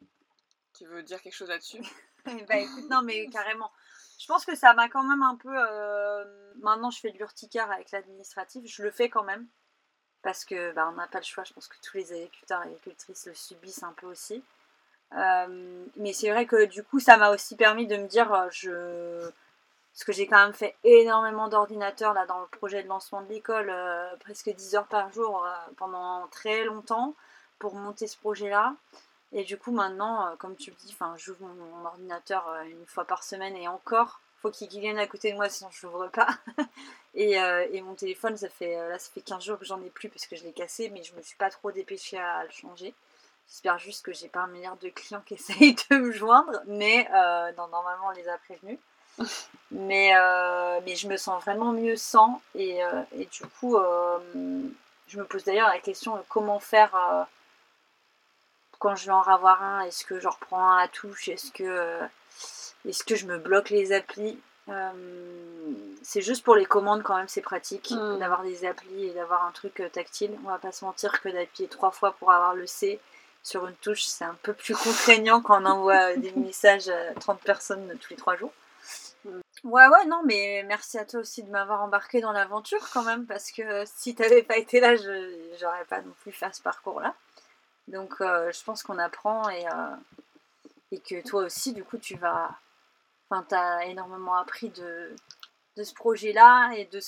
Tu 0.74 0.86
veux 0.86 1.02
dire 1.02 1.20
quelque 1.20 1.34
chose 1.34 1.48
là-dessus? 1.48 1.82
Bah 2.48 2.56
écoute, 2.56 2.88
non 2.88 3.02
mais 3.02 3.26
carrément. 3.28 3.70
Je 4.18 4.26
pense 4.26 4.46
que 4.46 4.54
ça 4.54 4.72
m'a 4.72 4.88
quand 4.88 5.02
même 5.02 5.22
un 5.22 5.36
peu. 5.36 5.54
Euh, 5.54 6.54
maintenant, 6.56 6.90
je 6.90 6.98
fais 6.98 7.10
de 7.10 7.18
l'urticaire 7.18 7.70
avec 7.70 7.90
l'administratif. 7.90 8.64
Je 8.66 8.82
le 8.82 8.90
fais 8.90 9.10
quand 9.10 9.24
même. 9.24 9.46
Parce 10.24 10.44
que 10.44 10.72
bah, 10.72 10.88
on 10.90 10.96
n'a 10.96 11.06
pas 11.06 11.18
le 11.18 11.24
choix. 11.24 11.44
Je 11.44 11.52
pense 11.52 11.68
que 11.68 11.76
tous 11.82 11.96
les 11.96 12.12
agriculteurs 12.12 12.62
et 12.62 12.66
agricultrices 12.66 13.26
le 13.26 13.34
subissent 13.34 13.84
un 13.84 13.92
peu 13.92 14.06
aussi. 14.06 14.42
Euh, 15.16 15.84
mais 15.96 16.12
c'est 16.12 16.30
vrai 16.30 16.46
que 16.46 16.64
du 16.64 16.82
coup, 16.82 16.98
ça 16.98 17.16
m'a 17.16 17.30
aussi 17.30 17.54
permis 17.56 17.86
de 17.86 17.96
me 17.96 18.08
dire. 18.08 18.32
Euh, 18.32 18.48
je... 18.50 19.30
Parce 19.92 20.04
que 20.04 20.12
j'ai 20.12 20.26
quand 20.26 20.42
même 20.44 20.54
fait 20.54 20.74
énormément 20.82 21.46
d'ordinateurs 21.46 22.14
là 22.14 22.26
dans 22.26 22.40
le 22.40 22.48
projet 22.48 22.82
de 22.82 22.88
lancement 22.88 23.22
de 23.22 23.28
l'école, 23.28 23.72
presque 24.18 24.50
10 24.50 24.74
heures 24.74 24.88
par 24.88 25.12
jour 25.12 25.46
pendant 25.76 26.26
très 26.32 26.64
longtemps 26.64 27.14
pour 27.60 27.76
monter 27.76 28.08
ce 28.08 28.16
projet-là. 28.16 28.74
Et 29.34 29.42
du 29.42 29.58
coup, 29.58 29.72
maintenant, 29.72 30.28
euh, 30.28 30.36
comme 30.36 30.56
tu 30.56 30.70
le 30.70 30.76
dis, 30.76 30.96
j'ouvre 31.16 31.40
mon, 31.46 31.84
ordinateur 31.84 32.48
euh, 32.48 32.62
une 32.62 32.86
fois 32.86 33.04
par 33.04 33.24
semaine 33.24 33.56
et 33.56 33.66
encore, 33.66 34.20
faut 34.44 34.50
qu'il 34.50 34.68
vienne 34.68 34.98
à 34.98 35.06
côté 35.06 35.32
de 35.32 35.36
moi 35.36 35.48
sinon 35.48 35.70
je 35.72 35.86
l'ouvre 35.86 36.08
pas. 36.08 36.28
Euh, 37.16 37.68
et, 37.70 37.80
mon 37.80 37.94
téléphone, 37.94 38.36
ça 38.36 38.48
fait, 38.48 38.74
là, 38.74 38.98
ça 38.98 39.08
fait 39.14 39.20
15 39.20 39.44
jours 39.44 39.56
que 39.56 39.64
j'en 39.64 39.80
ai 39.82 39.88
plus 39.88 40.08
parce 40.08 40.26
que 40.26 40.34
je 40.34 40.42
l'ai 40.42 40.50
cassé, 40.50 40.90
mais 40.90 41.04
je 41.04 41.14
me 41.14 41.22
suis 41.22 41.36
pas 41.36 41.48
trop 41.48 41.70
dépêchée 41.70 42.18
à, 42.18 42.42
le 42.42 42.50
changer. 42.50 42.92
J'espère 43.46 43.78
juste 43.78 44.04
que 44.04 44.12
j'ai 44.12 44.26
pas 44.26 44.40
un 44.40 44.46
milliard 44.48 44.76
de 44.78 44.88
clients 44.88 45.22
qui 45.24 45.34
essayent 45.34 45.76
de 45.90 45.96
me 45.96 46.10
joindre, 46.10 46.60
mais 46.66 47.08
normalement 47.56 48.08
on 48.08 48.10
les 48.10 48.28
a 48.28 48.36
prévenus. 48.38 48.80
mais, 49.70 50.12
mais 50.84 50.96
je 50.96 51.06
me 51.06 51.16
sens 51.16 51.40
vraiment 51.40 51.70
mieux 51.70 51.94
sans. 51.94 52.42
Et, 52.56 52.80
et 53.12 53.26
du 53.26 53.46
coup, 53.60 53.78
je 55.06 55.16
me 55.16 55.24
pose 55.24 55.44
d'ailleurs 55.44 55.68
la 55.68 55.78
question 55.78 56.16
de 56.16 56.22
comment 56.28 56.58
faire 56.58 57.28
quand 58.80 58.96
je 58.96 59.06
vais 59.06 59.12
en 59.12 59.22
avoir 59.22 59.62
un, 59.62 59.82
est-ce 59.82 60.04
que 60.04 60.18
je 60.18 60.26
reprends 60.26 60.72
un 60.72 60.78
à 60.78 60.88
touche 60.88 61.28
Est-ce 61.28 61.52
que, 61.52 62.00
euh, 62.86 62.88
est 62.88 63.04
que 63.04 63.16
je 63.16 63.26
me 63.26 63.38
bloque 63.38 63.70
les 63.70 63.92
applis 63.92 64.38
euh, 64.68 64.90
C'est 66.02 66.22
juste 66.22 66.44
pour 66.44 66.54
les 66.54 66.66
commandes 66.66 67.02
quand 67.02 67.16
même, 67.16 67.28
c'est 67.28 67.40
pratique 67.40 67.90
hmm. 67.90 68.18
d'avoir 68.18 68.42
des 68.42 68.64
applis 68.64 69.06
et 69.06 69.12
d'avoir 69.12 69.44
un 69.44 69.52
truc 69.52 69.80
euh, 69.80 69.88
tactile. 69.88 70.36
On 70.44 70.48
va 70.48 70.58
pas 70.58 70.72
se 70.72 70.84
mentir 70.84 71.20
que 71.20 71.28
d'appuyer 71.28 71.68
trois 71.68 71.90
fois 71.90 72.12
pour 72.12 72.30
avoir 72.30 72.54
le 72.54 72.66
C 72.66 73.00
sur 73.42 73.66
une 73.66 73.74
touche, 73.76 74.04
c'est 74.04 74.24
un 74.24 74.36
peu 74.42 74.54
plus 74.54 74.74
contraignant 74.74 75.42
quand 75.42 75.62
on 75.62 75.66
envoie 75.66 76.16
des 76.16 76.32
messages 76.32 76.88
à 76.88 77.12
30 77.20 77.40
personnes 77.40 77.94
tous 78.00 78.10
les 78.10 78.16
trois 78.16 78.36
jours. 78.36 78.52
Hmm. 79.24 79.40
Ouais, 79.64 79.86
ouais, 79.86 80.04
non, 80.06 80.20
mais 80.24 80.62
merci 80.66 80.98
à 80.98 81.04
toi 81.04 81.20
aussi 81.20 81.42
de 81.42 81.50
m'avoir 81.50 81.82
embarqué 81.82 82.20
dans 82.20 82.32
l'aventure 82.32 82.86
quand 82.92 83.02
même, 83.02 83.26
parce 83.26 83.50
que 83.50 83.84
si 83.86 84.14
t'avais 84.14 84.42
pas 84.42 84.58
été 84.58 84.80
là, 84.80 84.96
je 84.96 85.54
j'aurais 85.58 85.84
pas 85.86 86.02
non 86.02 86.12
plus 86.20 86.32
fait 86.32 86.54
ce 86.54 86.60
parcours-là. 86.62 87.14
Donc 87.88 88.20
euh, 88.20 88.50
je 88.52 88.62
pense 88.64 88.82
qu'on 88.82 88.98
apprend 88.98 89.48
et, 89.50 89.66
euh, 89.66 89.96
et 90.92 91.00
que 91.00 91.26
toi 91.26 91.42
aussi, 91.44 91.72
du 91.72 91.84
coup, 91.84 91.98
tu 91.98 92.16
vas. 92.16 92.50
Enfin, 93.30 93.44
tu 93.48 93.54
as 93.54 93.86
énormément 93.86 94.34
appris 94.34 94.70
de, 94.70 95.14
de 95.76 95.82
ce 95.82 95.94
projet-là 95.94 96.72
et 96.76 96.84
de 96.86 97.00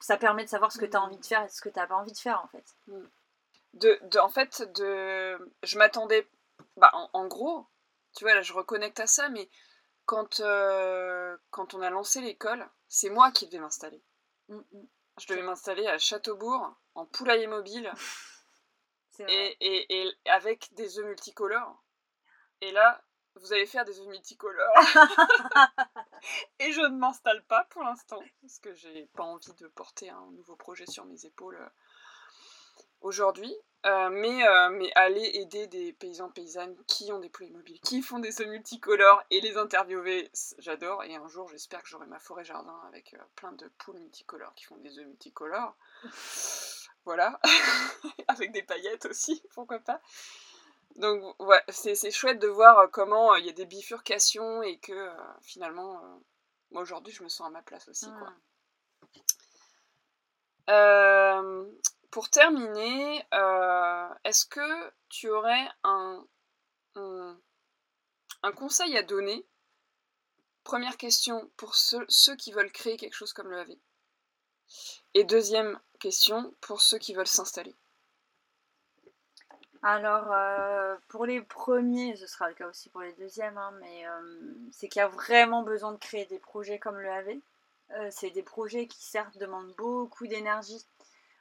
ça 0.00 0.16
permet 0.16 0.44
de 0.44 0.50
savoir 0.50 0.70
ce 0.70 0.78
que 0.78 0.84
tu 0.84 0.96
as 0.96 1.02
envie 1.02 1.18
de 1.18 1.24
faire 1.24 1.42
et 1.42 1.48
ce 1.48 1.60
que 1.60 1.68
tu 1.68 1.78
n'as 1.78 1.86
pas 1.86 1.96
envie 1.96 2.12
de 2.12 2.18
faire 2.18 2.42
en 2.42 2.48
fait. 2.48 2.64
Mm. 2.88 3.06
De, 3.74 3.98
de, 4.02 4.18
en 4.18 4.28
fait, 4.28 4.62
de, 4.74 5.52
je 5.62 5.78
m'attendais. 5.78 6.28
Bah, 6.76 6.90
en, 6.92 7.26
gros, 7.26 7.66
tu 8.14 8.24
vois, 8.24 8.34
là 8.34 8.42
je 8.42 8.52
reconnecte 8.52 9.00
à 9.00 9.06
ça, 9.06 9.28
mais 9.28 9.48
quand, 10.06 10.40
euh, 10.40 11.36
quand 11.50 11.74
on 11.74 11.82
a 11.82 11.90
lancé 11.90 12.20
l'école, 12.20 12.68
c'est 12.88 13.10
moi 13.10 13.32
qui 13.32 13.46
devais 13.46 13.58
m'installer. 13.58 14.02
Mm, 14.48 14.56
mm. 14.58 14.86
Je 15.18 15.26
devais 15.28 15.42
m'installer 15.42 15.86
à 15.86 15.98
Châteaubourg, 15.98 16.74
en 16.94 17.06
poulailler 17.06 17.46
mobile. 17.46 17.92
Et, 19.20 19.56
et, 19.60 20.02
et, 20.02 20.12
avec 20.28 20.74
des 20.74 20.98
œufs 20.98 21.06
multicolores. 21.06 21.80
Et 22.60 22.72
là, 22.72 23.00
vous 23.36 23.52
allez 23.52 23.66
faire 23.66 23.84
des 23.84 23.98
œufs 24.00 24.06
multicolores. 24.08 24.74
et 26.58 26.72
je 26.72 26.80
ne 26.80 26.96
m'installe 26.96 27.42
pas 27.44 27.64
pour 27.70 27.82
l'instant, 27.82 28.20
parce 28.40 28.58
que 28.58 28.74
j'ai 28.74 29.06
pas 29.14 29.24
envie 29.24 29.54
de 29.54 29.66
porter 29.68 30.10
un 30.10 30.30
nouveau 30.32 30.56
projet 30.56 30.86
sur 30.86 31.04
mes 31.04 31.26
épaules 31.26 31.56
euh, 31.56 31.68
aujourd'hui. 33.00 33.54
Euh, 33.86 34.08
mais, 34.08 34.48
euh, 34.48 34.70
mais 34.70 34.90
aller 34.94 35.30
aider 35.34 35.66
des 35.66 35.92
paysans 35.92 36.30
paysannes 36.30 36.74
qui 36.86 37.12
ont 37.12 37.18
des 37.18 37.28
poulets 37.28 37.50
mobiles, 37.50 37.78
qui 37.80 38.00
font 38.00 38.18
des 38.18 38.40
œufs 38.40 38.48
multicolores 38.48 39.22
et 39.30 39.42
les 39.42 39.58
interviewer, 39.58 40.30
j'adore. 40.56 41.04
Et 41.04 41.14
un 41.14 41.28
jour, 41.28 41.46
j'espère 41.50 41.82
que 41.82 41.88
j'aurai 41.88 42.06
ma 42.06 42.18
forêt 42.18 42.44
jardin 42.44 42.80
avec 42.88 43.14
plein 43.34 43.52
de 43.52 43.68
poules 43.76 43.98
multicolores 43.98 44.54
qui 44.54 44.64
font 44.64 44.78
des 44.78 44.98
œufs 44.98 45.06
multicolores. 45.06 45.76
Voilà. 47.06 47.38
Avec 48.28 48.52
des 48.52 48.62
paillettes 48.62 49.04
aussi, 49.04 49.42
pourquoi 49.52 49.78
pas. 49.78 50.00
Donc, 50.96 51.34
ouais, 51.40 51.62
c'est 51.68 52.10
chouette 52.12 52.38
de 52.38 52.46
voir 52.46 52.78
euh, 52.78 52.86
comment 52.86 53.32
euh, 53.32 53.38
il 53.40 53.46
y 53.46 53.48
a 53.48 53.52
des 53.52 53.66
bifurcations 53.66 54.62
et 54.62 54.78
que 54.78 54.92
euh, 54.92 55.12
finalement, 55.42 56.00
moi 56.70 56.82
aujourd'hui, 56.82 57.12
je 57.12 57.24
me 57.24 57.28
sens 57.28 57.48
à 57.48 57.50
ma 57.50 57.62
place 57.62 57.88
aussi. 57.88 58.06
Quoi. 58.06 58.32
pour 62.10 62.30
terminer, 62.30 63.18
est-ce 64.24 64.46
que 64.46 64.92
tu 65.08 65.28
aurais 65.30 65.68
un, 65.82 66.24
un, 66.94 68.52
conseil 68.52 68.96
à 68.96 69.02
donner? 69.02 69.44
Première 70.62 70.96
question 70.96 71.50
pour 71.56 71.74
ceux, 71.74 72.06
ceux, 72.08 72.36
qui 72.36 72.52
veulent 72.52 72.72
créer 72.72 72.96
quelque 72.96 73.14
chose 73.14 73.32
comme 73.32 73.50
le 73.50 73.58
AV. 73.58 73.76
Et 75.12 75.24
deuxième 75.24 75.78
question 75.98 76.54
pour 76.60 76.80
ceux 76.80 76.98
qui 76.98 77.14
veulent 77.14 77.26
s'installer 77.26 77.76
alors, 79.86 80.32
euh, 80.32 80.96
pour 81.08 81.26
les 81.26 81.42
premiers, 81.42 82.16
ce 82.16 82.26
sera 82.26 82.48
le 82.48 82.54
cas 82.54 82.66
aussi 82.66 82.88
pour 82.88 83.02
les 83.02 83.12
deuxièmes, 83.12 83.58
hein, 83.58 83.70
mais 83.80 84.06
euh, 84.08 84.54
c'est 84.72 84.88
qu'il 84.88 85.00
y 85.00 85.02
a 85.02 85.08
vraiment 85.08 85.62
besoin 85.62 85.92
de 85.92 85.98
créer 85.98 86.24
des 86.24 86.38
projets 86.38 86.78
comme 86.78 86.98
le 86.98 87.10
AV. 87.10 87.36
Euh, 87.90 88.08
c'est 88.10 88.30
des 88.30 88.42
projets 88.42 88.86
qui 88.86 89.04
certes 89.04 89.36
demandent 89.36 89.74
beaucoup 89.76 90.26
d'énergie, 90.26 90.86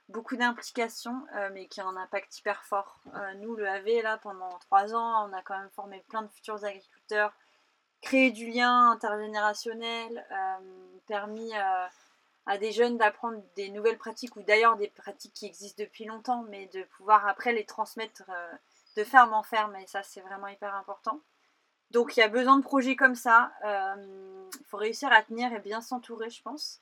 beaucoup 0.09 0.35
d'implication, 0.35 1.25
mais 1.53 1.67
qui 1.67 1.81
ont 1.81 1.87
un 1.87 1.95
impact 1.95 2.37
hyper 2.37 2.65
fort. 2.65 2.99
nous, 3.37 3.55
le 3.55 3.65
AV, 3.65 4.01
là, 4.03 4.17
pendant 4.17 4.49
trois 4.59 4.93
ans, 4.93 5.29
on 5.29 5.31
a 5.31 5.41
quand 5.41 5.57
même 5.57 5.69
formé 5.69 6.03
plein 6.09 6.23
de 6.23 6.27
futurs 6.27 6.65
agriculteurs, 6.65 7.31
créé 8.01 8.31
du 8.31 8.51
lien 8.51 8.91
intergénérationnel, 8.91 10.27
permis 11.07 11.53
à 12.45 12.57
des 12.57 12.71
jeunes 12.71 12.97
d'apprendre 12.97 13.41
des 13.55 13.69
nouvelles 13.69 13.97
pratiques 13.97 14.35
ou 14.35 14.43
d'ailleurs 14.43 14.75
des 14.75 14.89
pratiques 14.89 15.33
qui 15.33 15.45
existent 15.45 15.81
depuis 15.81 16.05
longtemps, 16.05 16.43
mais 16.49 16.67
de 16.67 16.83
pouvoir 16.83 17.27
après 17.27 17.53
les 17.53 17.65
transmettre 17.65 18.23
euh, 18.29 18.51
de 18.97 19.03
ferme 19.03 19.33
en 19.33 19.43
ferme, 19.43 19.75
et 19.77 19.87
ça 19.87 20.03
c'est 20.03 20.21
vraiment 20.21 20.47
hyper 20.47 20.75
important. 20.75 21.19
Donc 21.91 22.17
il 22.17 22.19
y 22.19 22.23
a 22.23 22.27
besoin 22.27 22.57
de 22.57 22.63
projets 22.63 22.95
comme 22.95 23.15
ça. 23.15 23.51
Il 23.61 23.67
euh, 23.67 24.49
faut 24.67 24.77
réussir 24.77 25.11
à 25.11 25.21
tenir 25.21 25.53
et 25.53 25.59
bien 25.59 25.81
s'entourer, 25.81 26.29
je 26.29 26.41
pense, 26.41 26.81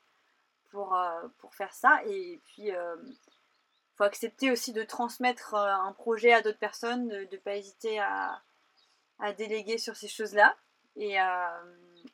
pour, 0.70 0.96
euh, 0.96 1.28
pour 1.38 1.54
faire 1.54 1.72
ça. 1.72 2.00
Et 2.06 2.40
puis 2.46 2.68
il 2.68 3.96
faut 3.96 4.04
accepter 4.04 4.50
aussi 4.50 4.72
de 4.72 4.82
transmettre 4.82 5.54
un 5.54 5.92
projet 5.92 6.32
à 6.32 6.40
d'autres 6.40 6.58
personnes, 6.58 7.08
de 7.08 7.28
ne 7.30 7.36
pas 7.36 7.56
hésiter 7.56 7.98
à, 8.00 8.40
à 9.18 9.32
déléguer 9.32 9.78
sur 9.78 9.96
ces 9.96 10.08
choses-là. 10.08 10.56
Et, 10.96 11.18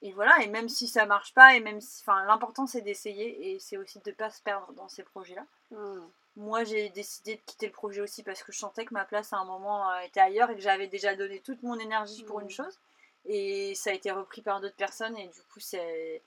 et 0.03 0.13
voilà, 0.13 0.43
et 0.43 0.49
même 0.49 0.69
si 0.69 0.89
ça 0.89 1.07
marche 1.07 1.35
pas, 1.35 1.55
et 1.55 1.61
même 1.61 1.81
si, 1.81 2.03
enfin, 2.03 2.25
l'important 2.27 2.67
c'est 2.67 2.81
d'essayer, 2.81 3.53
et 3.53 3.59
c'est 3.59 3.77
aussi 3.77 3.99
de 4.01 4.11
ne 4.11 4.15
pas 4.15 4.31
se 4.31 4.43
perdre 4.43 4.73
dans 4.75 4.89
ces 4.89 5.03
projets-là. 5.03 5.47
Hmm. 5.71 6.07
Moi, 6.37 6.65
j'ai 6.65 6.89
décidé 6.91 7.37
de 7.37 7.41
quitter 7.43 7.67
le 7.67 7.73
projet 7.73 8.01
aussi 8.01 8.23
parce 8.23 8.43
que 8.43 8.53
je 8.53 8.59
sentais 8.59 8.85
que 8.85 8.95
ma 8.95 9.05
place 9.05 9.33
à 9.33 9.39
un 9.39 9.45
moment 9.45 9.91
euh, 9.91 10.01
était 10.01 10.21
ailleurs 10.21 10.51
et 10.51 10.55
que 10.55 10.61
j'avais 10.61 10.87
déjà 10.87 11.17
donné 11.17 11.41
toute 11.41 11.63
mon 11.63 11.79
énergie 11.79 12.23
pour 12.25 12.41
une 12.41 12.47
hmm. 12.47 12.51
chose, 12.51 12.79
et 13.25 13.75
ça 13.75 13.91
a 13.91 13.93
été 13.95 14.11
repris 14.11 14.43
par 14.43 14.61
d'autres 14.61 14.77
personnes, 14.77 15.17
et 15.17 15.29
du 15.29 15.43
coup, 15.53 15.61
c'est, 15.61 16.23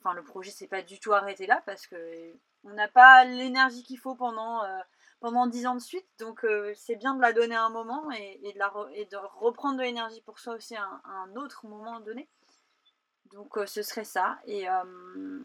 enfin, 0.00 0.14
le 0.14 0.22
projet 0.22 0.50
s'est 0.50 0.66
pas 0.66 0.82
du 0.82 1.00
tout 1.00 1.12
arrêté 1.12 1.46
là 1.46 1.62
parce 1.66 1.86
que 1.86 1.96
on 2.64 2.72
n'a 2.72 2.88
pas 2.88 3.24
l'énergie 3.24 3.82
qu'il 3.82 3.98
faut 3.98 4.14
pendant 4.14 4.64
euh, 4.64 4.78
pendant 5.20 5.46
10 5.46 5.66
ans 5.66 5.74
de 5.74 5.80
suite. 5.80 6.06
Donc 6.18 6.44
euh, 6.44 6.72
c'est 6.76 6.96
bien 6.96 7.14
de 7.14 7.20
la 7.22 7.32
donner 7.32 7.54
à 7.54 7.64
un 7.64 7.70
moment 7.70 8.10
et, 8.10 8.52
de, 8.52 8.58
la 8.58 8.72
et 8.94 9.06
de 9.06 9.16
reprendre 9.16 9.78
de 9.78 9.82
l'énergie 9.82 10.20
pour 10.20 10.38
soi 10.38 10.54
aussi 10.54 10.76
à 10.76 10.86
un, 11.04 11.34
autre 11.36 11.66
moment 11.66 12.00
donné. 12.00 12.28
Donc 13.34 13.58
euh, 13.58 13.66
ce 13.66 13.82
serait 13.82 14.04
ça. 14.04 14.38
Et, 14.46 14.68
euh, 14.68 15.40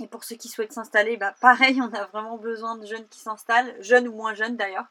et 0.00 0.06
pour 0.06 0.24
ceux 0.24 0.36
qui 0.36 0.48
souhaitent 0.48 0.72
s'installer, 0.72 1.16
bah, 1.16 1.34
pareil, 1.40 1.80
on 1.80 1.92
a 1.94 2.06
vraiment 2.06 2.38
besoin 2.38 2.76
de 2.76 2.86
jeunes 2.86 3.06
qui 3.08 3.20
s'installent, 3.20 3.74
jeunes 3.80 4.08
ou 4.08 4.14
moins 4.14 4.34
jeunes 4.34 4.56
d'ailleurs, 4.56 4.86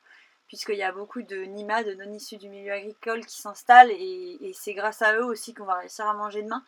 puisqu'il 0.47 0.77
y 0.77 0.83
a 0.83 0.91
beaucoup 0.91 1.21
de 1.21 1.35
NIMA, 1.35 1.83
de 1.83 1.93
non 1.95 2.11
issus 2.13 2.37
du 2.37 2.49
milieu 2.49 2.71
agricole 2.71 3.25
qui 3.25 3.41
s'installent 3.41 3.91
et, 3.91 4.51
c'est 4.53 4.73
grâce 4.73 5.01
à 5.01 5.15
eux 5.17 5.25
aussi 5.25 5.53
qu'on 5.53 5.65
va 5.65 5.75
réussir 5.75 6.07
à 6.07 6.13
manger 6.13 6.43
demain. 6.43 6.63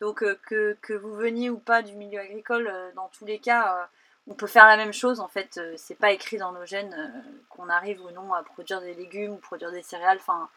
Donc 0.00 0.18
que, 0.18 0.76
que, 0.80 0.92
vous 0.92 1.14
veniez 1.14 1.50
ou 1.50 1.58
pas 1.58 1.82
du 1.82 1.94
milieu 1.94 2.20
agricole, 2.20 2.70
dans 2.94 3.08
tous 3.08 3.24
les 3.24 3.38
cas, 3.38 3.88
on 4.26 4.34
peut 4.34 4.46
faire 4.46 4.66
la 4.66 4.76
même 4.76 4.92
chose. 4.92 5.20
En 5.20 5.28
fait, 5.28 5.58
c'est 5.76 5.94
pas 5.94 6.12
écrit 6.12 6.36
dans 6.36 6.52
nos 6.52 6.66
gènes 6.66 7.24
qu'on 7.48 7.68
arrive 7.68 8.02
ou 8.02 8.10
non 8.10 8.34
à 8.34 8.42
produire 8.42 8.80
des 8.80 8.94
légumes 8.94 9.32
ou 9.32 9.38
produire 9.38 9.70
des 9.70 9.82
céréales. 9.82 10.18
Enfin, 10.20 10.48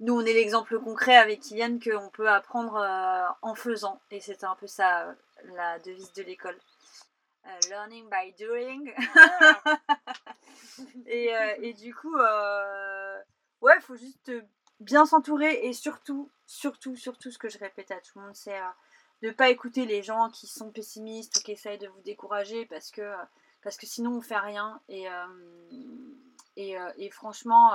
nous, 0.00 0.14
on 0.14 0.24
est 0.24 0.32
l'exemple 0.32 0.78
concret 0.78 1.16
avec 1.16 1.40
Kylian 1.40 1.78
qu'on 1.78 2.10
peut 2.10 2.28
apprendre 2.28 2.84
en 3.42 3.54
faisant. 3.54 4.00
Et 4.10 4.20
c'était 4.20 4.44
un 4.44 4.56
peu 4.56 4.66
ça 4.66 5.14
la 5.54 5.78
devise 5.78 6.12
de 6.12 6.22
l'école. 6.22 6.58
learning 7.70 8.08
by 8.10 8.32
doing. 8.38 8.92
et, 11.06 11.72
du 11.74 11.94
coup, 11.94 12.14
ouais, 12.14 13.74
il 13.76 13.82
faut 13.82 13.96
juste 13.96 14.32
bien 14.80 15.06
s'entourer 15.06 15.66
et 15.66 15.72
surtout, 15.72 16.30
surtout, 16.46 16.96
surtout, 16.96 17.30
ce 17.30 17.38
que 17.38 17.48
je 17.48 17.58
répète 17.58 17.90
à 17.90 18.00
tout 18.00 18.18
le 18.18 18.26
monde, 18.26 18.34
c'est 18.34 18.60
de 19.22 19.28
ne 19.28 19.32
pas 19.32 19.48
écouter 19.48 19.86
les 19.86 20.02
gens 20.02 20.28
qui 20.28 20.46
sont 20.46 20.70
pessimistes 20.70 21.36
ou 21.38 21.40
qui 21.40 21.52
essayent 21.52 21.78
de 21.78 21.88
vous 21.88 22.02
décourager 22.02 22.66
parce 22.66 22.90
que, 22.90 23.14
parce 23.62 23.78
que 23.78 23.86
sinon 23.86 24.16
on 24.18 24.20
fait 24.20 24.36
rien. 24.36 24.80
Et, 24.88 25.06
et, 26.56 27.10
franchement, 27.10 27.72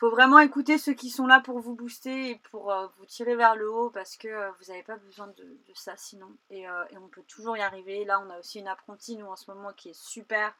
faut 0.00 0.10
vraiment 0.10 0.38
écouter 0.40 0.78
ceux 0.78 0.94
qui 0.94 1.10
sont 1.10 1.26
là 1.26 1.40
pour 1.40 1.60
vous 1.60 1.74
booster 1.74 2.30
et 2.30 2.36
pour 2.50 2.74
vous 2.96 3.06
tirer 3.06 3.36
vers 3.36 3.54
le 3.54 3.70
haut 3.70 3.90
parce 3.90 4.16
que 4.16 4.28
vous 4.58 4.72
n'avez 4.72 4.82
pas 4.82 4.96
besoin 4.96 5.28
de, 5.28 5.58
ça 5.74 5.94
sinon. 5.96 6.34
Et, 6.48 6.62
et, 6.62 6.98
on 6.98 7.08
peut 7.08 7.22
toujours 7.28 7.56
y 7.56 7.60
arriver. 7.60 8.04
Là, 8.04 8.18
on 8.24 8.30
a 8.30 8.38
aussi 8.38 8.60
une 8.60 8.68
apprentie, 8.68 9.16
nous, 9.16 9.26
en 9.26 9.36
ce 9.36 9.50
moment, 9.50 9.72
qui 9.74 9.90
est 9.90 10.00
super 10.00 10.54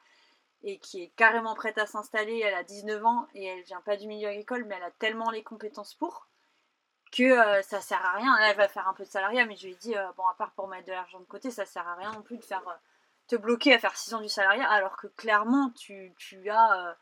et 0.63 0.77
qui 0.77 1.03
est 1.03 1.11
carrément 1.15 1.55
prête 1.55 1.77
à 1.77 1.85
s'installer. 1.85 2.39
Elle 2.39 2.53
a 2.53 2.63
19 2.63 3.03
ans 3.05 3.27
et 3.33 3.45
elle 3.45 3.63
vient 3.63 3.81
pas 3.81 3.97
du 3.97 4.07
milieu 4.07 4.29
agricole, 4.29 4.65
mais 4.65 4.75
elle 4.75 4.83
a 4.83 4.91
tellement 4.91 5.31
les 5.31 5.43
compétences 5.43 5.95
pour 5.95 6.27
que 7.11 7.23
euh, 7.23 7.61
ça 7.61 7.81
sert 7.81 8.03
à 8.05 8.13
rien. 8.13 8.39
Là, 8.39 8.51
elle 8.51 8.57
va 8.57 8.67
faire 8.67 8.87
un 8.87 8.93
peu 8.93 9.03
de 9.03 9.09
salariat, 9.09 9.45
mais 9.45 9.55
je 9.55 9.65
lui 9.65 9.73
ai 9.73 9.75
dit, 9.75 9.95
euh, 9.95 10.11
bon, 10.15 10.25
à 10.27 10.33
part 10.35 10.51
pour 10.51 10.67
mettre 10.67 10.87
de 10.87 10.91
l'argent 10.91 11.19
de 11.19 11.25
côté, 11.25 11.51
ça 11.51 11.65
sert 11.65 11.87
à 11.87 11.95
rien 11.95 12.11
non 12.11 12.21
plus 12.21 12.37
de 12.37 12.43
faire 12.43 12.65
euh, 12.67 12.73
te 13.27 13.35
bloquer 13.35 13.73
à 13.73 13.79
faire 13.79 13.95
6 13.95 14.13
ans 14.13 14.21
du 14.21 14.29
salariat, 14.29 14.69
alors 14.69 14.97
que 14.97 15.07
clairement, 15.07 15.71
tu, 15.71 16.13
tu 16.17 16.49
as 16.49 16.95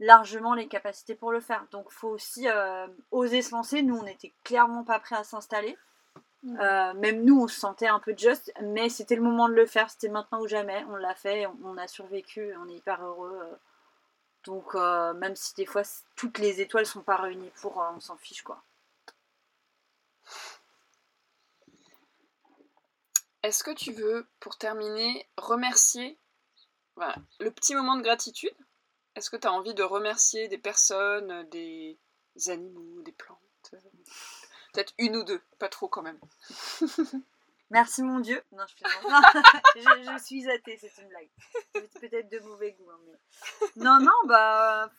largement 0.00 0.54
les 0.54 0.68
capacités 0.68 1.14
pour 1.14 1.32
le 1.32 1.40
faire. 1.40 1.66
Donc, 1.70 1.90
faut 1.90 2.08
aussi 2.08 2.46
oser 3.10 3.42
se 3.42 3.52
lancer. 3.52 3.82
Nous, 3.82 3.96
on 3.96 4.04
n'était 4.04 4.32
clairement 4.44 4.84
pas 4.84 4.98
prêts 5.00 5.16
à 5.16 5.24
s'installer. 5.24 5.76
Euh, 6.44 6.94
même 6.94 7.24
nous, 7.24 7.42
on 7.42 7.48
se 7.48 7.58
sentait 7.58 7.88
un 7.88 7.98
peu 7.98 8.14
juste, 8.16 8.52
mais 8.62 8.88
c'était 8.88 9.16
le 9.16 9.22
moment 9.22 9.48
de 9.48 9.54
le 9.54 9.66
faire, 9.66 9.90
c'était 9.90 10.08
maintenant 10.08 10.40
ou 10.40 10.46
jamais. 10.46 10.84
On 10.88 10.96
l'a 10.96 11.14
fait, 11.14 11.46
on, 11.64 11.76
a 11.76 11.88
survécu, 11.88 12.54
on 12.58 12.68
est 12.68 12.74
hyper 12.74 13.04
heureux. 13.04 13.40
Euh. 13.42 13.56
Donc, 14.44 14.74
euh, 14.74 15.14
même 15.14 15.34
si 15.34 15.54
des 15.54 15.66
fois 15.66 15.82
toutes 16.14 16.38
les 16.38 16.60
étoiles 16.60 16.86
sont 16.86 17.02
pas 17.02 17.16
réunies 17.16 17.50
pour, 17.60 17.76
on 17.76 18.00
s'en 18.00 18.16
fiche 18.16 18.42
quoi. 18.42 18.62
Est-ce 23.42 23.64
que 23.64 23.72
tu 23.72 23.92
veux, 23.92 24.26
pour 24.40 24.56
terminer, 24.58 25.26
remercier 25.36 26.18
le 27.40 27.50
petit 27.50 27.74
moment 27.74 27.96
de 27.96 28.02
gratitude 28.02 28.54
Est-ce 29.14 29.30
que 29.30 29.36
tu 29.36 29.46
as 29.46 29.52
envie 29.52 29.74
de 29.74 29.82
remercier 29.82 30.48
des 30.48 30.58
personnes, 30.58 31.48
des 31.50 31.98
animaux, 32.46 33.02
des 33.02 33.12
plantes 33.12 33.38
Peut-être 34.72 34.94
une 34.98 35.16
ou 35.16 35.24
deux, 35.24 35.42
pas 35.58 35.68
trop 35.68 35.88
quand 35.88 36.02
même. 36.02 36.20
Merci 37.70 38.02
mon 38.02 38.20
Dieu. 38.20 38.42
Non, 38.52 38.64
je, 39.76 39.80
je, 39.80 40.22
suis 40.24 40.48
athée, 40.48 40.78
c'est 40.80 41.02
une 41.02 41.08
blague. 41.08 41.28
Peut-être 42.00 42.30
de 42.30 42.38
mauvais 42.40 42.72
goût. 42.72 42.90
Hein, 42.90 42.98
non, 43.76 43.98
non, 44.00 44.12
bah. 44.26 44.90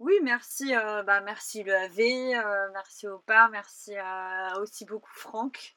Oui, 0.00 0.14
merci, 0.22 0.74
euh, 0.74 1.02
bah, 1.02 1.20
merci 1.20 1.62
le 1.62 1.76
AV, 1.76 2.00
euh, 2.00 2.70
merci 2.72 3.06
Opa, 3.06 3.50
merci 3.50 3.94
euh, 3.98 4.62
aussi 4.62 4.86
beaucoup 4.86 5.12
Franck. 5.12 5.74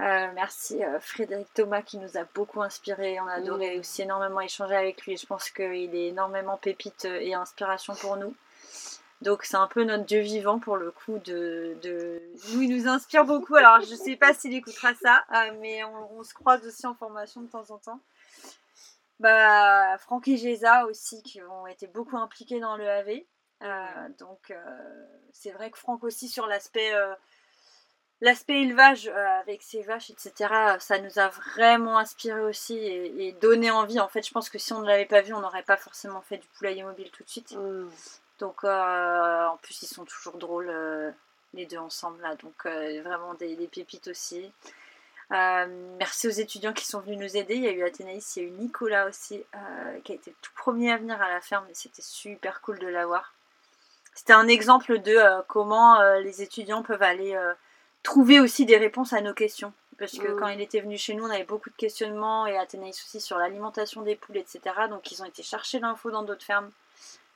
Merci 0.00 0.80
Frédéric 1.00 1.52
Thomas 1.54 1.82
qui 1.82 1.98
nous 1.98 2.16
a 2.16 2.24
beaucoup 2.34 2.62
inspiré. 2.62 3.20
On 3.20 3.26
a 3.26 3.34
adoré 3.34 3.76
mmh. 3.76 3.80
aussi 3.80 4.02
énormément 4.02 4.40
échanger 4.40 4.76
avec 4.76 5.06
lui. 5.06 5.16
Je 5.16 5.26
pense 5.26 5.50
qu'il 5.50 5.94
est 5.94 6.08
énormément 6.08 6.56
pépite 6.56 7.04
et 7.04 7.34
inspiration 7.34 7.94
pour 7.94 8.16
nous. 8.16 8.34
Donc 9.22 9.44
c'est 9.44 9.56
un 9.56 9.66
peu 9.66 9.84
notre 9.84 10.04
dieu 10.04 10.20
vivant 10.20 10.58
pour 10.58 10.76
le 10.76 10.90
coup 10.90 11.18
de, 11.18 11.76
de... 11.82 12.22
Nous, 12.52 12.62
il 12.62 12.74
nous 12.74 12.88
inspire 12.88 13.24
beaucoup. 13.24 13.54
Alors 13.54 13.80
je 13.82 13.94
sais 13.94 14.16
pas 14.16 14.32
s'il 14.32 14.54
écoutera 14.54 14.94
ça, 14.94 15.24
euh, 15.34 15.52
mais 15.60 15.84
on, 15.84 16.24
se 16.24 16.32
croise 16.32 16.66
aussi 16.66 16.86
en 16.86 16.94
formation 16.94 17.42
de 17.42 17.48
temps 17.48 17.70
en 17.70 17.78
temps. 17.78 18.00
Bah, 19.18 19.98
Franck 19.98 20.26
et 20.28 20.38
Géza 20.38 20.86
aussi 20.86 21.22
qui 21.22 21.42
ont 21.42 21.66
été 21.66 21.86
beaucoup 21.86 22.16
impliqués 22.16 22.60
dans 22.60 22.76
le 22.76 22.88
AV. 22.88 23.22
Euh, 23.62 24.08
donc 24.18 24.50
euh, 24.50 25.06
c'est 25.34 25.50
vrai 25.50 25.70
que 25.70 25.78
Franck 25.78 26.02
aussi 26.02 26.26
sur 26.26 26.46
l'aspect 26.46 26.90
l'aspect 28.20 28.62
élevage 28.62 29.08
avec 29.08 29.62
ses 29.62 29.82
vaches, 29.82 30.10
etc., 30.10 30.52
ça 30.78 30.98
nous 30.98 31.18
a 31.18 31.28
vraiment 31.28 31.98
inspiré 31.98 32.40
aussi 32.40 32.76
et, 32.76 33.32
donné 33.40 33.70
envie. 33.70 34.00
En 34.00 34.08
fait, 34.08 34.26
je 34.26 34.32
pense 34.32 34.50
que 34.50 34.58
si 34.58 34.72
on 34.72 34.80
ne 34.80 34.86
l'avait 34.86 35.06
pas 35.06 35.22
vu, 35.22 35.32
on 35.32 35.40
n'aurait 35.40 35.62
pas 35.62 35.76
forcément 35.76 36.20
fait 36.20 36.38
du 36.38 36.46
poulailler 36.48 36.82
mobile 36.82 37.10
tout 37.10 37.24
de 37.24 37.28
suite. 37.28 37.52
Mmh. 37.52 37.88
Donc 38.40 38.64
euh, 38.64 39.46
en 39.46 39.56
plus 39.58 39.82
ils 39.82 39.86
sont 39.86 40.04
toujours 40.04 40.38
drôles 40.38 40.70
euh, 40.70 41.10
les 41.52 41.66
deux 41.66 41.76
ensemble 41.76 42.20
là, 42.22 42.34
donc 42.36 42.54
euh, 42.64 43.02
vraiment 43.04 43.34
des, 43.34 43.54
pépites 43.70 44.08
aussi. 44.08 44.50
merci 45.30 46.26
aux 46.26 46.30
étudiants 46.30 46.72
qui 46.72 46.86
sont 46.86 47.00
venus 47.00 47.18
nous 47.18 47.36
aider. 47.36 47.54
Il 47.54 47.62
y 47.62 47.68
a 47.68 47.72
eu 47.72 47.84
Athénaïs, 47.84 48.36
il 48.36 48.42
y 48.42 48.46
a 48.46 48.48
eu 48.48 48.52
Nicolas 48.52 49.06
aussi, 49.06 49.44
qui 50.04 50.12
a 50.12 50.14
été 50.14 50.30
le 50.30 50.36
tout 50.42 50.52
premier 50.56 50.92
à 50.92 50.96
venir 50.96 51.20
à 51.20 51.28
la 51.28 51.40
ferme 51.40 51.66
et 51.70 51.74
c'était 51.74 52.02
super 52.02 52.60
cool 52.62 52.78
de 52.78 52.88
l'avoir. 52.88 53.34
C'était 54.14 54.32
un 54.32 54.48
exemple 54.48 54.98
de 54.98 55.42
comment 55.46 56.00
les 56.14 56.42
étudiants 56.42 56.82
peuvent 56.82 57.02
aller 57.02 57.38
trouver 58.02 58.40
aussi 58.40 58.66
des 58.66 58.76
réponses 58.76 59.12
à 59.12 59.20
nos 59.20 59.34
questions. 59.34 59.72
Parce 59.98 60.16
que 60.16 60.32
quand 60.32 60.48
il 60.48 60.62
était 60.62 60.80
venu 60.80 60.96
chez 60.96 61.12
nous, 61.12 61.24
on 61.24 61.30
avait 61.30 61.44
beaucoup 61.44 61.68
de 61.68 61.76
questionnements 61.76 62.46
et 62.46 62.56
Athénaïs 62.56 63.04
aussi 63.04 63.20
sur 63.20 63.36
l'alimentation 63.36 64.00
des 64.00 64.16
poules, 64.16 64.38
etc. 64.38 64.60
Donc 64.88 65.12
ils 65.12 65.20
ont 65.22 65.26
été 65.26 65.42
chercher 65.42 65.78
l'info 65.78 66.10
dans 66.10 66.22
d'autres 66.22 66.44
fermes 66.44 66.70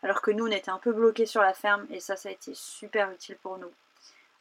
alors 0.04 0.20
que 0.20 0.30
nous, 0.30 0.46
on 0.46 0.50
était 0.50 0.70
un 0.70 0.78
peu 0.78 0.92
bloqués 0.92 1.24
sur 1.24 1.40
la 1.40 1.54
ferme, 1.54 1.86
et 1.90 1.98
ça, 1.98 2.14
ça 2.14 2.28
a 2.28 2.32
été 2.32 2.52
super 2.54 3.10
utile 3.10 3.36
pour 3.42 3.56
nous 3.56 3.72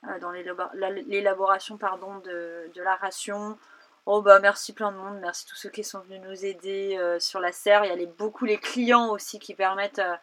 euh, 0.09 0.19
dans 0.19 0.31
l'élaboration 0.31 1.77
pardon, 1.77 2.19
de, 2.19 2.69
la 2.75 2.95
ration. 2.97 3.57
Oh 4.05 4.21
bah 4.21 4.39
merci 4.39 4.73
plein 4.73 4.91
de 4.91 4.97
monde, 4.97 5.19
merci 5.21 5.45
tous 5.45 5.55
ceux 5.55 5.69
qui 5.69 5.85
sont 5.85 6.01
venus 6.01 6.19
nous 6.21 6.45
aider 6.45 6.97
euh, 6.99 7.17
sur 7.21 7.39
la 7.39 7.53
serre. 7.53 7.85
Il 7.85 7.97
y 7.97 8.03
a 8.03 8.07
beaucoup 8.17 8.43
les 8.43 8.57
clients 8.57 9.09
aussi 9.11 9.39
qui 9.39 9.55
permettent. 9.55 9.99
Euh, 9.99 10.15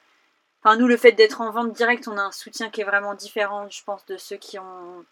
enfin 0.62 0.76
nous 0.76 0.86
le 0.86 0.98
fait 0.98 1.12
d'être 1.12 1.40
en 1.40 1.50
vente 1.50 1.72
directe, 1.72 2.06
on 2.06 2.18
a 2.18 2.22
un 2.22 2.32
soutien 2.32 2.68
qui 2.68 2.82
est 2.82 2.84
vraiment 2.84 3.14
différent, 3.14 3.66
je 3.70 3.82
pense, 3.82 4.04
de 4.04 4.18
ceux 4.18 4.36
qui 4.36 4.58
ont 4.58 5.06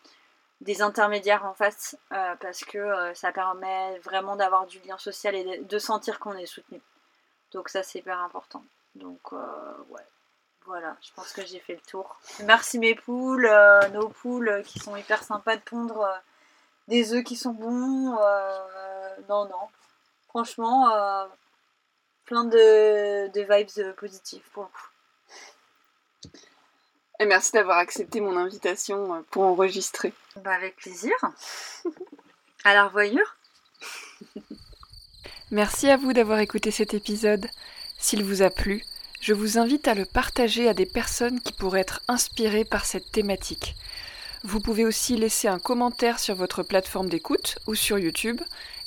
des 0.60 0.82
intermédiaires 0.82 1.44
en 1.44 1.54
face, 1.54 1.96
parce 2.10 2.64
que 2.64 3.12
ça 3.14 3.32
permet 3.32 3.98
vraiment 4.00 4.36
d'avoir 4.36 4.66
du 4.66 4.78
lien 4.80 4.98
social 4.98 5.34
et 5.34 5.58
de 5.58 5.78
sentir 5.78 6.18
qu'on 6.18 6.34
est 6.34 6.46
soutenu. 6.46 6.80
Donc 7.52 7.68
ça 7.68 7.82
c'est 7.82 8.00
hyper 8.00 8.18
important. 8.20 8.64
Donc 8.94 9.32
ouais. 9.32 10.02
Voilà, 10.68 10.94
je 11.00 11.08
pense 11.14 11.32
que 11.32 11.46
j'ai 11.46 11.60
fait 11.60 11.72
le 11.76 11.80
tour. 11.80 12.20
Merci 12.44 12.78
mes 12.78 12.94
poules, 12.94 13.46
euh, 13.46 13.88
nos 13.88 14.10
poules 14.10 14.50
euh, 14.50 14.62
qui 14.62 14.78
sont 14.78 14.94
hyper 14.96 15.22
sympas 15.22 15.56
de 15.56 15.62
pondre 15.62 16.02
euh, 16.02 16.14
des 16.88 17.14
œufs 17.14 17.24
qui 17.24 17.36
sont 17.36 17.52
bons. 17.52 18.18
non, 19.30 19.46
non. 19.46 19.68
Franchement, 20.28 20.90
plein 22.26 22.44
de, 22.44 23.30
vibes 23.34 23.94
positives 23.94 24.44
pour 24.52 24.64
le 24.64 24.68
coup. 24.68 26.30
Et 27.18 27.24
merci 27.24 27.52
d'avoir 27.52 27.78
accepté 27.78 28.20
mon 28.20 28.36
invitation 28.36 29.24
pour 29.30 29.44
enregistrer. 29.44 30.12
Bah 30.44 30.54
avec 30.54 30.76
plaisir. 30.76 31.12
à 32.64 32.74
la 32.74 32.86
revoyure. 32.86 33.36
Merci 35.50 35.88
à 35.88 35.96
vous 35.96 36.12
d'avoir 36.12 36.38
écouté 36.38 36.70
cet 36.70 36.94
épisode. 36.94 37.48
S'il 37.98 38.22
vous 38.22 38.42
a 38.42 38.50
plu, 38.50 38.84
je 39.20 39.32
vous 39.32 39.58
invite 39.58 39.88
à 39.88 39.94
le 39.94 40.04
partager 40.04 40.68
à 40.68 40.74
des 40.74 40.86
personnes 40.86 41.40
qui 41.40 41.52
pourraient 41.52 41.80
être 41.80 42.02
inspirées 42.06 42.64
par 42.64 42.84
cette 42.84 43.10
thématique. 43.10 43.74
Vous 44.44 44.60
pouvez 44.60 44.84
aussi 44.84 45.16
laisser 45.16 45.48
un 45.48 45.58
commentaire 45.58 46.20
sur 46.20 46.36
votre 46.36 46.62
plateforme 46.62 47.08
d'écoute 47.08 47.58
ou 47.66 47.74
sur 47.74 47.98
YouTube 47.98 48.40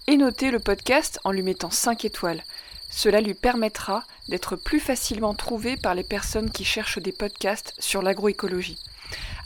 et 0.08 0.16
noter 0.16 0.52
le 0.52 0.60
podcast 0.60 1.20
en 1.24 1.32
lui 1.32 1.42
mettant 1.42 1.72
5 1.72 2.06
étoiles. 2.06 2.44
Cela 2.90 3.20
lui 3.20 3.34
permettra 3.34 4.04
d'être 4.30 4.56
plus 4.56 4.80
facilement 4.80 5.34
trouvé 5.34 5.76
par 5.76 5.96
les 5.96 6.04
personnes 6.04 6.52
qui 6.52 6.64
cherchent 6.64 7.00
des 7.00 7.12
podcasts 7.12 7.74
sur 7.80 8.02
l'agroécologie. 8.02 8.78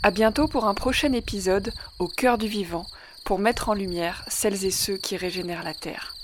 A 0.05 0.11
bientôt 0.11 0.47
pour 0.47 0.65
un 0.65 0.75
prochain 0.75 1.13
épisode 1.13 1.73
au 1.97 2.07
cœur 2.07 2.37
du 2.37 2.45
vivant 2.45 2.85
pour 3.23 3.39
mettre 3.39 3.69
en 3.69 3.73
lumière 3.73 4.23
celles 4.27 4.63
et 4.63 4.69
ceux 4.69 4.97
qui 4.97 5.17
régénèrent 5.17 5.63
la 5.63 5.73
Terre. 5.73 6.14